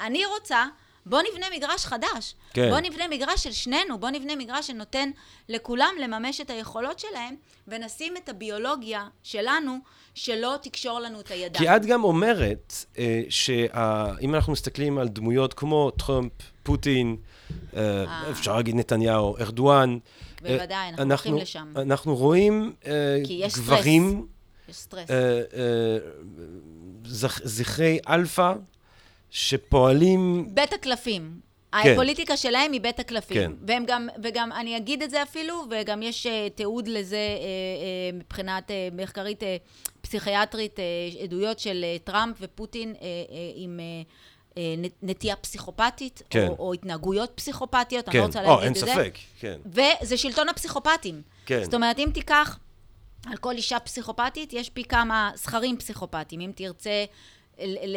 [0.00, 0.66] אני רוצה
[1.06, 2.34] בוא נבנה מגרש חדש.
[2.52, 2.70] כן.
[2.70, 5.10] בוא נבנה מגרש של שנינו, בוא נבנה מגרש שנותן
[5.48, 7.36] לכולם לממש את היכולות שלהם,
[7.68, 9.78] ונשים את הביולוגיה שלנו,
[10.16, 11.64] שלא תקשור לנו את הידיים.
[11.70, 17.16] כי את גם אומרת אה, שאם אנחנו מסתכלים על דמויות כמו טראמפ, פוטין,
[17.76, 18.30] אה, אה.
[18.30, 19.98] אפשר להגיד נתניהו, ארדואן,
[20.44, 21.72] אה, בוודאי, אנחנו הולכים לשם.
[21.76, 22.92] אנחנו רואים אה,
[23.24, 24.26] כי יש גברים,
[24.68, 25.10] יש סטרס.
[25.10, 25.98] אה, אה,
[27.06, 28.52] זכ- זכרי אלפא,
[29.30, 30.48] שפועלים...
[30.54, 31.46] בית הקלפים.
[31.82, 31.92] כן.
[31.92, 33.36] הפוליטיקה שלהם היא בית הקלפים.
[33.36, 33.52] כן.
[33.66, 38.18] והם גם, וגם, אני אגיד את זה אפילו, וגם יש אה, תיעוד לזה אה, אה,
[38.18, 39.56] מבחינת אה, מחקרית אה,
[40.06, 40.84] פסיכיאטרית, אה,
[41.22, 43.06] עדויות של אה, טראמפ ופוטין אה,
[43.54, 43.80] עם...
[45.02, 46.48] נטייה פסיכופתית, כן.
[46.48, 48.86] או, או התנהגויות פסיכופתיות, אני כן, לא רוצה או, להגיד אין את זה.
[48.86, 49.56] ספק, כן.
[49.66, 51.22] וזה שלטון הפסיכופטים.
[51.46, 51.64] כן.
[51.64, 52.58] זאת אומרת, אם תיקח
[53.26, 56.40] על כל אישה פסיכופתית, יש פי כמה זכרים פסיכופטיים.
[56.40, 57.04] אם תרצה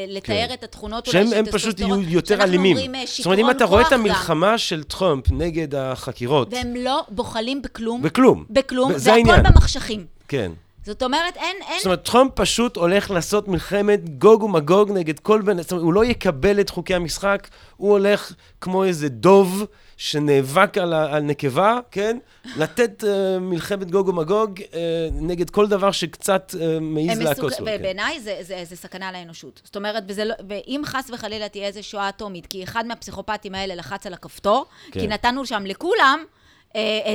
[0.07, 0.53] לתאר כן.
[0.53, 2.77] את התכונות אולי שהם של הם פשוט יהיו יותר אלימים.
[3.05, 3.99] זאת אומרת, אם אתה רואה את כוח גם.
[3.99, 8.01] המלחמה של טראמפ נגד החקירות, והם לא בוחלים בכלום.
[8.01, 8.45] בכלום.
[8.49, 9.41] בכלום, זה והכל.
[9.41, 10.05] במחשכים.
[10.27, 10.51] כן.
[10.83, 11.77] זאת אומרת, אין, אין...
[11.77, 15.61] זאת אומרת, טראמפ פשוט הולך לעשות מלחמת גוג ומגוג נגד כל בן...
[15.61, 19.65] זאת אומרת, הוא לא יקבל את חוקי המשחק, הוא הולך כמו איזה דוב
[19.97, 21.15] שנאבק על, ה...
[21.15, 22.17] על נקבה, כן?
[22.57, 24.73] לתת uh, מלחמת גוג ומגוג uh,
[25.11, 27.43] נגד כל דבר שקצת uh, מעז מסוכ...
[27.43, 27.49] לו.
[27.49, 27.63] כן.
[27.63, 29.61] ובעיניי זה, זה, זה סכנה לאנושות.
[29.63, 33.75] זאת אומרת, וזה לא, ואם חס וחלילה תהיה איזו שואה אטומית, כי אחד מהפסיכופטים האלה
[33.75, 34.99] לחץ על הכפתור, כן.
[34.99, 36.23] כי נתנו שם לכולם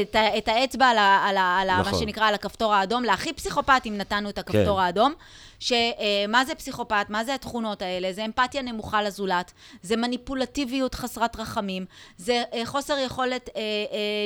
[0.02, 1.92] את, ה- את האצבע על, ה, על, ה, על נכון.
[1.92, 3.05] מה שנקרא, על הכפתור האדום.
[3.05, 4.82] להכי פסיכופטים נתנו את הכפתור כן.
[4.84, 5.12] האדום.
[5.61, 7.07] שמה זה פסיכופת?
[7.09, 8.12] מה זה התכונות האלה?
[8.12, 9.52] זה אמפתיה נמוכה לזולת,
[9.82, 11.84] זה מניפולטיביות חסרת רחמים,
[12.16, 13.66] זה אה, חוסר יכולת אה, אה,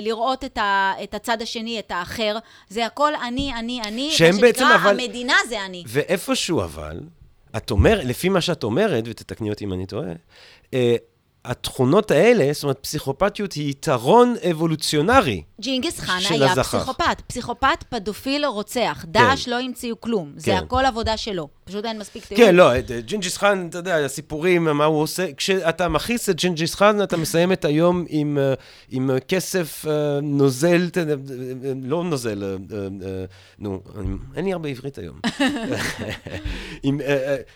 [0.02, 2.36] לראות את, ה, את הצד השני, את האחר,
[2.68, 5.84] זה הכל אני, אני, אני, שהם מה שנקרא, אבל- המדינה זה אני.
[5.86, 7.00] ואיפשהו אבל,
[7.56, 10.08] את אומרת, לפי מה שאת אומרת, ותתקני אותי אם אני טועה,
[10.74, 10.96] אה,
[11.45, 15.43] התכונות האלה, זאת אומרת, פסיכופתיות היא יתרון אבולוציונרי.
[15.61, 16.78] ג'ינגיס חאן של היה הזכר.
[16.78, 17.22] פסיכופת.
[17.26, 19.05] פסיכופת, פדופיל, רוצח.
[19.09, 20.32] דאעש לא המציאו כלום.
[20.36, 20.57] זה כן.
[20.57, 21.49] הכל עבודה שלו.
[21.64, 22.45] פשוט אין מספיק תיאור.
[22.45, 26.74] כן, לא, אה, ג'ינג'יס חאן, אתה יודע, הסיפורים, מה הוא עושה, כשאתה מכעיס את ג'ינג'יס
[26.74, 28.55] חאן, אתה מסיים את היום עם, אה,
[28.91, 29.84] עם אה, כסף
[30.22, 30.89] נוזל,
[31.82, 32.57] לא נוזל,
[33.59, 33.80] נו,
[34.36, 35.20] אין לי הרבה עברית היום.
[36.82, 37.01] עם,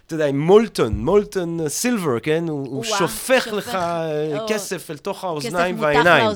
[0.07, 2.49] אתה יודע, עם molten, molten silver, כן?
[2.49, 6.31] הוא, הוא שופך שופך, לך אה, כסף אל תוך האוזניים והעיניים.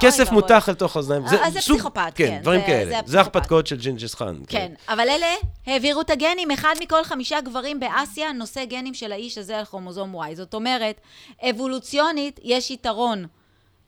[0.00, 0.32] כסף.
[0.32, 1.24] מותך אל תוך האוזניים.
[1.24, 2.84] אה, זה פסיכופת, כן, דברים כאלה.
[2.84, 3.36] זה זה הפסיכופת.
[3.36, 4.36] הרפתקאות של ג'ינג'יס חאן.
[4.48, 5.26] כן, אבל אלה
[5.66, 6.50] העבירו את הגנים.
[6.50, 10.34] אחד מכל חמישה גברים באסיה נושא גנים של האיש הזה על כרומוזום Y.
[10.34, 11.00] זאת אומרת,
[11.50, 13.26] אבולוציונית יש יתרון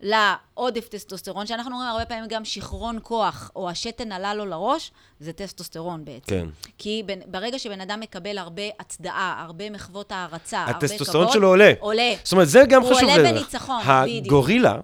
[0.00, 4.90] לעודף טסטוסטרון, שאנחנו אומרים הרבה פעמים גם שיכרון כוח, או השתן עלה לו לראש,
[5.20, 6.26] זה טסטוסטרון בעצם.
[6.26, 6.46] כן.
[6.78, 10.84] כי בין, ברגע שבן אדם מקבל הרבה הצדעה, הרבה מחוות הערצה, הרבה כבוד...
[10.84, 11.72] הטסטוסטרון שלו עולה.
[11.80, 12.12] עולה.
[12.22, 13.08] זאת אומרת, זה גם הוא חשוב.
[13.08, 13.32] עולה לדרך.
[13.32, 14.26] בניצחון, בדיוק.
[14.26, 14.76] הגורילה,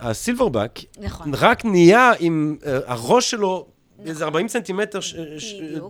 [0.00, 1.34] ה silverback, נכון.
[1.34, 3.66] רק נהיה עם אה, הראש שלו...
[4.06, 5.14] איזה 40 סנטימטר ש-.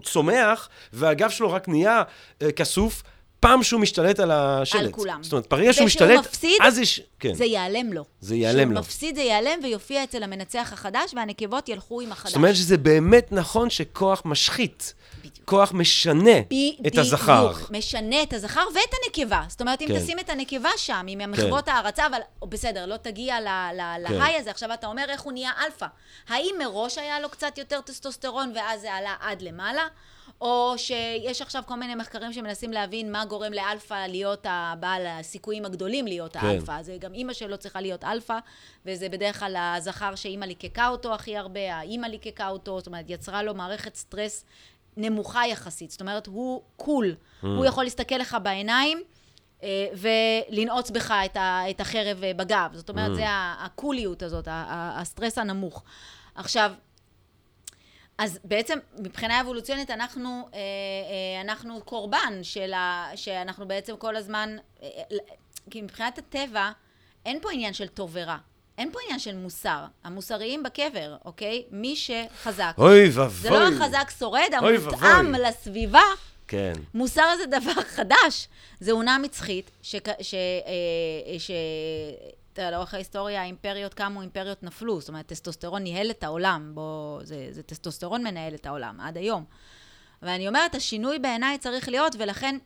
[0.04, 2.02] צומח, והגב שלו רק נהיה
[2.42, 3.02] אה, כסוף,
[3.46, 4.82] פעם שהוא משתלט על השלט.
[4.82, 5.22] על כולם.
[5.22, 7.00] זאת אומרת, ברגע שהוא משתלט, מפסיד, אז יש...
[7.20, 7.34] כן.
[7.34, 8.04] זה ייעלם לו.
[8.20, 8.64] זה ייעלם לו.
[8.64, 12.30] כשהוא מפסיד זה ייעלם ויופיע אצל המנצח החדש, והנקבות ילכו עם החדש.
[12.30, 14.94] זאת אומרת שזה באמת נכון שכוח משחית.
[15.44, 17.52] כוח משנה ב- את הזכר.
[17.52, 19.42] בדיוק, משנה את הזכר ואת הנקבה.
[19.48, 20.00] זאת אומרת, אם כן.
[20.00, 22.18] תשים את הנקבה שם, עם המחוות הערצה, אבל
[22.48, 23.44] בסדר, לא תגיע כן.
[24.14, 25.86] ל high הזה, עכשיו אתה אומר איך הוא נהיה אלפא.
[26.28, 29.82] האם מראש היה לו קצת יותר טסטוסטרון ואז זה עלה עד למעלה?
[30.40, 36.06] או שיש עכשיו כל מיני מחקרים שמנסים להבין מה גורם לאלפא להיות הבעל הסיכויים הגדולים
[36.06, 36.46] להיות כן.
[36.46, 36.82] האלפא.
[36.82, 38.38] זה גם אימא שלו צריכה להיות אלפא,
[38.86, 43.42] וזה בדרך כלל הזכר שאימא ליקקה אותו הכי הרבה, האימא ליקקה אותו, זאת אומרת, יצרה
[43.42, 44.44] לו מערכת סטרס
[44.96, 45.90] נמוכה יחסית.
[45.90, 47.14] זאת אומרת, הוא cool.
[47.42, 47.46] Mm.
[47.46, 49.02] הוא יכול להסתכל לך בעיניים
[49.62, 52.70] אה, ולנעוץ בך את, ה, את החרב אה, בגב.
[52.72, 53.14] זאת אומרת, Mm.
[53.14, 55.82] זה הקוליות הזאת, הסטרס הנמוך.
[56.34, 56.72] עכשיו,
[58.18, 63.10] אז בעצם מבחינה אבולוציונית אנחנו, אה, אה, אנחנו קורבן של ה...
[63.14, 64.56] שאנחנו בעצם כל הזמן...
[64.82, 64.88] אה,
[65.70, 66.70] כי מבחינת הטבע,
[67.26, 68.36] אין פה עניין של טוב ורע.
[68.78, 69.84] אין פה עניין של מוסר.
[70.04, 71.64] המוסריים בקבר, אוקיי?
[71.70, 72.74] מי שחזק.
[72.78, 73.40] אוי ואבוי.
[73.40, 75.34] זה לא החזק שורד, המותאם.
[75.34, 76.02] לסביבה.
[76.48, 76.72] כן.
[76.94, 78.48] מוסר זה דבר חדש.
[78.80, 79.96] זה אונה מצחית, ש...
[80.20, 80.34] ש...
[81.38, 81.50] ש...
[82.58, 85.00] יודע, לאורך ההיסטוריה האימפריות קמו, אימפריות נפלו.
[85.00, 86.70] זאת אומרת, טסטוסטרון ניהל את העולם.
[86.74, 89.44] בוא, זה, זה טסטוסטרון מנהל את העולם, עד היום.
[90.22, 92.58] ואני אומרת, השינוי בעיניי צריך להיות, ולכן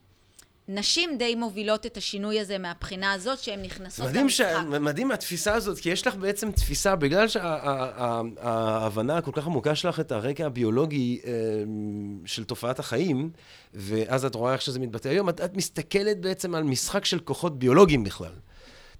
[0.68, 4.40] נשים די מובילות את השינוי הזה מהבחינה הזאת, שהן נכנסות מדהים, ש...
[4.40, 4.80] למשחק.
[4.80, 10.12] מדהים התפיסה הזאת, כי יש לך בעצם תפיסה, בגלל שההבנה הכל כך עמוקה שלך את
[10.12, 11.30] הרקע הביולוגי אה,
[12.26, 13.30] של תופעת החיים,
[13.74, 17.58] ואז את רואה איך שזה מתבטא היום, את, את מסתכלת בעצם על משחק של כוחות
[17.58, 18.32] ביולוגיים בכלל.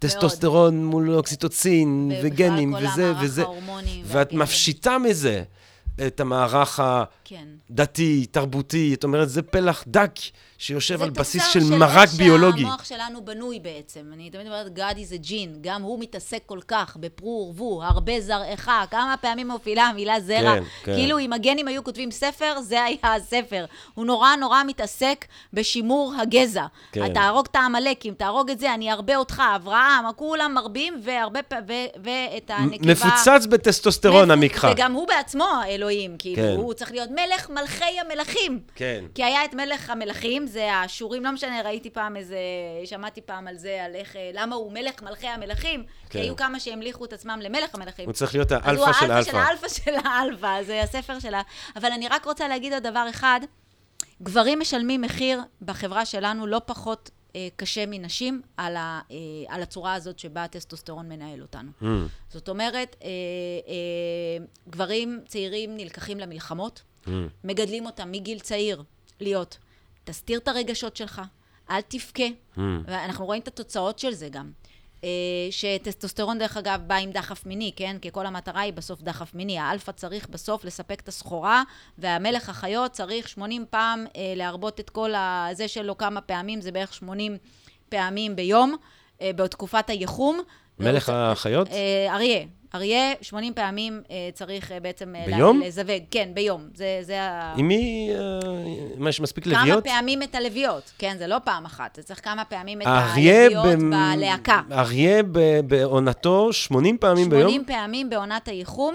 [0.01, 3.45] טסטוסטרון מול אוקסיטוצין, וגנים, וזה, וזה.
[4.07, 4.33] ואת.
[4.33, 5.43] מפשיטה מזה
[6.07, 6.81] את המערך
[7.25, 7.45] כן.
[7.71, 10.13] הדתי, תרבותי, זאת אומרת, זה פלח דק
[10.59, 12.61] שיושב זה על בסיס תוצר של של מרק איך ביולוגי.
[12.63, 14.01] שהמוח שלנו בנוי בעצם.
[14.13, 15.59] אני תמיד אומרת, God is a gene.
[15.61, 18.71] גם הוא מתעסק כל כך בפרו ורבו, הרבה זרעך.
[18.91, 20.55] כמה פעמים מופיעה המילה זרע.
[20.55, 20.95] כן, כן.
[20.95, 23.65] כאילו אם הגנים היו כותבים ספר, זה היה הספר.
[23.95, 26.67] הוא נורא נורא מתעסק בשימור הגזע.
[26.93, 27.15] כן.
[27.15, 32.51] תהרוג את העמלקים, תהרוג את זה, אני ארבה אותך, אברהם, כולם מרבים, והרבה פעמים, ואת
[32.55, 32.93] הנקבה...
[32.93, 34.71] מפוצץ בטסטוסטרון המקחה.
[34.73, 36.55] וגם הוא בעצמו אלוהים, כאילו, כן.
[36.57, 38.61] הוא צריך להיות מלך מלכי המלכים.
[38.75, 39.05] כן.
[39.15, 42.39] כי היה את מלך המלכים, זה האשורים, לא משנה, ראיתי פעם איזה,
[42.85, 46.09] שמעתי פעם על זה, על איך, אה, למה הוא מלך מלכי המלכים, כן.
[46.11, 48.05] כי היו כמה שהמליכו את עצמם למלך המלכים.
[48.05, 49.49] הוא צריך להיות הוא האלפא של האלפא של האלפא.
[49.49, 51.43] האלפא של האלפא, זה הספר שלה.
[51.77, 53.41] אבל אני רק רוצה להגיד עוד דבר אחד,
[54.23, 57.11] גברים משלמים מחיר בחברה שלנו לא פחות
[57.57, 59.17] קשה מנשים על, ה, אה,
[59.55, 61.71] על הצורה הזאת שבה הטסטוסטרון מנהל אותנו.
[61.83, 61.85] Mm.
[62.29, 63.09] זאת אומרת, אה,
[63.69, 67.09] אה, גברים צעירים נלקחים למלחמות, Mm.
[67.45, 68.83] מגדלים אותם מגיל צעיר
[69.21, 69.59] להיות,
[70.05, 71.23] תסתיר את הרגשות שלך,
[71.71, 72.25] אל תבכה,
[72.57, 72.61] Mm.
[72.87, 74.53] ואנחנו רואים את התוצאות של זה גם.
[75.05, 75.09] אה,
[75.51, 77.97] שטסטוסטרון, דרך אגב, בא עם דחף מיני, כן?
[78.03, 79.59] כי כל המטרה היא בסוף דחף מיני.
[79.59, 81.63] האלפא צריך בסוף לספק את הסחורה,
[81.99, 86.95] והמלך החיות צריך 80 פעם אה, להרבות את כל הזה שלו כמה פעמים, זה בערך
[86.95, 87.37] 80
[87.89, 88.77] פעמים ביום,
[89.21, 90.41] אה, בתקופת הייחום.
[90.79, 91.69] מלך החיות?
[92.09, 92.45] אריה.
[92.75, 95.15] אריה, 80 פעמים אה, צריך אה, בעצם...
[95.17, 95.61] אה, ביום?
[95.61, 96.69] לזווג, כן, ביום.
[96.75, 97.55] זה, זה ה...
[97.57, 98.11] עם מי,
[98.97, 99.85] מה, יש מספיק כמה לביאות?
[99.85, 103.91] פעמים את הלוויות, כן, זה לא פעם אחת, זה צריך כמה פעמים את הלוויות במ-
[104.17, 104.61] בלהקה.
[104.73, 107.43] אריה ב- בעונתו 80 פעמים ביום?
[107.43, 108.95] 80 פעמים בעונת הייחום,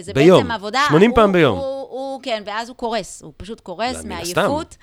[0.00, 0.38] זה ביום.
[0.40, 0.80] בעצם עבודה.
[0.88, 1.58] 80 הוא- פעם ביום.
[1.58, 4.76] הוא, הוא, כן, ואז הוא קורס, הוא פשוט קורס מעייפות.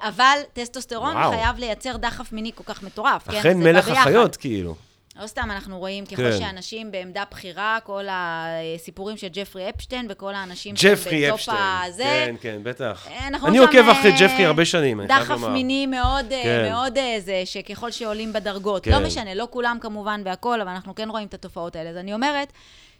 [0.00, 1.30] אבל טסטוסטרון וואו.
[1.30, 3.36] חייב לייצר דחף מיני כל כך מטורף, כן?
[3.38, 3.88] אכן בא מלך.
[3.88, 4.74] החיות, כאילו.
[5.20, 6.38] לא סתם אנחנו רואים ככל כן.
[6.38, 11.58] שאנשים בעמדה בכירה, כל הסיפורים של ג'פרי אפשטיין וכל האנשים ג'פרי אפשטיין.
[11.86, 12.02] הזה.
[12.02, 13.06] כן, כן, בטח.
[13.10, 15.48] אה, נכון אני שם, עוקב אחרי אה, ג'פרי הרבה שנים, אני חייב דחף לומר.
[15.48, 16.68] מיני מאוד, אה, כן.
[16.70, 18.90] מאוד זה, שככל שעולים בדרגות, כן.
[18.90, 21.90] לא משנה, לא כולם כמובן והכול, אבל אנחנו כן רואים את התופעות האלה.
[21.90, 22.52] אז אני אומרת,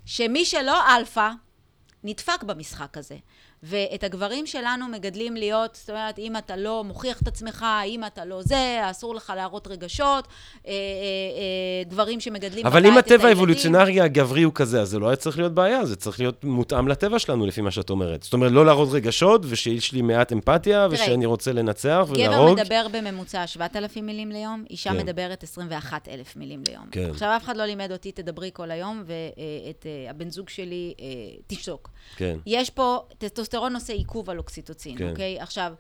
[0.05, 1.31] שמי שלא אלפא,
[2.05, 3.17] נדפק במשחק הזה.
[3.67, 8.25] ואת הגברים שלנו מגדלים להיות, זאת אומרת, אם אתה לא מוכיח את עצמך, אם אתה
[8.25, 10.29] לא זה, אסור לך להראות רגשות,
[10.67, 13.29] אה, אה, אה, גברים שמגדלים אבל אם הטבע.
[13.29, 16.89] האבולוציונרי הגברי הוא כזה, אז זה לא היה צריך להיות בעיה, זה צריך להיות מותאם
[16.89, 18.23] לטבע שלנו, לפי מה שאת אומרת.
[18.23, 22.61] זאת אומרת, לא להראות רגשות, ושיש לי מעט אמפתיה, תראה, ושאני רוצה לנצח גבר ולהרוג.
[22.61, 24.97] מדבר בממוצע 7,000 מילים ליום, אישה כן.
[24.97, 26.87] מדברת 21,000 מילים ליום.
[26.91, 27.11] כן.
[27.11, 31.07] עכשיו, אף אחד לא לימד אותי, תדברי כל היום, ואת אה, הבן זוג שלי אה,
[31.47, 31.91] תשתוק.
[32.17, 32.39] כן.
[32.47, 35.11] יש פה, טסטוסטרון עושה עיכוב על אוקסיטוצין, כן.
[35.11, 35.41] אוקיי?
[35.41, 35.73] עכשיו,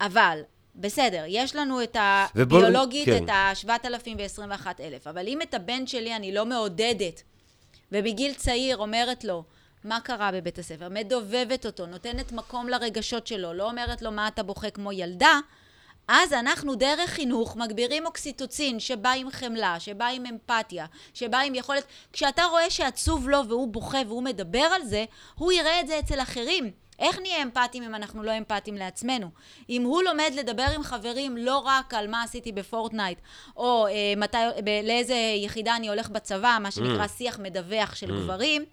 [0.00, 0.40] אבל,
[0.76, 1.96] בסדר, יש לנו את
[2.34, 3.24] ובוא- הביולוגית, כן.
[3.24, 7.22] את ה-7,000 ו-21,000, אבל אם את הבן שלי אני לא מעודדת,
[7.92, 9.44] ובגיל צעיר אומרת לו,
[9.84, 10.88] מה קרה בבית הספר?
[10.90, 15.38] מדובבת אותו, נותנת מקום לרגשות שלו, לא אומרת לו מה אתה בוכה כמו ילדה,
[16.08, 21.84] אז אנחנו דרך חינוך מגבירים אוקסיטוצין שבא עם חמלה, שבא עם אמפתיה, שבא עם יכולת...
[22.12, 25.04] כשאתה רואה שעצוב לו והוא בוכה והוא מדבר על זה,
[25.34, 26.70] הוא יראה את זה אצל אחרים.
[26.98, 29.26] איך נהיה אמפתיים אם אנחנו לא אמפתיים לעצמנו?
[29.70, 33.18] אם הוא לומד לדבר עם חברים לא רק על מה עשיתי בפורטנייט,
[33.56, 35.14] או אה, מתי, ב- לאיזה
[35.44, 38.64] יחידה אני הולך בצבא, מה שנקרא שיח מדווח של גברים,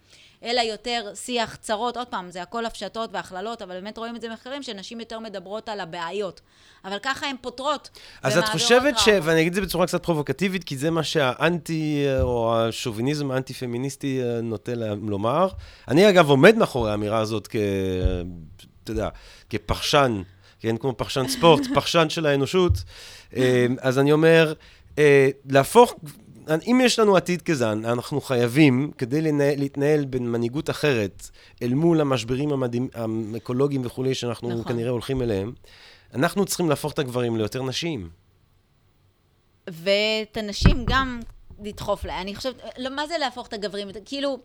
[0.43, 4.29] אלא יותר שיח צרות, עוד פעם, זה הכל הפשטות והכללות, אבל באמת רואים את זה
[4.29, 6.41] במחקרים, שנשים יותר מדברות על הבעיות.
[6.85, 7.89] אבל ככה הן פותרות.
[8.23, 9.07] אז את חושבת ש...
[9.23, 14.21] ואני אגיד את זה בצורה קצת פרובוקטיבית, כי זה מה שהאנטי, אה, או השוביניזם האנטי-פמיניסטי
[14.23, 14.71] אה, נוטה
[15.01, 15.47] לומר.
[15.87, 17.55] אני אגב עומד מאחורי האמירה הזאת כ...
[18.83, 19.09] אתה יודע,
[19.49, 20.21] כפחשן,
[20.59, 22.73] כן, כמו פחשן ספורט, פחשן של האנושות.
[23.35, 24.53] אה, אז אני אומר,
[25.49, 25.95] להפוך...
[26.67, 31.29] אם יש לנו עתיד כזן, אנחנו חייבים, כדי לנהל, להתנהל במנהיגות אחרת,
[31.61, 32.89] אל מול המשברים המדהים,
[33.33, 34.63] האקולוגיים וכולי, שאנחנו נכון.
[34.63, 35.53] כנראה הולכים אליהם,
[36.13, 38.09] אנחנו צריכים להפוך את הגברים ליותר נשיים.
[39.67, 41.19] ואת הנשים גם
[41.63, 42.21] לדחוף להם.
[42.21, 43.87] אני חושבת, לא, מה זה להפוך את הגברים?
[44.05, 44.39] כאילו,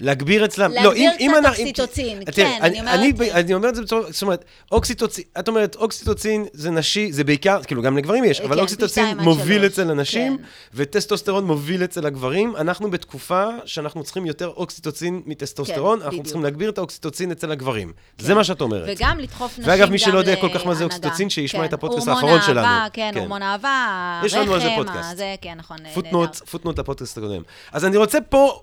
[0.00, 0.70] להגביר אצלם.
[0.72, 3.68] להגביר לא, אם, קצת אם אנחנו- אוקסיטוצין, תראה, כן, אני, אני אני, אומרת- אני אומר
[3.68, 7.96] את זה בצורה, זאת אומרת, אוקסיטוצין, את אומרת, אוקסיטוצין זה נשי, זה בעיקר, כאילו, גם
[7.96, 10.42] לגברים יש, אבל כן, אוקסיטוצין מוביל שלוש, אצל הנשים, כן.
[10.74, 12.56] וטסטוסטרון מוביל אצל הגברים.
[12.56, 16.26] אנחנו בתקופה שאנחנו צריכים יותר אוקסיטוצין מטסטוסטרון, כן, אנחנו בדיוק.
[16.26, 17.92] צריכים להגביר את האוקסיטוצין אצל הגברים.
[18.18, 18.88] זה מה שאת אומרת.
[18.88, 20.84] וגם לדחוף נשים ואגב, מי שלא יודע כל כך מה זה.
[20.84, 22.66] אוקסיטוצין, שישמע כן, את הפודקאסט האחרון שלנו.
[22.92, 23.18] כן, כן.
[23.18, 24.92] הורמון אהבה, זה הרחם.
[24.98, 26.44] הזה, כן, נכון, פוטנוט, נהדר.
[26.50, 27.42] פוטנוט לפודקאסט הקודם.
[27.72, 28.60] אז אני רוצה פה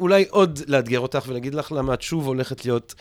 [0.00, 2.94] אולי עוד לאתגר אותך ולהגיד לך למה את שוב הולכת להיות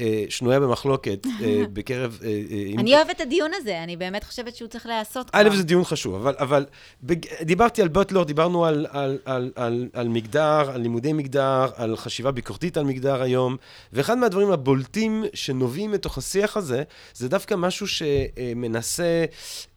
[0.00, 2.18] אה, שנויה במחלוקת אה, בקרב...
[2.24, 2.34] אה, אה,
[2.66, 5.40] עם- אני אוהבת את הדיון הזה, אני באמת חושבת שהוא צריך להיעשות כבר.
[5.40, 6.66] א', זה דיון חשוב, אבל, אבל
[7.02, 7.18] בג...
[7.42, 12.30] דיברתי על בוטלור, דיברנו על, על, על, על, על מגדר, על לימודי מגדר, על חשיבה
[12.30, 13.56] ביקורתית על מגדר היום,
[13.92, 16.82] ואחד מהדברים הבולטים שנובעים מתוך השיח הזה,
[17.14, 19.24] זה דווקא משהו שמנסה,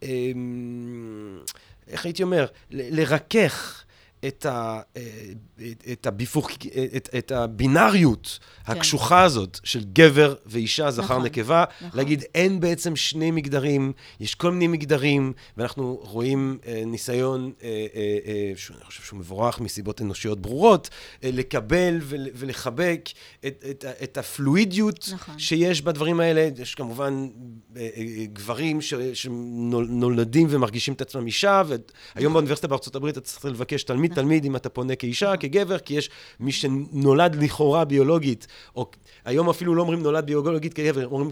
[0.04, 0.08] אמ,
[1.88, 3.84] איך הייתי אומר, ל- לרכך.
[4.28, 5.02] את, ה, אה,
[5.72, 6.50] את, את, הביפוך,
[6.96, 8.72] את, את הבינאריות כן.
[8.72, 12.00] הקשוחה הזאת של גבר ואישה, זכר נכון, נקבה, נכון.
[12.00, 18.18] להגיד אין בעצם שני מגדרים, יש כל מיני מגדרים, ואנחנו רואים אה, ניסיון, אה, אה,
[18.26, 20.90] אה, שאני חושב שהוא מבורך מסיבות אנושיות ברורות,
[21.24, 23.10] אה, לקבל ול, ולחבק
[23.48, 25.40] את, את, את הפלואידיות נכון.
[25.40, 26.50] שיש בדברים האלה.
[26.58, 27.28] יש כמובן
[27.78, 31.62] אה, אה, גברים ש, שנולדים ומרגישים את עצמם אישה,
[32.16, 35.94] והיום באוניברסיטה בארצות הברית אתה צריך לבקש תלמיד, תלמיד, אם אתה פונה כאישה, כגבר, כי
[35.94, 36.10] יש
[36.40, 38.92] מי שנולד לכאורה ביולוגית, או
[39.26, 41.32] היום אפילו לא אומרים נולד ביולוגית כגבר, אומרים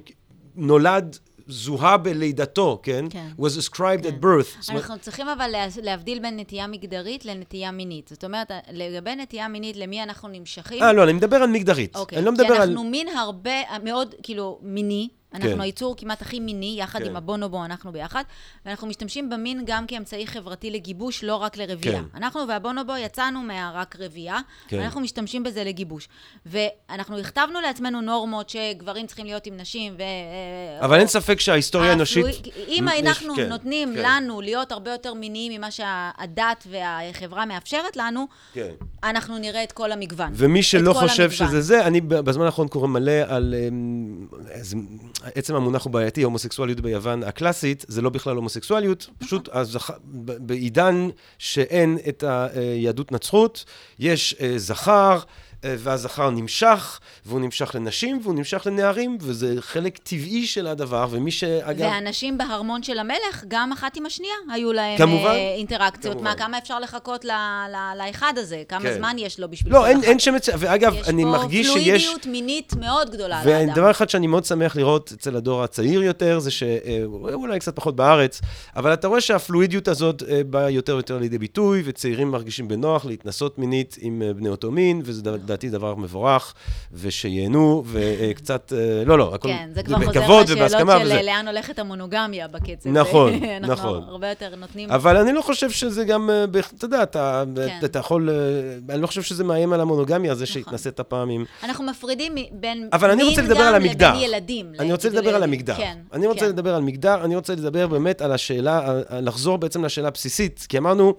[0.56, 1.18] נולד,
[1.52, 3.06] זוהה בלידתו, כן?
[3.10, 3.28] כן.
[3.40, 4.10] was ascribed כן.
[4.10, 4.60] at birth.
[4.60, 8.08] זאת אומרת, אנחנו צריכים אבל לה- להבדיל בין נטייה מגדרית לנטייה מינית.
[8.08, 10.84] זאת אומרת, לגבי נטייה מינית, למי אנחנו נמשכים?
[10.84, 11.96] אה, לא, אני מדבר על מגדרית.
[11.96, 12.62] אוקיי, אני לא כי מדבר על...
[12.70, 13.52] אנחנו מין הרבה,
[13.84, 15.08] מאוד, כאילו, מיני.
[15.34, 15.62] אנחנו כן.
[15.62, 17.06] היצור כמעט הכי מיני, יחד כן.
[17.06, 18.24] עם הבונובו אנחנו ביחד,
[18.66, 22.00] ואנחנו משתמשים במין גם כאמצעי חברתי לגיבוש, לא רק לרבייה.
[22.00, 22.18] כן.
[22.18, 24.78] אנחנו והבונובו יצאנו מהרק רבייה, כן.
[24.78, 26.08] ואנחנו משתמשים בזה לגיבוש.
[26.46, 30.02] ואנחנו הכתבנו לעצמנו נורמות שגברים צריכים להיות עם נשים, ו...
[30.86, 32.26] אבל אין ספק שההיסטוריה האנושית...
[32.26, 37.46] הפלואי- אם יש- אנחנו כן, נותנים כן, לנו להיות הרבה יותר מיניים ממה שהדת והחברה
[37.46, 38.70] מאפשרת לנו, כן.
[39.04, 40.32] אנחנו נראה את כל המגוון.
[40.36, 41.48] ומי שלא חושב המגוון.
[41.48, 43.56] שזה זה, אני בזמן האחרון קורא מלא על...
[43.68, 44.78] אמ, איזה-
[45.36, 49.28] עצם המונח הוא בעייתי, הומוסקסואליות ביוון הקלאסית, זה לא בכלל הומוסקסואליות, נכון.
[49.28, 49.92] פשוט הזכ...
[50.06, 53.66] ב- בעידן שאין את היהדות נצרות,
[54.00, 55.20] יש אה, זכר.
[55.66, 61.32] אה, והזכר נמשך, והוא נמשך לנשים, והוא נמשך לנערים, וזה חלק טבעי של הדבר, ומי
[61.32, 61.82] שאגב...
[61.86, 66.14] והאנשים בהרמון של המלך, גם אחת עם השנייה, היו להם כמובן, אה, אינטראקציות.
[66.14, 66.30] כמובן.
[66.30, 67.32] מה, כמה אפשר לחכות ל-
[67.72, 68.64] ל- לאחד הזה?
[68.70, 68.94] כמה כן.
[68.98, 70.04] זמן יש לו בשביל לא, אין?
[70.04, 70.34] אין שם...
[70.58, 71.88] ואגב, אני מרגיש יש פה שיש...
[72.04, 73.70] פלואידיות מינית מאוד גדולה לאדם.
[73.72, 78.42] ודבר אחד שאני מאוד שמח לראות אצל הדור הצעיר יותר, זה שאולי קצת פחות בארץ,
[78.76, 83.58] אבל אתה רואה שהפלואידיות הזאת אה, באה יותר ויותר לידי ביטוי, וצעירים מרגישים בנוח להתנסות
[83.60, 86.54] מינית עם אה, בני אותו מין, וזה ד- לדעתי דבר מבורך,
[86.94, 91.22] ושיהנו, וקצת, אה, לא, לא, הכל כן, זה כבר חוזר בכבוד לשאלות ובהסכמה של וזה.
[91.22, 92.90] לאן הולכת המונוגמיה בקצב.
[92.90, 93.34] נכון,
[93.64, 94.04] אנחנו נכון.
[94.08, 94.92] הרבה יותר נותנים...
[94.92, 96.46] אבל אני לא חושב שזה גם, אה,
[96.78, 97.80] אתה יודע, אתה, כן.
[97.86, 98.36] אתה יכול, אה,
[98.94, 101.46] אני לא חושב שזה מאיים על המונוגמיה, זה שהתנסית פעם עם...
[101.64, 104.10] אנחנו מפרידים בין אבל אני רוצה לדבר על המגדר.
[104.10, 104.72] לבין ילדים.
[104.80, 105.44] אני רוצה לדבר על.
[105.50, 105.76] המגדר.
[105.76, 106.48] כן, אני רוצה כן.
[106.48, 111.14] לדבר על מגדר, אני רוצה לדבר באמת על השאלה, לחזור בעצם לשאלה הבסיסית, כי אמרנו,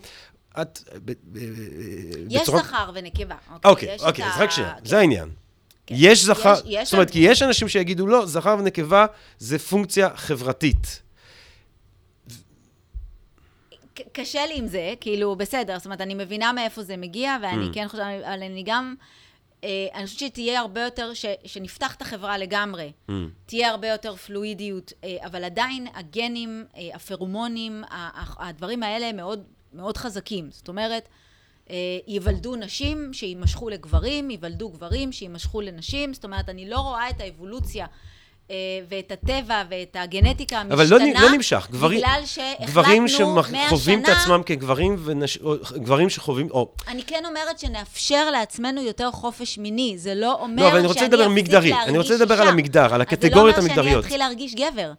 [0.62, 0.78] את...
[1.04, 1.38] ב- ב-
[2.30, 3.34] יש בצורה- זכר ונקבה.
[3.64, 4.84] אוקיי, אוקיי, את אז רק שנייה, כן.
[4.84, 5.28] זה העניין.
[5.86, 5.94] כן.
[5.98, 9.06] יש זכר, יש- יש זאת אומרת, כי יש אנשים שיגידו, לא, זכר ונקבה
[9.38, 11.02] זה פונקציה חברתית.
[14.12, 17.74] קשה לי עם זה, כאילו, בסדר, זאת אומרת, אני מבינה מאיפה זה מגיע, ואני Mm.
[17.74, 18.94] כן חושבת, אבל אני גם,
[19.64, 23.12] אה, אני חושבת שתהיה הרבה יותר, ש, שנפתח את החברה לגמרי, Mm.
[23.46, 27.82] תהיה הרבה יותר פלואידיות, אה, אבל עדיין הגנים, אה, הפרומונים,
[28.38, 29.42] הדברים האלה מאוד,
[29.72, 30.48] מאוד חזקים.
[30.50, 31.08] זאת אומרת,
[31.70, 37.20] אה, ייוולדו נשים שיימשכו לגברים, ייוולדו גברים שיימשכו לנשים, זאת אומרת, אני לא רואה את
[37.20, 37.86] האבולוציה.
[38.50, 38.56] אה,
[38.88, 41.68] ואת הטבע ואת הגנטיקה המשתנה, אבל לא לא נמשך.
[41.70, 43.08] גברים- בגלל שהחלטנו גברים 100
[43.66, 45.36] שחווים את עצמם כגברים, ונש...
[45.38, 46.72] או גברים שחווים, או...
[46.88, 49.98] אני כן אומרת שנאפשר לעצמנו יותר חופש מיני.
[49.98, 51.74] זה לא אומר לא, אבל אני רוצה שאני לדבר אפסיק מגדרי.
[51.74, 52.48] אני רוצה לדבר על.
[52.48, 54.04] המגדר, על הקטגוריות זה לא אומר שאני המגדריות.
[54.04, 54.92] אתחיל להרגיש גבר.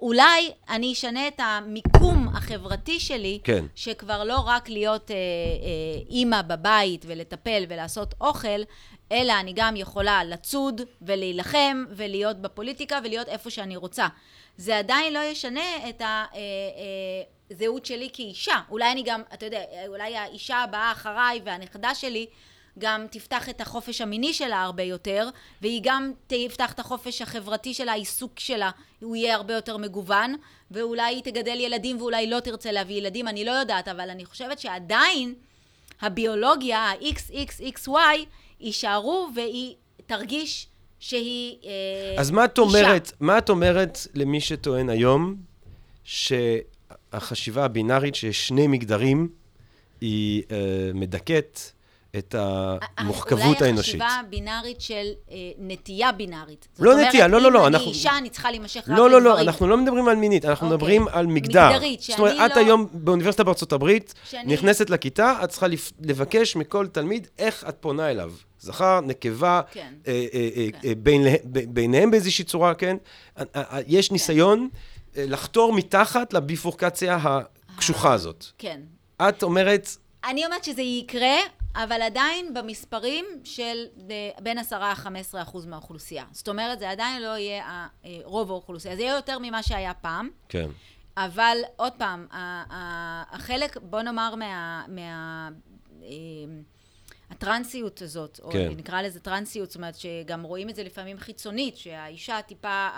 [0.00, 3.64] אולי אני אשנה את המיקום החברתי שלי, כן.
[3.74, 8.60] שכבר לא רק להיות אה, אה, אימא בבית ולטפל ולעשות אוכל,
[9.12, 14.06] אלא אני גם יכולה לצוד ולהילחם ולהיות בפוליטיקה ולהיות איפה שאני רוצה.
[14.56, 16.02] זה עדיין לא ישנה את
[17.50, 18.60] הזהות שלי כאישה.
[18.70, 22.26] אולי אני גם, אתה יודע, אולי האישה הבאה אחריי והנכדה שלי
[22.78, 25.28] גם תפתח את החופש המיני שלה הרבה יותר,
[25.62, 28.70] והיא גם תפתח את החופש החברתי שלה, העיסוק שלה,
[29.00, 30.34] הוא יהיה הרבה יותר מגוון,
[30.70, 34.58] ואולי היא תגדל ילדים ואולי לא תרצה להביא ילדים, אני לא יודעת, אבל אני חושבת
[34.58, 35.34] שעדיין
[36.00, 37.90] הביולוגיה, ה-XXXY,
[38.60, 39.74] יישארו והיא
[40.06, 40.68] תרגיש
[40.98, 42.68] שהיא אה, אז מה את אישה.
[42.68, 45.36] אומרת, מה את אומרת למי שטוען היום
[46.04, 49.28] שהחשיבה הבינארית שיש שני מגדרים,
[50.00, 51.60] היא אה, מדכאת
[52.18, 52.34] את
[52.98, 53.94] המוחכבות האנושית?
[53.94, 54.94] אולי החשיבה הבינארית של
[55.30, 56.68] אה, נטייה בינארית.
[56.72, 58.88] זאת לא אומרת, נטייה, לא, לא, לא, אם אנחנו- אני אישה, אני צריכה להימשך רק
[58.88, 59.48] לא, לא, לא, לגברים.
[59.48, 60.76] אנחנו לא מדברים על מינית, אנחנו אוקיי.
[60.76, 61.68] מדברים על מגדר.
[61.70, 65.66] מגדרית, זאת אומרת, שאני את לא- היום באוניברסיטה בארצות הברית, שאני- נכנסת לכיתה, את צריכה
[66.00, 68.32] לבקש מכל תלמיד איך את פונה אליו.
[68.60, 69.92] זכר, נקבה, כן.
[70.06, 70.88] אה, אה, אה, כן.
[70.88, 71.22] אה, בין,
[71.68, 72.96] ביניהם באיזושהי צורה, כן?
[73.38, 74.68] אה, אה, יש ניסיון
[75.16, 78.44] אה, לחתור מתחת לביפורקציה הקשוחה הזאת.
[78.58, 78.80] כן.
[79.28, 79.88] את אומרת,
[80.24, 81.36] אני אומרת שזה יקרה,
[81.84, 85.08] אבל עדיין במספרים של אה, בין 10 ל-15
[85.42, 86.24] אחוז מהאוכלוסייה.
[86.32, 88.96] זאת אומרת, זה עדיין לא יהיה ה- אה, רוב האוכלוסייה.
[88.96, 90.28] זה יהיה יותר ממה שהיה פעם.
[90.48, 90.68] כן,
[91.16, 92.26] אבל עוד פעם,
[93.30, 94.84] החלק, בוא נאמר, מה...
[94.88, 95.48] מה
[96.02, 96.08] אה,
[97.30, 98.68] הטרנסיות הזאת, או כן.
[98.76, 102.88] נקרא לזה טרנסיות, זאת אומרת שגם רואים את זה לפעמים חיצונית, שהאישה טיפה,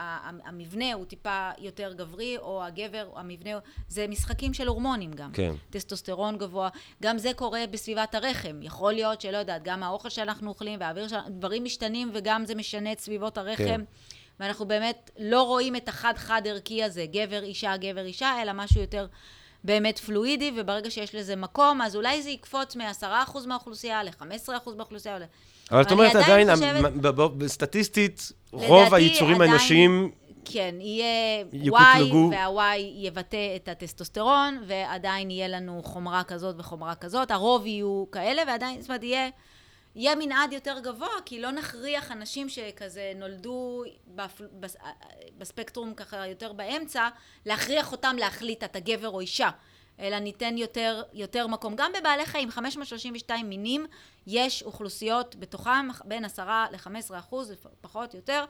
[0.45, 3.51] המבנה הוא טיפה יותר גברי, או הגבר, המבנה,
[3.89, 5.33] זה משחקים של הורמונים גם.
[5.33, 5.53] כן.
[5.71, 6.69] טסטוסטרון גבוה,
[7.03, 8.61] גם זה קורה בסביבת הרחם.
[8.63, 12.93] יכול להיות שלא יודעת, גם האוכל שאנחנו אוכלים והאוויר שלנו, דברים משתנים וגם זה משנה
[12.93, 13.65] את סביבות הרחם.
[13.65, 13.81] כן.
[14.41, 19.07] ואנחנו באמת לא רואים את החד-חד ערכי הזה, גבר, אישה, גבר, אישה, אלא משהו יותר
[19.65, 25.19] באמת פלואידי, וברגע שיש לזה מקום, אז אולי זה יקפוץ מ-10% מהאוכלוסייה ל-15% מהאוכלוסייה.
[25.71, 26.49] אבל את אומרת עדיין,
[27.47, 30.11] סטטיסטית, רוב היצורים האנושיים,
[30.53, 31.45] כן, יהיה.
[31.53, 37.31] Y, וה-Y יבטא את הטסטוסטרון, ועדיין יהיה לנו חומרה כזאת וחומרה כזאת.
[37.31, 39.29] הרוב יהיו כאלה, ועדיין, זאת אומרת, יהיה,
[39.99, 44.77] יהיה מנעד יותר גבוה, כי לא נכריח אנשים שכזה נולדו בפ, בס,
[45.39, 47.09] בספקטרום ככה יותר באמצע,
[47.47, 49.51] להכריח אותם להחליט אתה גבר או אישה.
[50.01, 51.77] אלא ניתן יותר, יותר מקום.
[51.77, 53.87] גם בבעלי חיים, 532 מינים,
[54.27, 58.45] יש אוכלוסיות בתוכם בין 10 ל-15 אחוז, פחות, יותר,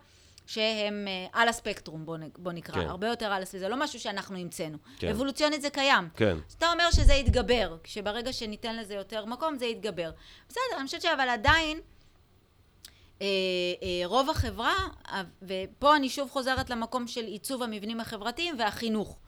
[0.48, 2.74] שהם אה, על הספקטרום, בוא, נ- בוא נקרא.
[2.74, 2.80] כן.
[2.88, 3.60] הרבה יותר על הספקטרום.
[3.60, 4.78] זה לא משהו שאנחנו המצאנו.
[4.98, 5.08] כן.
[5.08, 6.08] אבולוציונית זה קיים.
[6.16, 6.36] כן.
[6.48, 10.10] אז אתה אומר שזה יתגבר, שברגע שניתן לזה יותר מקום, זה יתגבר.
[10.48, 11.80] בסדר, אני חושבת שאבל עדיין,
[13.22, 13.26] אה,
[13.82, 14.74] אה, רוב החברה,
[15.08, 19.18] אה, ופה אני שוב חוזרת למקום של עיצוב המבנים החברתיים והחינוך.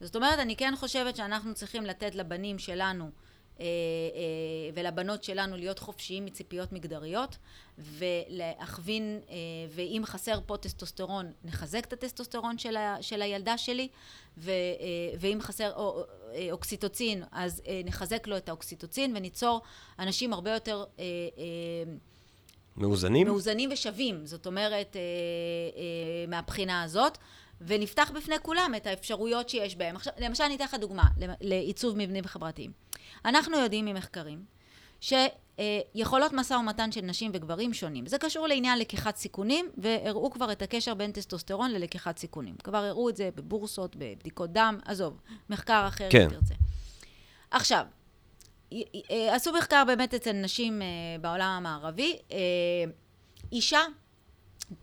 [0.00, 3.10] זאת אומרת, אני כן חושבת שאנחנו צריכים לתת לבנים שלנו אה,
[4.74, 7.36] ולבנות שלנו להיות חופשיים מציפיות מגדריות
[7.78, 9.36] ולהכווין, אה,
[9.70, 13.88] ואם חסר פה טסטוסטרון, נחזק את הטסטוסטרון של, ה, של הילדה שלי,
[14.38, 14.54] ו, אה,
[15.18, 16.02] ואם חסר או,
[16.34, 19.60] אה, אוקסיטוצין, אז אה, נחזק לו את האוקסיטוצין וניצור
[19.98, 21.04] אנשים הרבה יותר אה,
[21.38, 21.92] אה,
[22.76, 23.26] מאוזנים?
[23.26, 25.00] מאוזנים ושווים, זאת אומרת, אה,
[25.76, 27.18] אה, מהבחינה הזאת,
[27.60, 29.96] ונפתח בפני כולם את האפשרויות שיש בהם.
[29.96, 31.04] עכשיו, למשל, אני אתן לך דוגמה
[31.40, 32.83] לעיצוב מבנים חברתיים.
[33.24, 34.44] אנחנו יודעים ממחקרים
[35.00, 38.06] שיכולות משא ומתן של נשים וגברים שונים.
[38.06, 42.54] זה קשור לעניין לקיחת סיכונים, והראו כבר את הקשר בין טסטוסטרון ללקיחת סיכונים.
[42.64, 45.20] כבר הראו את זה בבורסות, בבדיקות דם, עזוב,
[45.50, 46.22] מחקר אחר כן.
[46.22, 46.54] אם תרצה.
[47.50, 47.86] עכשיו,
[48.72, 50.86] אה, עשו מחקר באמת אצל נשים אה,
[51.20, 52.18] בעולם המערבי.
[52.32, 52.38] אה,
[53.52, 53.80] אישה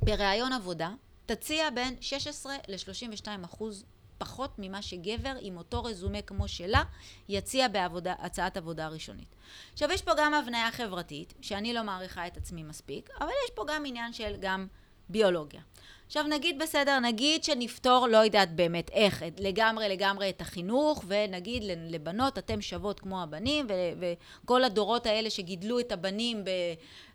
[0.01, 0.91] בראיון עבודה
[1.25, 3.85] תציע בין 16 ל-32 אחוז
[4.21, 6.83] פחות ממה שגבר עם אותו רזומה כמו שלה
[7.29, 9.35] יציע בהצעת עבודה ראשונית.
[9.73, 13.63] עכשיו יש פה גם הבניה חברתית, שאני לא מעריכה את עצמי מספיק, אבל יש פה
[13.67, 14.67] גם עניין של גם
[15.09, 15.61] ביולוגיה.
[16.07, 22.37] עכשיו נגיד בסדר, נגיד שנפתור, לא יודעת באמת איך, לגמרי לגמרי את החינוך, ונגיד לבנות
[22.37, 23.67] אתם שוות כמו הבנים,
[23.99, 26.43] וכל הדורות האלה שגידלו את הבנים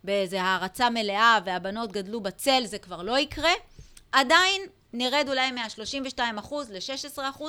[0.04, 3.52] באיזה הערצה מלאה, והבנות גדלו בצל, זה כבר לא יקרה.
[4.12, 7.42] עדיין נרד אולי מה-32% ל-16%,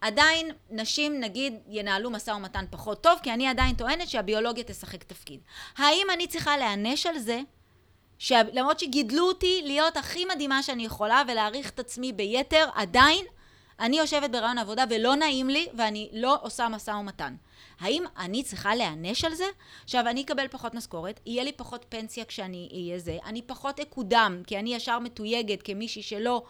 [0.00, 5.40] עדיין נשים נגיד ינהלו משא ומתן פחות טוב, כי אני עדיין טוענת שהביולוגיה תשחק תפקיד.
[5.76, 7.40] האם אני צריכה להיענש על זה,
[8.18, 13.24] שלמרות שגידלו אותי להיות הכי מדהימה שאני יכולה ולהעריך את עצמי ביתר, עדיין
[13.80, 17.34] אני יושבת ברעיון עבודה ולא נעים לי ואני לא עושה משא ומתן.
[17.80, 19.44] האם אני צריכה להיענש על זה?
[19.84, 24.42] עכשיו, אני אקבל פחות משכורת, יהיה לי פחות פנסיה כשאני אהיה זה, אני פחות אקודם,
[24.46, 26.42] כי אני ישר מתויגת כמישהי שלא...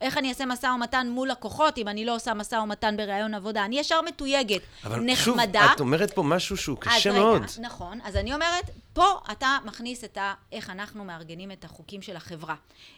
[0.00, 3.64] איך אני אעשה משא ומתן מול לקוחות אם אני לא עושה משא ומתן בראיון עבודה?
[3.64, 5.60] אני ישר מתויגת, אבל נחמדה.
[5.62, 7.42] שוב, את אומרת פה משהו שהוא קשה אז מאוד.
[7.42, 8.00] רגע, נכון.
[8.04, 10.34] אז אני אומרת, פה אתה מכניס את ה...
[10.52, 12.54] איך אנחנו מארגנים את החוקים של החברה.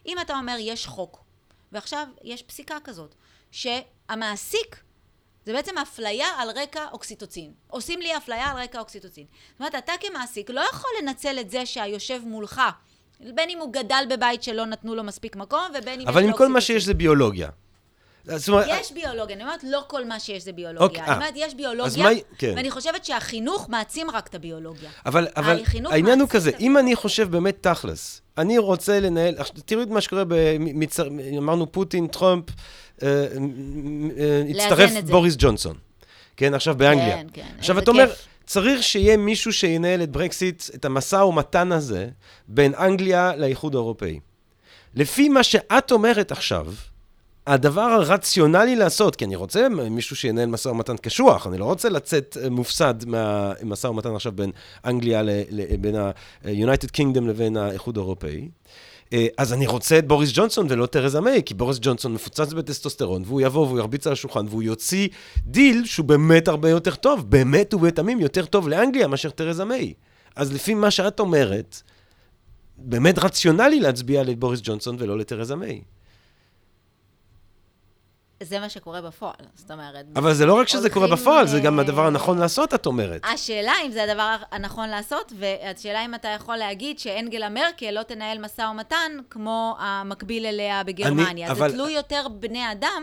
[0.07, 1.25] אם אתה אומר, יש חוק,
[1.73, 3.15] ועכשיו יש פסיקה כזאת,
[3.51, 4.77] שהמעסיק,
[5.49, 7.51] זה בעצם אפליה על רקע אוקסיטוצין.
[7.69, 9.25] עושים לי אפליה על רקע אוקסיטוצין.
[9.53, 12.61] זאת אומרת, אתה כמעסיק לא יכול לנצל את זה שהיושב מולך,
[13.21, 16.25] בין אם הוא גדל בבית שלא נתנו לו מספיק מקום, ובין אם יש לו אבל
[16.25, 16.61] אם כל מה אוקסיטוצין.
[16.61, 17.49] שיש זה ביולוגיה.
[18.49, 20.87] אומרת, יש ביולוגיה, אני אומרת לא כל מה שיש זה ביולוגיה.
[20.87, 21.15] אוקיי, אני אה.
[21.17, 22.53] אומרת יש ביולוגיה, מה- כן.
[22.57, 24.91] ואני חושבת שהחינוך מעצים רק את הביולוגיה.
[25.07, 29.35] אבל, אבל העניין הוא כזה, אם אני חושב באמת תכלס, אני רוצה לנהל,
[29.65, 32.63] תראו את מה שקורה, במצר, אמרנו פוטין, טראמפ, אה, אה,
[34.51, 35.13] הצטרף את זה.
[35.13, 35.77] בוריס ג'ונסון,
[36.37, 37.17] כן, עכשיו באנגליה.
[37.17, 38.27] כן, כן, עכשיו, אתה אומר, כיף.
[38.47, 42.09] צריך שיהיה מישהו שינהל את ברקסיט, את המשא ומתן הזה,
[42.49, 44.21] בין אנגליה לאיחוד האירופאי.
[44.95, 46.67] לפי מה שאת אומרת עכשיו,
[47.47, 52.37] הדבר הרציונלי לעשות, כי אני רוצה מישהו שינהל משא ומתן קשוח, אני לא רוצה לצאת
[52.43, 54.51] אה, מופסד מהמשא ומתן עכשיו בין
[54.85, 58.49] אנגליה, ל, ל, בין ה-United Kingdom לבין האיחוד האירופאי.
[59.13, 63.23] אה, אז אני רוצה את בוריס ג'ונסון ולא תרזה מיי, כי בוריס ג'ונסון מפוצץ בטסטוסטרון,
[63.27, 67.75] והוא יבוא והוא ירביץ על השולחן, והוא יוציא דיל שהוא באמת הרבה יותר טוב, באמת
[67.75, 69.95] ובתמים יותר טוב לאנגליה מאשר תרזה מיי.
[70.37, 71.83] אז לפי מה שאת אומרת,
[72.79, 75.81] באמת רציונלי להצביע לבוריס ג'ונסון ולא לתרזה מיי.
[78.43, 80.07] זה מה שקורה בפועל, זאת אומרת...
[80.17, 83.21] אבל זה לא רק שזה קורה בפועל, זה גם אה, הדבר הנכון לעשות, את אומרת.
[83.25, 88.39] השאלה אם זה הדבר הנכון לעשות, והשאלה אם אתה יכול להגיד שאנגלה מרקל לא תנהל
[88.39, 91.31] משא ומתן כמו המקביל אליה בגרמניה.
[91.31, 93.03] אני- אבל- זה תלוי יותר בני אדם.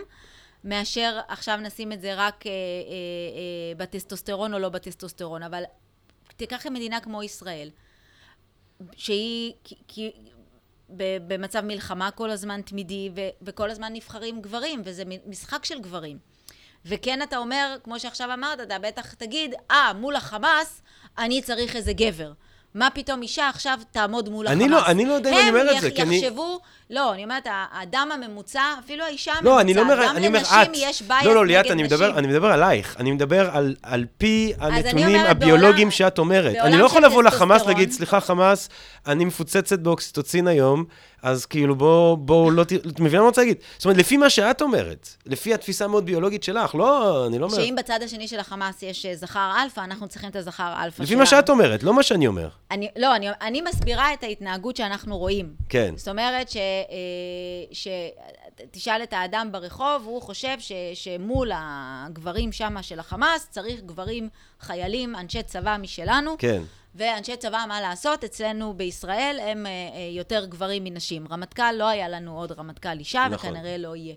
[0.68, 2.56] מאשר עכשיו נשים את זה רק אה, אה,
[2.92, 5.64] אה, בטסטוסטרון או לא בטסטוסטרון, אבל
[6.38, 7.70] תיקח מדינה כמו ישראל,
[8.96, 10.12] שהיא כי, כי,
[10.90, 16.18] במצב מלחמה כל הזמן תמידי, ו, וכל הזמן נבחרים גברים, וזה משחק של גברים.
[16.86, 20.82] וכן אתה אומר, כמו שעכשיו אמרת, אתה בטח תגיד, אה, מול החמאס,
[21.18, 22.32] אני צריך איזה גבר.
[22.76, 24.82] מה פתאום אישה עכשיו תעמוד מול אני החמאס?
[24.82, 26.60] לא- אני לא יודע אם אני אומר את זה, כי הם אני- יחשבו,
[26.90, 30.40] לא, אני אומרת, האדם הממוצע, אפילו האישה הממוצעת, לא, אני לא אומר, גם אני אומר
[30.40, 30.70] לנשים את.
[30.76, 32.18] יש bias לא, לא, ליאת, אני מדבר.
[32.18, 32.96] אני מדבר עלייך.
[33.00, 36.56] אני מדבר על, על פי אני הנתונים הביולוגיים בעולם- שאת אומרת.
[36.56, 38.70] אני לא יכול לבוא לחמאס להגיד, סליחה, חמאס,
[39.08, 40.86] אני מפוצצת באוקסיטוצין היום,
[41.26, 42.72] אז כאילו בואו, בואו, לא ת...
[42.74, 43.58] את מבינה מה אני רוצה להגיד?
[43.78, 47.56] זאת אומרת, לפי מה שאת אומרת, לפי התפיסה המאוד ביולוגית שלך, לא, אני לא אומר...
[47.56, 51.06] שאם בצד השני של החמאס יש אה, זכר אלפא, אנחנו צריכים את הזכר אלפא שלנו.
[51.06, 52.50] לפי מה שאת אומרת, לא מה שאני אומר.
[52.72, 55.54] אני, לא, אני, אני מסבירה את ההתנהגות שאנחנו רואים.
[55.70, 55.94] כן.
[55.98, 56.58] זאת אומרת ש...
[56.58, 56.62] אה,
[57.72, 57.88] ש
[58.72, 64.30] תשאל את האדם ברחוב, הוא חושב ש, שמול הגברים שמה של החמאס, צריך גברים,
[64.60, 66.36] חיילים, אנשי צבא משלנו.
[66.38, 66.62] כן.
[66.96, 68.24] ואנשי צבא, מה לעשות?
[68.24, 71.28] אצלנו בישראל הם אה, אה, יותר גברים מנשים.
[71.32, 73.50] רמטכ"ל, לא היה לנו עוד רמטכ"ל אישה, נכון.
[73.50, 74.16] וכנראה לא יהיה.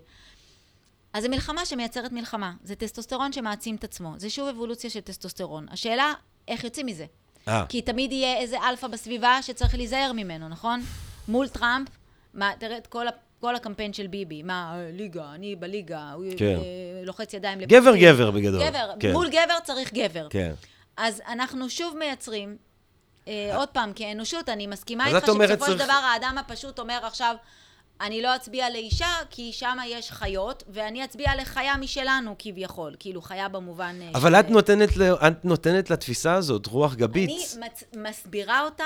[1.13, 2.53] אז זו מלחמה שמייצרת מלחמה.
[2.63, 4.13] זה טסטוסטרון שמעצים את עצמו.
[4.17, 5.65] זה שוב אבולוציה של טסטוסטרון.
[5.71, 6.13] השאלה,
[6.47, 7.05] איך יוצאים מזה?
[7.47, 10.81] אה, כי תמיד יהיה איזה אלפא בסביבה שצריך להיזהר ממנו, נכון?
[11.27, 11.87] מול טראמפ,
[12.33, 13.05] מה, תראה את כל,
[13.39, 16.45] כל הקמפיין של ביבי, מה, אה, ליגה, אני בליגה, הוא כן.
[16.45, 16.61] אה,
[17.05, 18.01] לוחץ ידיים גבר לפוטין.
[18.13, 18.61] גבר בגדול.
[18.69, 19.11] גבר, כן.
[19.11, 20.27] מול גבר צריך גבר.
[20.29, 20.51] כן.
[20.97, 22.57] אז אנחנו שוב מייצרים,
[23.27, 27.35] אה, עוד פעם, כאנושות, אני מסכימה איתך שבסופו של צריך- דבר האדם הפשוט אומר עכשיו,
[28.01, 32.95] אני לא אצביע לאישה, כי שם יש חיות, ואני אצביע לחיה משלנו, כביכול.
[32.99, 33.95] כאילו, חיה במובן...
[34.01, 37.29] אה, אבל של- את נותנת, ל- את נותנת לתפיסה הזאת רוח גבית.
[37.29, 37.83] אני מצ...
[37.95, 38.83] מסבירה אותה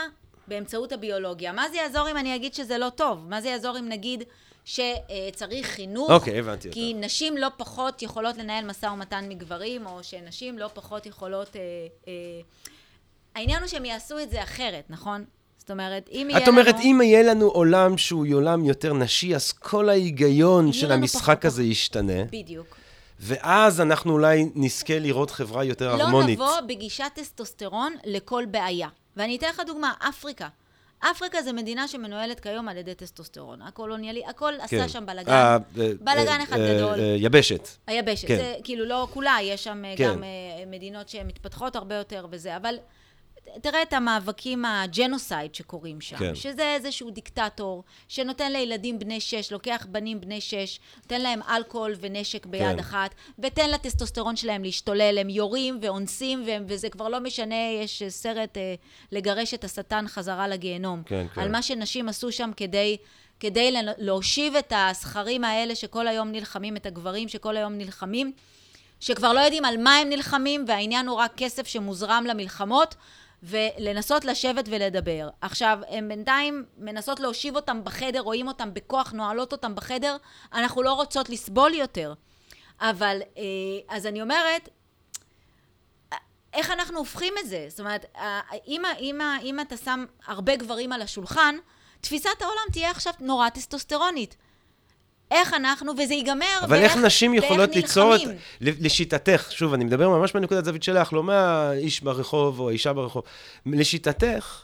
[0.47, 1.51] באמצעות הביולוגיה.
[1.51, 3.25] מה זה יעזור אם אני אגיד שזה לא טוב?
[3.29, 4.23] מה זה יעזור אם נגיד
[4.65, 6.09] שצריך חינוך?
[6.11, 7.05] אוקיי, הבנתי כי אותך.
[7.05, 11.55] נשים לא פחות יכולות לנהל משא ומתן מגברים, או שנשים לא פחות יכולות...
[11.55, 11.61] אה,
[12.07, 12.13] אה...
[13.35, 15.25] העניין הוא שהם יעשו את זה אחרת, נכון?
[15.57, 16.83] זאת אומרת, אם יהיה את אומרת, לנו...
[16.83, 21.45] אם יהיה לנו עולם שהוא עולם יותר נשי, אז כל ההיגיון של לנו המשחק פחות-
[21.45, 22.77] הזה ישתנה, בדיוק.
[23.19, 26.39] ואז אנחנו אולי נזכה לראות חברה יותר לא הרמונית.
[26.39, 28.87] נבוא בגישת טסטוסטרון לכל בעיה.
[29.17, 30.47] ואני אתן לך דוגמה, אפריקה.
[31.11, 33.61] אפריקה זה מדינה שמנוהלת כיום על ידי טסטוסטרון.
[33.61, 35.31] הקולוניאלי, הכל עשה שם בלאגן.
[35.31, 36.99] אה, אה, בלאגן אחד אה, גדול.
[37.17, 37.67] יבשת.
[37.87, 38.35] היבשת, כן.
[38.35, 39.95] זה כאילו לא כולה, יש שם כן.
[39.97, 40.13] כן.
[40.13, 40.23] גם
[40.67, 42.75] מדינות שהן מתפתחות הרבה יותר וזה, אבל
[43.61, 46.35] תראה את המאבקים ה genocide שקורים שם, כן.
[46.35, 52.45] שזה איזשהו דיקטטור שנותן לילדים בני שש, לוקח בנים בני שש, נותן להם אלכוהול ונשק
[52.45, 52.79] ביד כן.
[52.79, 58.57] אחת, ונותן לטסטוסטרון שלהם להשתולל, הם יורים ואונסים, והם- וזה כבר לא משנה, יש סרט
[58.57, 58.75] אה,
[59.11, 61.03] לגרש את השטן חזרה לגיהנום.
[61.05, 61.41] כן, כן.
[61.41, 62.97] על מה שנשים עשו שם כדי...
[63.39, 68.31] כדי להושיב את הזכרים האלה שכל היום נלחמים, את הגברים שכל היום נלחמים,
[68.99, 72.95] שכבר לא יודעים על מה הם נלחמים, והעניין הוא רק כסף שמוזרם למלחמות,
[73.43, 75.29] ולנסות לשבת ולדבר.
[75.41, 80.17] עכשיו, הן בינתיים מנסות להושיב אותם בחדר, רואים אותם בכוח, נועלות אותם בחדר,
[80.53, 82.13] אנחנו לא רוצות לסבול יותר.
[82.81, 83.43] אבל, אה,
[83.95, 84.69] אז אני אומרת,
[86.53, 87.65] איך אנחנו הופכים את זה?
[87.69, 88.05] זאת אומרת,
[88.67, 91.55] אם, אם, אם אתה שם הרבה גברים על השולחן,
[92.01, 94.35] תפיסת העולם תהיה עכשיו נורא טסטוסטרונית.
[95.31, 98.21] איך אנחנו, וזה ייגמר אבל איך באיך- נשים יכולות ליצור את...
[98.61, 103.23] לשיטתך, שוב, אני מדבר ממש מנקודת זווית שלך, לא מהאיש ברחוב או האישה ברחוב.
[103.65, 104.61] לשיטתך,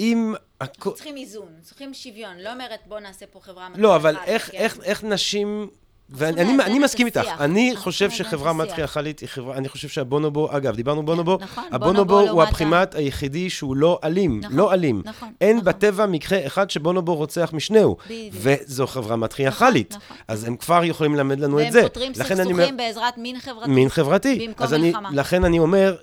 [0.00, 0.34] אם...
[0.64, 2.38] הכ- צריכים איזון, צריכים שוויון.
[2.38, 4.58] לא אומרת, בוא נעשה פה חברה לא, אבל איך, כן.
[4.58, 5.70] איך, איך נשים...
[6.10, 7.20] ואני לאזן אני, אני מסכים איתך.
[7.40, 8.52] אני אנחנו חושב שחברה.
[8.52, 12.94] מטריארכלית היא חברה, אני חושב שהבונובו, אגב, דיברנו בונובו, נכון, הבונובו בונובו הוא לעומת הבחינת
[12.94, 15.02] היחידי שהוא לא אלים, נכון, לא אלים.
[15.04, 15.64] נכון, אין נכון.
[15.68, 17.96] בטבע מקרה אחד שבונובו רוצח משנהו.
[18.32, 19.90] וזו חברה מטריארכלית.
[19.90, 20.16] נכון, נכון.
[20.28, 21.82] אז הם כבר יכולים ללמד לנו את והם זה.
[21.82, 23.70] פותרים לכן אני אומר- סכסוכים בעזרת מין חברתי.
[23.70, 24.46] מין חברתי.
[24.48, 25.08] במקום מלחמה.
[25.12, 25.96] לכן אני אומר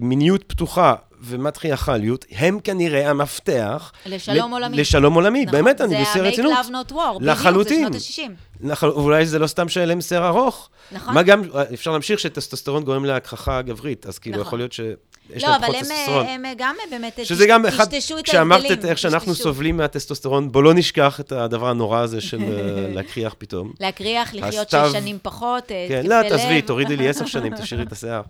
[0.00, 3.92] שמיניות פתוחה ומטריארכליות הם כנראה המפתח...
[4.06, 4.76] לשלום ל- עולמי.
[4.76, 6.52] לשלום עולמי, נכון, באמת, אני בשיא זה הרצינות.
[6.52, 7.86] ה-make love not war, לחלוטין.
[7.88, 8.66] בדיוק, זה שנות ה-60.
[8.66, 10.68] נכון, אולי זה לא סתם להם שיער ארוך.
[10.92, 11.14] נכון.
[11.14, 11.42] מה גם,
[11.74, 14.46] אפשר להמשיך שטסטוסטרון גורם להכחכה גברית, אז כאילו נכון.
[14.46, 14.94] יכול להיות שיש
[15.36, 16.26] לא, להם אבל פחות טסטוסטרון.
[16.26, 19.42] הם גם באמת שזה גם אחד, טשטשו את כשאמרת את ההבדלים, איך שאנחנו טשטשו.
[19.48, 22.48] סובלים מהטסטוסטרון, בוא לא נשכח את הדבר הנורא הזה של אה,
[22.94, 23.72] להקריח פתאום.
[23.80, 26.28] להקריח, לחיות שש שנים פחות, אה, כן, לא.
[26.28, 28.22] תעזבי, תורידי לי עשר שנים, תשאירי את השיער.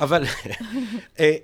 [0.00, 0.24] אבל...
[1.20, 1.34] אה,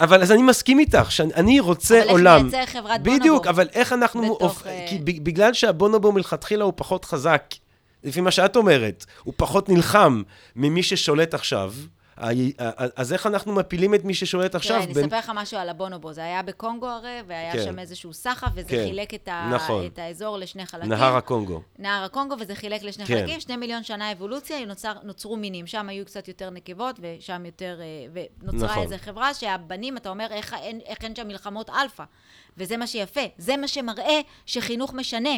[0.00, 2.42] אבל אז אני מסכים איתך, שאני רוצה אבל איך עולם...
[2.42, 3.20] נייצר חברת בונובו?
[3.20, 4.22] בדיוק, אבל איך אנחנו...
[4.22, 7.54] בתוך, אופ- כי בגלל שהבונובו מלכתחילה הוא פחות חזק,
[8.04, 10.22] לפי מה שאת אומרת, הוא פחות נלחם
[10.56, 11.72] ממי ששולט עכשיו,
[12.96, 14.76] אז איך אנחנו מפילים את מי ששולט עכשיו?
[14.76, 16.12] תראה, אני אספר לך משהו על הבונובו.
[16.12, 17.64] זה היה בקונגו הרי, והיה כן.
[17.64, 18.84] שם איזשהו סחף, וזה כן.
[18.88, 19.50] חילק את, ה...
[19.54, 19.86] נכון.
[19.86, 20.88] את האזור לשני חלקים.
[20.88, 21.62] נהר הקונגו.
[21.78, 23.20] נהר הקונגו, וזה חילק לשני כן.
[23.20, 23.40] חלקים.
[23.40, 25.66] שני מיליון שנה אבולוציה, נוצר, נוצרו מינים.
[25.66, 27.80] שם היו קצת יותר נקבות, ושם יותר...
[27.80, 28.82] אה, ונוצרה נכון.
[28.82, 32.04] איזו חברה שהבנים, אתה אומר, איך, אין, איך אין שם מלחמות אלפא.
[32.56, 33.20] וזה מה שיפה.
[33.38, 35.34] זה מה שמראה שחינוך משנה.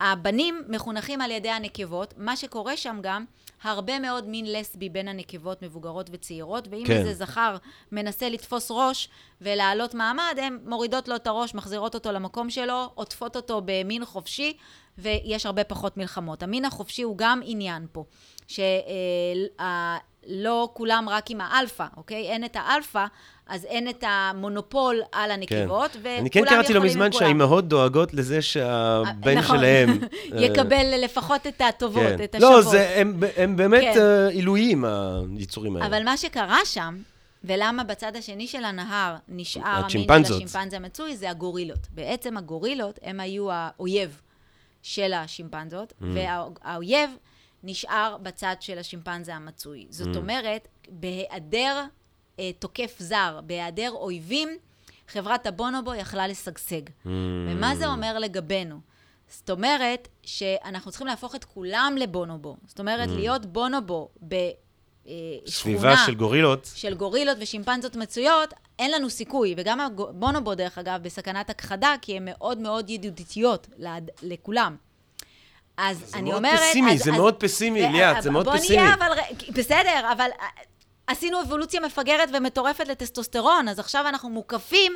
[0.00, 3.24] הבנים מחונכים על ידי הנקבות, מה שקורה שם גם,
[3.62, 6.96] הרבה מאוד מין לסבי בין הנקבות מבוגרות וצעירות, ואם כן.
[6.96, 7.56] איזה זכר
[7.92, 9.08] מנסה לתפוס ראש
[9.40, 14.56] ולהעלות מעמד, הן מורידות לו את הראש, מחזירות אותו למקום שלו, עוטפות אותו במין חופשי,
[14.98, 16.42] ויש הרבה פחות מלחמות.
[16.42, 18.04] המין החופשי הוא גם עניין פה,
[18.48, 22.30] שלא כולם רק עם האלפא, אוקיי?
[22.30, 23.06] אין את האלפא,
[23.52, 27.12] אז אין את המונופול על הנקבות, וכולם אני כן קראתי לא מזמן.
[27.12, 29.58] שהאימהות דואגות לזה שהבן נכון.
[29.58, 29.88] שלהם...
[30.32, 32.24] אה, יקבל לפחות את הטובות, כן.
[32.24, 32.52] את השוות.
[32.52, 34.00] לא, זה, הם, הם באמת כן.
[34.00, 34.84] אה, עילויים,
[35.38, 35.86] היצורים האלה.
[35.86, 36.98] אבל מה שקרה שם,
[37.44, 40.34] ולמה בצד השני של הנהר נשאר המין של.
[40.34, 41.86] השימפנזה המצוי, זה הגורילות.
[41.90, 44.20] בעצם הגורילות הם היו האויב
[44.82, 46.04] של השימפנזות, Mm.
[46.14, 47.10] והאויב
[47.62, 49.86] נשאר בצד של השימפנזה המצוי.
[49.90, 49.92] Mm.
[49.94, 51.82] זאת אומרת, בהיעדר
[52.58, 54.48] תוקף זר, בהיעדר אויבים,
[55.08, 56.82] חברת הבונובו יכלה לשגשג.
[56.86, 57.08] Mm.
[57.48, 58.80] ומה זה אומר לגבינו?
[59.28, 62.56] זאת אומרת שאנחנו צריכים להפוך את כולם לבונובו.
[62.66, 65.48] זאת אומרת, להיות בונובו בשכונה...
[65.48, 66.70] סביבה של גורילות.
[66.74, 69.54] של גורילות ושימפנזות מצויות, אין לנו סיכוי.
[69.56, 73.66] וגם הבונובו, דרך אגב, בסכנת הכחדה, כי הן מאוד מאוד ידידותיות
[74.22, 74.76] לכולם.
[75.76, 76.60] אז אני מאוד אומרת...
[76.60, 78.82] פסימי, אז, זה אז, מאוד פסימי, ו- ליאת, זה מאוד בוא פסימי.
[78.82, 79.18] נהיה, אבל...
[79.54, 80.46] בסדר, אבל אה,
[81.12, 84.92] עשינו אבולוציה מפגרת ומטורפת לטסטוסטרון, אז עכשיו אנחנו מוקפים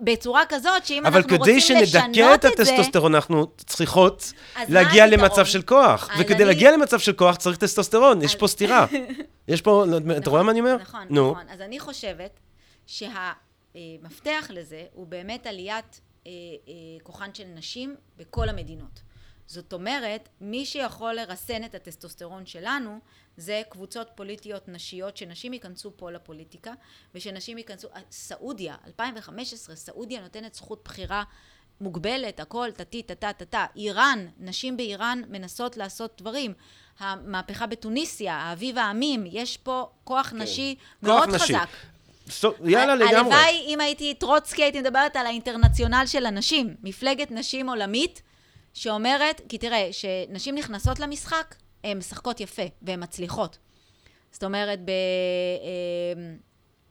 [0.00, 2.62] בצורה כזאת, שאם אבל אנחנו כדי רוצים לשנות שנדכא את את זה...
[2.62, 5.06] הטסטוסטרון, אנחנו צריכות אז להגיע?
[5.06, 6.10] למצב של כוח.
[6.12, 8.86] אז וכדי אני- להגיע למצב של כוח צריך טסטוסטרון, יש פה סתירה.
[9.48, 9.84] יש פה,
[10.16, 10.76] אתה רואה מה אני אומר?
[10.76, 11.30] נכון, נו.
[11.32, 11.46] נכון.
[11.50, 12.40] אז אני חושבת
[12.86, 16.30] שהמפתח לזה הוא באמת עליית אה,
[16.68, 19.00] אה, כוחן של נשים בכל המדינות.
[19.46, 22.98] זאת אומרת, מי שיכול לרסן את הטסטוסטרון שלנו,
[23.36, 26.72] זה קבוצות פוליטיות נשיות, שנשים ייכנסו פה לפוליטיקה,
[27.14, 27.88] ושנשים ייכנסו...
[27.88, 31.24] אה, סעודיה, 2015, סעודיה נותנת זכות בחירה
[31.80, 33.66] מוגבלת, הכל, טטי, טטה, טטה.
[33.76, 36.54] איראן, נשים באיראן מנסות לעשות דברים.
[36.98, 41.06] המהפכה בתוניסיה, אביב העמים, יש פה כוח נשי כן.
[41.06, 41.54] כוח מאוד נשי.
[41.54, 41.68] חזק.
[42.30, 43.16] סטופ, יאללה לגמרי.
[43.16, 46.74] הלוואי, אם הייתי טרוצקי, הייתי מדברת על האינטרנציונל של הנשים.
[46.82, 48.22] מפלגת נשים עולמית,
[48.74, 51.54] שאומרת, כי תראה, כשנשים נכנסות למשחק,
[51.84, 53.58] הן משחקות יפה, והן מצליחות.
[54.32, 54.90] זאת אומרת, ב...
[54.90, 56.22] אה,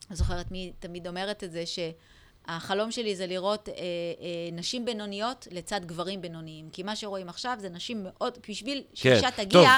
[0.10, 1.64] אני זוכרת מי תמיד אומרת את זה,
[2.48, 3.78] שהחלום שלי זה לראות אה, אה,
[4.52, 6.66] נשים בינוניות לצד גברים בינוניים.
[6.72, 9.70] כי מה שרואים עכשיו זה נשים מאוד, בשביל שאישה כן, תגיע,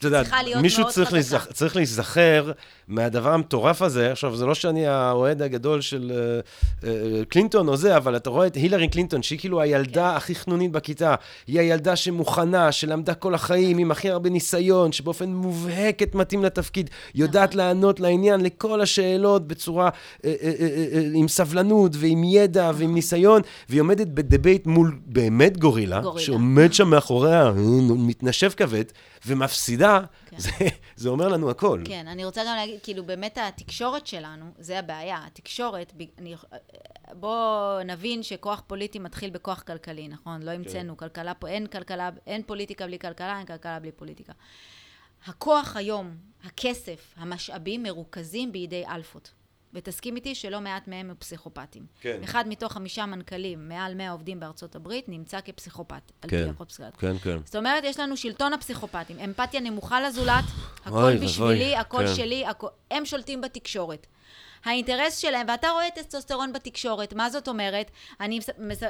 [0.00, 1.36] טוב, היא צריכה להיות מישהו מאוד צריך חזקה.
[1.38, 2.52] להיזכ- צריך להיזכר
[2.88, 4.12] מהדבר המטורף הזה.
[4.12, 6.12] עכשיו, זה לא שאני האוהד הגדול של
[6.84, 10.16] אה, אה, קלינטון או זה, אבל אתה רואה את הילרי קלינטון, שהיא כאילו הילדה כן.
[10.16, 11.14] הכי חנונית בכיתה.
[11.46, 17.48] היא הילדה שמוכנה, שלמדה כל החיים, עם הכי הרבה ניסיון, שבאופן מובהקת מתאים לתפקיד, יודעת
[17.48, 17.58] נכון.
[17.58, 19.88] לענות לעניין, לכל השאלות בצורה,
[20.24, 22.80] אה, אה, אה, אה, עם סבלנות ועם ידע נכון.
[22.80, 26.26] ועם ניסיון, והיא עומדת בדיבייט מול באמת גורילה, גורילה.
[26.26, 27.52] שעומד שם מאחוריה,
[27.96, 28.84] מתנשף כבד,
[29.26, 30.38] ומפסידה, כן.
[30.38, 30.50] זה,
[30.96, 31.82] זה אומר לנו הכל.
[31.84, 35.18] כן, אני רוצה גם להגיד, כאילו, באמת התקשורת שלנו, זה הבעיה.
[35.26, 36.34] התקשורת, אני,
[37.12, 40.42] בואו נבין שכוח פוליטי מתחיל בכוח כלכלי, נכון?
[40.42, 44.32] לא המצאנו כלכלה פה, אין כלכלה, אין פוליטיקה בלי כלכלה, אין כלכלה בלי פוליטיקה.
[45.26, 46.10] הכוח היום,
[46.44, 49.30] הכסף, המשאבים מרוכזים בידי אלפות.
[49.74, 51.86] ותסכים איתי שלא מעט מהם הם פסיכופטים.
[52.00, 52.20] כן.
[52.24, 56.44] אחד מתוך חמישה מנכ"לים, מעל 100 עובדים בארצות הברית, נמצא כפסיכופת, על כן.
[56.44, 56.96] פי החוק פסיכופת.
[56.96, 57.38] כן, כן.
[57.44, 62.14] זאת אומרת, יש לנו שלטון הפסיכופטים, אמפתיה נמוכה לזולת, אוי הכל ואבוי, בשבילי, הכל כן.
[62.14, 62.68] שלי, הכל...
[62.90, 64.06] הם שולטים בתקשורת.
[64.64, 67.90] האינטרס שלהם, ואתה רואה טסטוסטרון בתקשורת, מה זאת אומרת?
[68.20, 68.80] אני, מס-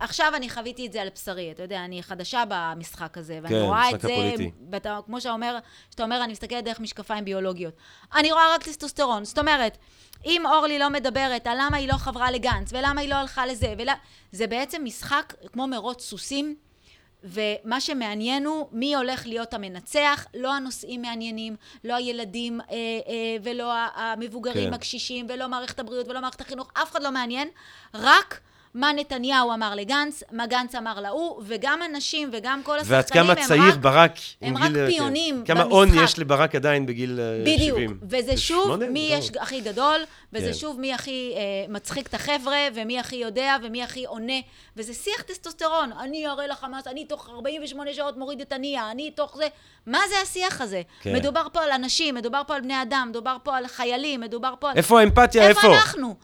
[0.00, 3.60] עכשיו אני חוויתי את זה על בשרי, אתה יודע, אני חדשה במשחק הזה, ואני כן,
[3.60, 4.50] רואה את זה, הפוליטי.
[4.72, 5.58] ואתה, כמו שאתה אומר,
[5.90, 7.74] שאתה אומר, אני מסתכלת דרך משקפיים ביולוגיות.
[8.14, 9.78] אני רואה רק טסטוסטרון, זאת אומרת,
[10.26, 13.74] אם אורלי לא מדברת על למה היא לא חברה לגנץ, ולמה היא לא הלכה לזה,
[13.78, 13.94] ולה...
[14.32, 16.56] זה בעצם משחק כמו מרוץ סוסים,
[17.24, 23.72] ומה שמעניין הוא מי הולך להיות המנצח, לא הנושאים מעניינים, לא הילדים אה, אה, ולא
[23.94, 24.74] המבוגרים כן.
[24.74, 27.48] הקשישים, ולא מערכת הבריאות ולא מערכת החינוך, אף אחד לא מעניין,
[27.94, 28.40] רק
[28.78, 33.32] מה נתניהו אמר לגנץ, מה גנץ אמר להוא, וגם הנשים וגם כל השחקנים ועד כמה
[33.32, 33.78] הם צעיר רק...
[33.78, 34.76] ברק הם רק גיל...
[34.76, 34.86] כן.
[34.86, 35.72] פיונים כמה במשחק.
[35.72, 37.76] הון יש לברק עדיין בגיל אה, 70.
[37.76, 38.76] בדיוק, וזה שוב?
[38.76, 39.14] מי לא.
[39.14, 40.00] יש הכי גדול,
[40.32, 40.54] וזה כן.
[40.54, 44.40] שוב מי הכי אה, מצחיק את החבר'ה, ומי הכי יודע, ומי הכי עונה,
[44.76, 49.36] וזה שיח טסטוסטרון, אני אראה לחמאס, אני תוך 48 שעות מוריד את הנייה, אני תוך
[49.36, 49.46] זה,
[49.86, 50.82] מה זה השיח הזה?
[51.00, 51.16] כן.
[51.16, 54.70] מדובר פה על אנשים, מדובר פה על בני אדם, מדובר פה על חיילים, מדובר פה
[54.70, 54.76] על...
[54.76, 55.48] איפה האמפתיה?
[55.48, 55.74] איפה איפה?
[55.76, 56.14] אנחנו?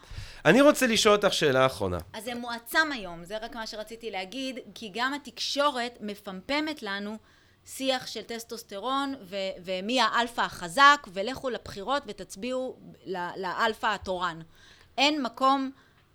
[0.45, 1.99] אני רוצה לשאול אותך שאלה אחרונה.
[2.13, 7.17] אז זה מועצם היום, זה רק מה שרציתי להגיד, כי גם התקשורת מפמפמת לנו
[7.67, 12.77] שיח של טסטוסטרון ו- ומי האלפא החזק, ולכו לבחירות ותצביעו
[13.37, 14.41] לאלפא התורן.
[14.99, 15.71] אין מקום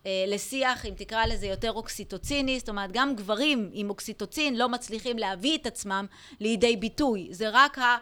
[0.06, 5.18] אה, לשיח, אם תקרא לזה יותר אוקסיטוציני, זאת אומרת, גם גברים עם אוקסיטוצין לא מצליחים
[5.18, 6.06] להביא את עצמם
[6.40, 7.28] לידי ביטוי.
[7.32, 7.98] זה רק ה...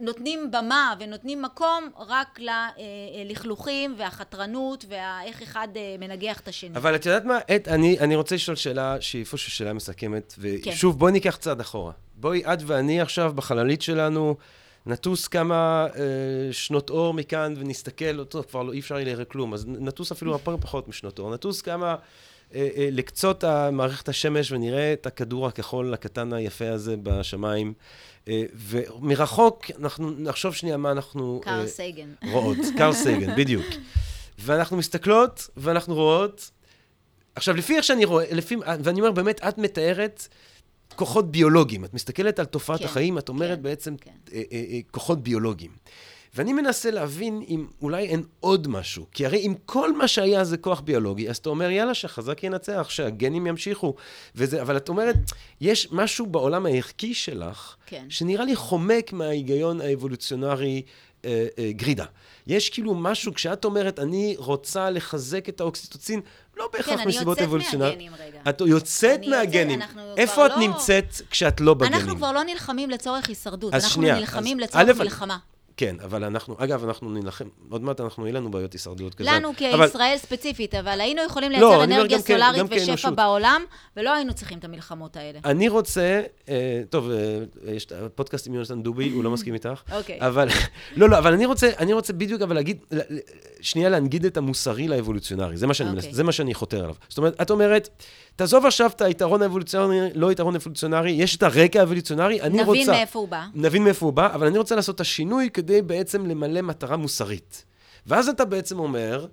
[0.00, 2.38] נותנים במה ונותנים מקום רק
[3.24, 6.76] ללכלוכים והחתרנות ואיך אחד אה, מנגח את השני.
[6.76, 10.70] אבל את יודעת מה, עת, אני, אני רוצה לשאול שאלה שהיא איפשהו שאלה מסכמת, כן.
[10.70, 11.92] ושוב, בואי ניקח צעד אחורה.
[12.14, 14.36] בואי, את ואני עכשיו בחללית שלנו,
[14.86, 19.66] נטוס כמה אה, שנות אור מכאן ונסתכל, אותו כבר לא, אי אפשר יהיה כלום, אז
[19.68, 21.34] נטוס אפילו הרבה פחות משנות אור.
[21.34, 21.96] נטוס כמה
[22.54, 27.74] אה, אה, לקצות מערכת השמש ונראה את הכדור הכחול הקטן היפה הזה בשמיים.
[28.28, 31.40] אה, ומרחוק אנחנו נחשוב שנייה מה אנחנו...
[31.44, 32.12] קארל אה, סייגן.
[32.30, 33.66] רואות, קארל סייגן, בדיוק.
[34.38, 36.50] ואנחנו מסתכלות, ואנחנו רואות...
[37.34, 40.28] עכשיו, לפי איך שאני רואה, לפי, ואני אומר, באמת, את מתארת
[40.96, 41.84] כוחות ביולוגיים.
[41.84, 44.10] את מסתכלת על תופעת כן, החיים, את אומרת כן, בעצם כן.
[44.32, 44.42] אה,
[44.90, 45.70] כוחות ביולוגיים.
[46.34, 49.06] ואני מנסה להבין אם אולי אין עוד משהו.
[49.12, 52.86] כי הרי אם כל מה שהיה זה כוח ביולוגי, אז אתה אומר, יאללה, שהחזק ינצח,
[52.90, 53.94] שהגנים ימשיכו.
[54.34, 55.16] וזה, אבל את אומרת,
[55.60, 58.04] יש משהו בעולם הערכי שלך, כן.
[58.08, 60.82] שנראה לי חומק מההיגיון האבולוציונרי
[61.24, 62.04] אה, אה, גרידא.
[62.46, 66.20] יש כאילו משהו, כשאת אומרת, אני רוצה לחזק את האוקסיטוצין,
[66.56, 67.94] לא בהכרח כן, אני מסיבות יוצאת אבולוציונריות.
[67.98, 68.40] מהגנים רגע.
[68.48, 69.82] את יוצאת אני יוצאת, מהגנים.
[69.82, 71.94] אנחנו כבר איפה את לא- נמצאת כשאת לא בגנים?
[71.94, 75.38] אנחנו כבר לא נלחמים לצורך הישרדות, אז אנחנו שנייה, נלחמים אז לצורך א', מלחמה.
[75.76, 79.30] כן, אבל אנחנו, אגב, אנחנו נילחם, עוד מעט אנחנו, יהיה לנו בעיות הישרדות כזה.
[79.30, 83.10] לנו אבל- כישראל ספציפית, אבל היינו יכולים לא, לייצר אומר אנרגיה סולארית ושפע.
[83.10, 83.62] בעולם,
[83.96, 85.38] ולא היינו צריכים את המלחמות האלה.
[85.44, 87.38] אני רוצה, אה, טוב, אה,
[87.74, 89.82] יש את הפודקאסט עם יונתן דובי, הוא לא מסכים איתך.
[89.92, 90.18] אוקיי.
[90.20, 90.48] אבל,
[90.96, 92.78] לא, לא, אבל אני רוצה, אני רוצה בדיוק אבל להגיד,
[93.60, 96.08] שנייה להנגיד את המוסרי לאבולוציונרי, זה מה שאני, אוקיי.
[96.08, 96.94] מנס, זה מה שאני חותר עליו.
[97.08, 97.88] זאת אומרת, את אומרת,
[98.36, 102.80] תעזוב עכשיו את היתרון האבולוציונרי, לא יתרון אבולוציונרי, יש את הרקע האבולוציונרי, אני רוצה...
[102.80, 103.46] נבין מאיפה הוא בא.
[103.54, 107.64] נבין מאיפה הוא בא, אבל אני רוצה לעשות את השינוי כדי בעצם למלא מטרה מוסרית.
[108.06, 109.26] ואז אתה בעצם אומר,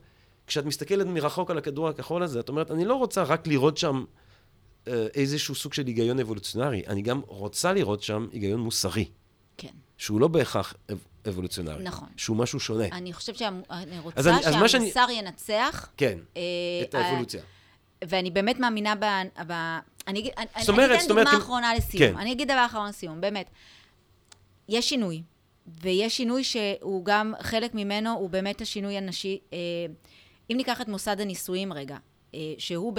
[0.47, 4.03] כשאת מסתכלת מרחוק על הכדור הכחול הזה, את אומרת, אני לא רוצה רק לראות שם
[4.87, 9.05] אה, איזשהו סוג של היגיון אבולוציונרי, אני גם רוצה לראות שם היגיון מוסרי,
[9.57, 9.67] כן.
[9.97, 10.97] שהוא לא בהכרח אב-
[11.29, 11.83] אבולוציונרי.
[11.83, 12.07] נכון.
[12.17, 12.85] שהוא משהו שונה.
[12.91, 13.59] אני חושבת שאני
[14.03, 15.89] רוצה אני- מה שאני- שהמוסר ינצח.
[15.97, 16.41] כן, אה,
[16.89, 17.41] את אה, האבולוציה.
[18.07, 19.05] ואני באמת מאמינה ב...
[19.47, 19.51] ב...
[20.07, 22.13] אני, אגיד- אני, זאת אני אומרת- אתן זאת אומרת, דוגמה אם- אחרונה לסיום.
[22.13, 22.17] כן.
[22.19, 23.49] אני אגיד דבר אחרון לסיום, באמת.
[24.69, 25.21] יש שינוי,
[25.81, 29.39] ויש שינוי שהוא גם, חלק ממנו הוא באמת השינוי הנשי.
[29.53, 29.57] אה,
[30.51, 31.97] אם ניקח את מוסד הנישואים רגע,
[32.35, 32.93] אה, שהוא,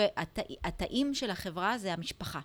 [0.64, 2.40] התאים של החברה זה המשפחה.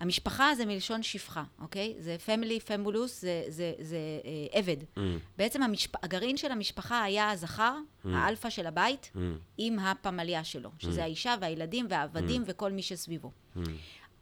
[0.00, 1.94] המשפחה זה מלשון שפחה, אוקיי?
[1.98, 4.76] זה family, famulus, זה, זה, זה אה, עבד.
[4.96, 5.00] Mm,
[5.38, 6.04] בעצם המשפ...
[6.04, 8.08] הגרעין של המשפחה היה הזכר, Mm.
[8.14, 9.18] האלפא של הבית, mm,
[9.58, 13.30] עם הפמליה שלו, שזה האישה והילדים והעבדים וכל מי שסביבו.
[13.56, 13.60] mm.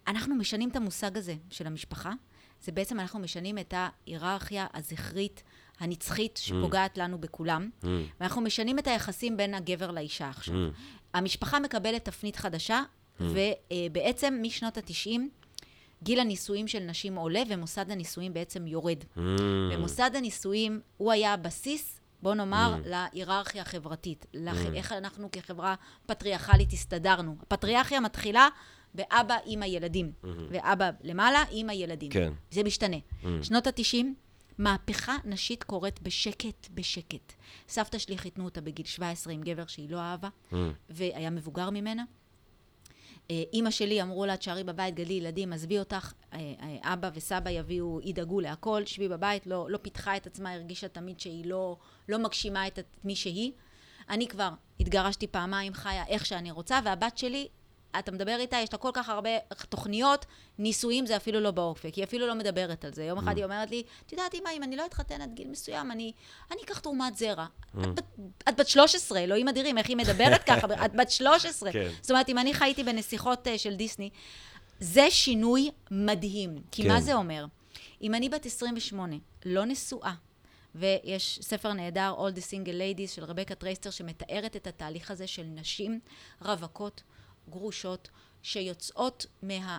[0.06, 2.12] אנחנו משנים את המושג הזה של המשפחה,
[2.62, 5.42] זה בעצם אנחנו משנים את ההיררכיה הזכרית,
[5.80, 7.86] הנצחית, שפוגעת לנו בכולם, Mm.
[8.20, 10.54] ואנחנו משנים את היחסים בין הגבר לאישה עכשיו.
[11.14, 12.82] המשפחה מקבלת תפנית חדשה,
[13.20, 15.30] ובעצם משנות התשעים,
[16.02, 18.98] גיל הנישואים של נשים עולה, ומוסד הנישואים בעצם יורד.
[19.02, 19.20] Mm.
[19.72, 24.26] ומוסד הנישואים הוא היה הבסיס, בוא נאמר, להיררכיה החברתית.
[24.34, 24.56] לח...
[24.74, 25.74] איך אנחנו כחברה
[26.06, 27.36] פטריארכלית הסתדרנו.
[27.42, 28.48] הפטריארכיה מתחילה
[28.94, 30.12] באבא עם הילדים,
[30.50, 32.10] ואבא למעלה עם הילדים.
[32.10, 32.32] כן.
[32.50, 32.96] זה משתנה.
[33.42, 34.14] שנות התשעים,
[34.58, 37.32] מהפכה נשית קורית בשקט, בשקט.
[37.68, 40.28] סבתא שלי חיתנו אותה בגיל 17 עם גבר שהיא לא אהבה,
[40.90, 42.04] והיה מבוגר ממנה.
[43.30, 47.50] אה, אימא שלי אמרו לה, תשארי בבית, גדלי ילדים, עזבי אותך, אה, אה, אבא וסבא
[47.50, 51.76] יביאו, ידאגו להכל, שבי בבית, לא, לא פיתחה את עצמה, הרגישה תמיד שהיא לא,
[52.08, 53.52] לא מגשימה את מי שהיא.
[54.08, 54.48] אני כבר
[54.80, 57.48] התגרשתי פעמיים, חיה איך שאני רוצה, והבת שלי,
[57.98, 59.30] אתה מדבר איתה, יש לה כל כך הרבה
[59.68, 60.26] תוכניות,
[60.58, 63.04] נישואים זה אפילו לא באופק, היא אפילו לא מדברת על זה.
[63.04, 65.90] יום אחד היא אומרת לי, את יודעת, אמא, אם אני לא אתחתן עד גיל מסוים,
[65.90, 66.12] אני,
[66.50, 67.46] אני אקח תרומת זרע.
[67.80, 68.04] את, בת,
[68.48, 70.66] את בת 13, אלוהים אדירים, איך היא מדברת ככה?
[70.84, 71.72] את בת 13.
[71.72, 71.88] כן.
[72.00, 74.10] זאת אומרת, אם אני חייתי בנסיכות אה, של דיסני,
[74.80, 76.58] זה שינוי מדהים.
[76.70, 76.88] כי כן.
[76.88, 77.46] מה זה אומר?
[78.02, 80.14] אם אני בת 28, לא נשואה,
[80.74, 85.42] ויש ספר נהדר, All the Single Ladies של רבקה טרייסטר, שמתארת את התהליך הזה של
[85.42, 86.00] נשים
[86.42, 87.02] רווקות,
[87.50, 88.08] גרושות,
[88.42, 89.78] שיוצאות מה...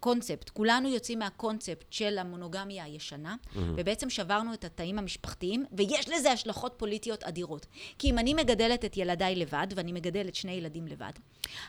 [0.00, 3.58] קונספט, כולנו יוצאים מהקונספט של המונוגמיה הישנה, mm-hmm.
[3.76, 7.66] ובעצם שברנו את התאים המשפחתיים, ויש לזה השלכות פוליטיות אדירות.
[7.98, 11.12] כי אם אני מגדלת את ילדיי לבד, ואני מגדלת שני ילדים לבד,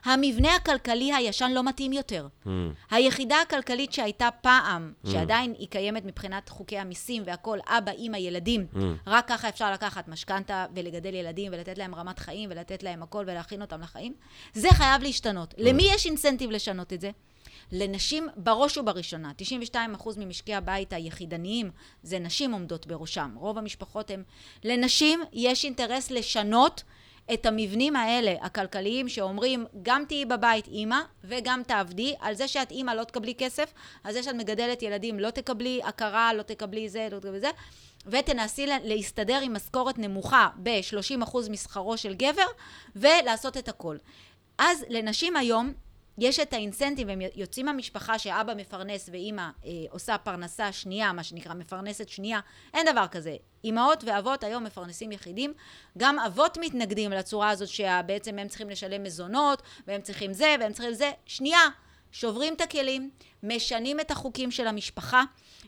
[0.04, 2.28] המבנה הכלכלי הישן לא מתאים יותר.
[2.28, 2.50] Mm-hmm.
[2.92, 5.12] היחידה הכלכלית שהייתה פעם, mm-hmm.
[5.12, 8.78] שעדיין היא קיימת מבחינת חוקי המיסים והכול, אבא, אימא, ילדים, mm-hmm.
[9.08, 13.62] רק ככה אפשר לקחת משכנתה ולגדל ילדים ולתת להם רמת חיים ולתת להם הכל ולהכין
[13.62, 14.14] אותם לחיים,
[14.54, 15.54] זה חייב להשתנות.
[15.54, 15.64] Mm-hmm.
[15.64, 17.12] למי יש אינסנטיב לשנות את זה?
[17.72, 19.32] לנשים בראש ובראשונה,
[19.74, 19.76] 92%
[20.18, 21.72] ממשקי הבית היחידניים
[22.04, 24.24] זה נשים עומדות בראשם, רוב המשפחות הן...
[24.64, 25.20] לנשים.
[25.34, 26.84] יש אינטרס לשנות
[27.34, 32.92] את המבנים האלה, הכלכליים, שאומרים, גם תהיי בבית אימא וגם תעבדי, על זה שאת אימא
[32.92, 33.74] לא תקבלי כסף,
[34.04, 37.50] על זה שאת מגדלת ילדים לא תקבלי הכרה, לא תקבלי זה, לא תקבלי זה,
[38.08, 42.48] ותנסי להסתדר עם משכורת נמוכה ב-30% משכרו של גבר,
[42.96, 43.98] ולעשות את הכל.
[44.58, 45.74] אז לנשים היום,
[46.18, 51.54] יש את האינסנטיב, הם יוצאים מהמשפחה שאבא מפרנס ואימא אה, עושה פרנסה שנייה, מה שנקרא
[51.54, 52.40] מפרנסת שנייה,
[52.74, 53.36] אין דבר כזה.
[53.64, 55.54] אימהות ואבות היום מפרנסים יחידים,
[55.98, 60.94] גם אבות מתנגדים לצורה הזאת שבעצם הם צריכים לשלם מזונות, והם צריכים זה, והם צריכים
[60.94, 61.12] זה.
[61.26, 61.60] שנייה,
[62.12, 63.10] שוברים את הכלים,
[63.44, 65.24] משנים את החוקים של המשפחה,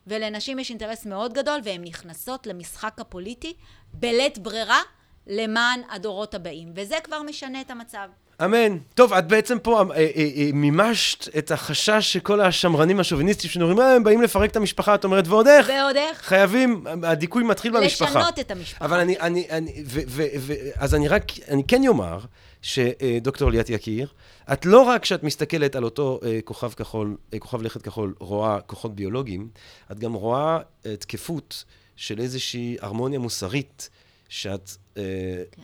[0.07, 3.53] ולנשים יש אינטרס מאוד גדול, והן נכנסות למשחק הפוליטי
[3.93, 4.81] בלית ברירה
[5.27, 8.09] למען הדורות הבאים, וזה כבר משנה את המצב.
[8.41, 8.77] אמן.
[8.95, 14.03] טוב, את בעצם פה אה, אה, אה, מימשת את החשש שכל השמרנים השוביניסטים שנורים, הם
[14.03, 15.69] באים לפרק את המשפחה, את אומרת, ועוד איך?
[15.69, 16.21] ועוד איך?
[16.21, 18.09] חייבים, הדיכוי מתחיל במשפחה.
[18.09, 18.85] לשנות את המשפחה.
[18.85, 22.19] אבל אני, אני, אני, ו, ו, ו, אז אני רק, אני כן אומר,
[22.61, 24.07] שדוקטור ליאת יקיר,
[24.53, 29.47] את לא רק כשאת מסתכלת על אותו כוכב כחול, כוכב לכת כחול, רואה כוחות ביולוגיים,
[29.91, 31.63] את גם רואה תקפות
[31.95, 33.89] של איזושהי הרמוניה מוסרית
[34.29, 35.01] שאת כן.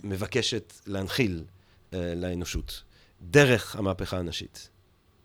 [0.03, 1.43] מבקשת להנחיל.
[1.93, 2.83] לאנושות,
[3.21, 4.69] דרך המהפכה הנשית.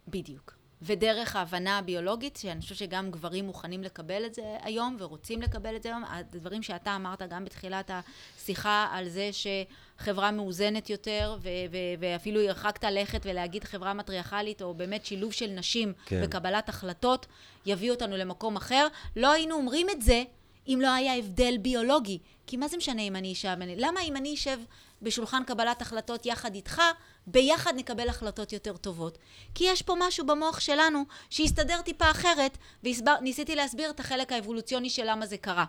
[0.08, 0.54] בדיוק.
[0.82, 5.82] ודרך ההבנה הביולוגית, שאני חושבת שגם גברים מוכנים לקבל את זה היום ורוצים לקבל את
[5.82, 6.04] זה היום.
[6.08, 12.84] הדברים שאתה אמרת גם בתחילת השיחה על זה שחברה מאוזנת יותר, ו- ו- ואפילו הרחקת
[12.84, 16.22] לכת ולהגיד חברה מטריארכלית, או באמת שילוב של נשים כן.
[16.22, 17.26] בקבלת החלטות,
[17.66, 18.86] יביא אותנו למקום אחר.
[19.16, 20.22] לא היינו אומרים את זה
[20.68, 22.18] אם לא היה הבדל ביולוגי.
[22.46, 23.54] כי מה זה משנה אם אני אישה?
[23.76, 24.58] למה אם אני אשב
[25.02, 26.82] בשולחן קבלת החלטות יחד איתך,
[27.26, 29.18] ביחד נקבל החלטות יותר טובות.
[29.54, 35.10] כי יש פה משהו במוח שלנו שהסתדר טיפה אחרת, וניסיתי להסביר את החלק האבולוציוני של
[35.10, 35.64] למה זה קרה.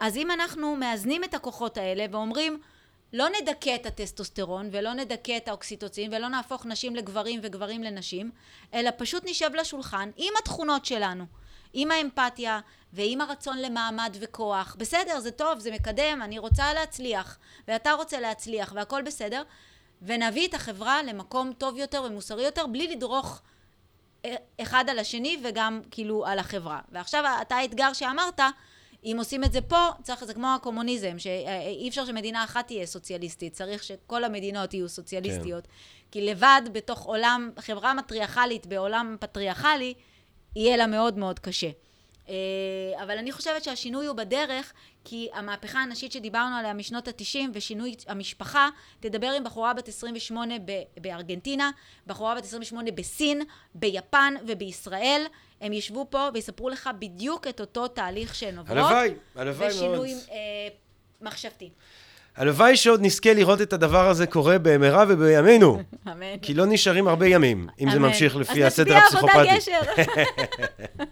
[0.00, 2.60] אז אם אנחנו מאזנים את הכוחות האלה ואומרים,
[3.12, 8.30] לא נדכא את הטסטוסטרון ולא נדכא את האוקסיטוצין ולא נהפוך נשים לגברים וגברים לנשים,
[8.74, 11.24] אלא פשוט נשב לשולחן עם התכונות שלנו,
[11.72, 12.60] עם האמפתיה
[12.92, 14.76] ועם הרצון למעמד וכוח.
[14.78, 17.38] בסדר, זה טוב, זה מקדם, אני רוצה להצליח,
[17.68, 19.42] ואתה רוצה להצליח, והכל בסדר,
[20.02, 23.42] ונביא את החברה למקום טוב יותר ומוסרי יותר, בלי לדרוך
[24.60, 26.80] אחד על השני וגם כאילו על החברה.
[26.92, 28.40] ועכשיו, אתה האתגר שאמרת,
[29.04, 33.52] אם עושים את זה פה, צריך, זה כמו הקומוניזם, שאי אפשר שמדינה אחת תהיה סוציאליסטית,
[33.52, 35.66] צריך שכל המדינות יהיו סוציאליסטיות.
[35.66, 35.72] כן.
[36.10, 39.94] כי לבד, בתוך עולם, חברה מטריארכלית בעולם פטריארכלי,
[40.56, 41.70] יהיה לה מאוד מאוד קשה.
[42.30, 42.34] אה,
[43.02, 44.72] אבל אני חושבת שהשינוי הוא בדרך,
[45.04, 48.68] כי המהפכה הנשית שדיברנו עליה משנות התשעים ושינוי המשפחה,
[49.00, 50.54] תדבר עם בחורה בת 28
[51.00, 51.70] בארגנטינה,
[52.06, 53.42] בחורה בת 28 בסין,
[53.74, 55.26] ביפן ובישראל.
[55.60, 58.78] הם ישבו פה ויספרו לך בדיוק את אותו תהליך שהן עוברות.
[58.78, 59.76] הלוואי, הלוואי מאוד.
[59.76, 60.68] ושינוי אה,
[61.20, 61.70] מחשבתי.
[62.36, 65.82] הלוואי שעוד נזכה לראות את הדבר הזה קורה במהרה ובימינו.
[66.06, 66.26] אמן.
[66.42, 67.92] כי לא נשארים הרבה ימים, אם אמן.
[67.92, 69.38] זה ממשיך לפי הסדר הפסיכופטי.
[69.38, 71.04] אז נצביע עבודה גשר.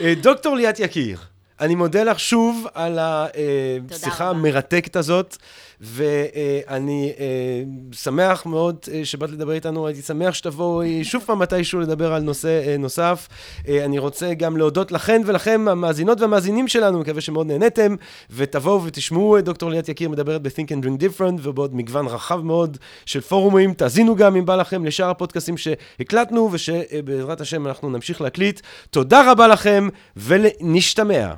[0.00, 1.18] אה, דוקטור ליאת יקיר,
[1.60, 5.36] אני מודה לך שוב על השיחה המרתקת הזאת.
[5.80, 7.62] ואני אה,
[7.92, 12.62] שמח מאוד אה, שבאת לדבר איתנו, הייתי שמח שתבואי שוב פעם מתישהו לדבר על נושא
[12.66, 13.28] אה, נוסף.
[13.68, 17.94] אני רוצה גם להודות לכן ולכם, המאזינות והמאזינים שלנו, מקווה שמאוד נהניתם,
[18.30, 23.20] ותבואו ותשמעו דוקטור ליאת יקיר מדברת ב-Think and Drink Different, ובעוד מגוון רחב מאוד של
[23.20, 23.74] פורומים.
[23.74, 28.60] תאזינו גם, אם בא לכם, לשאר הפודקאסטים שהקלטנו, ושבעזרת השם אנחנו נמשיך להקליט.
[28.90, 31.34] תודה רבה לכם, ונשתמע.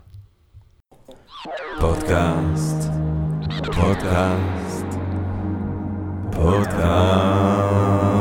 [1.81, 3.08] פודקאסט.
[3.67, 4.87] פודקאסט,
[6.33, 8.18] פודקאסט.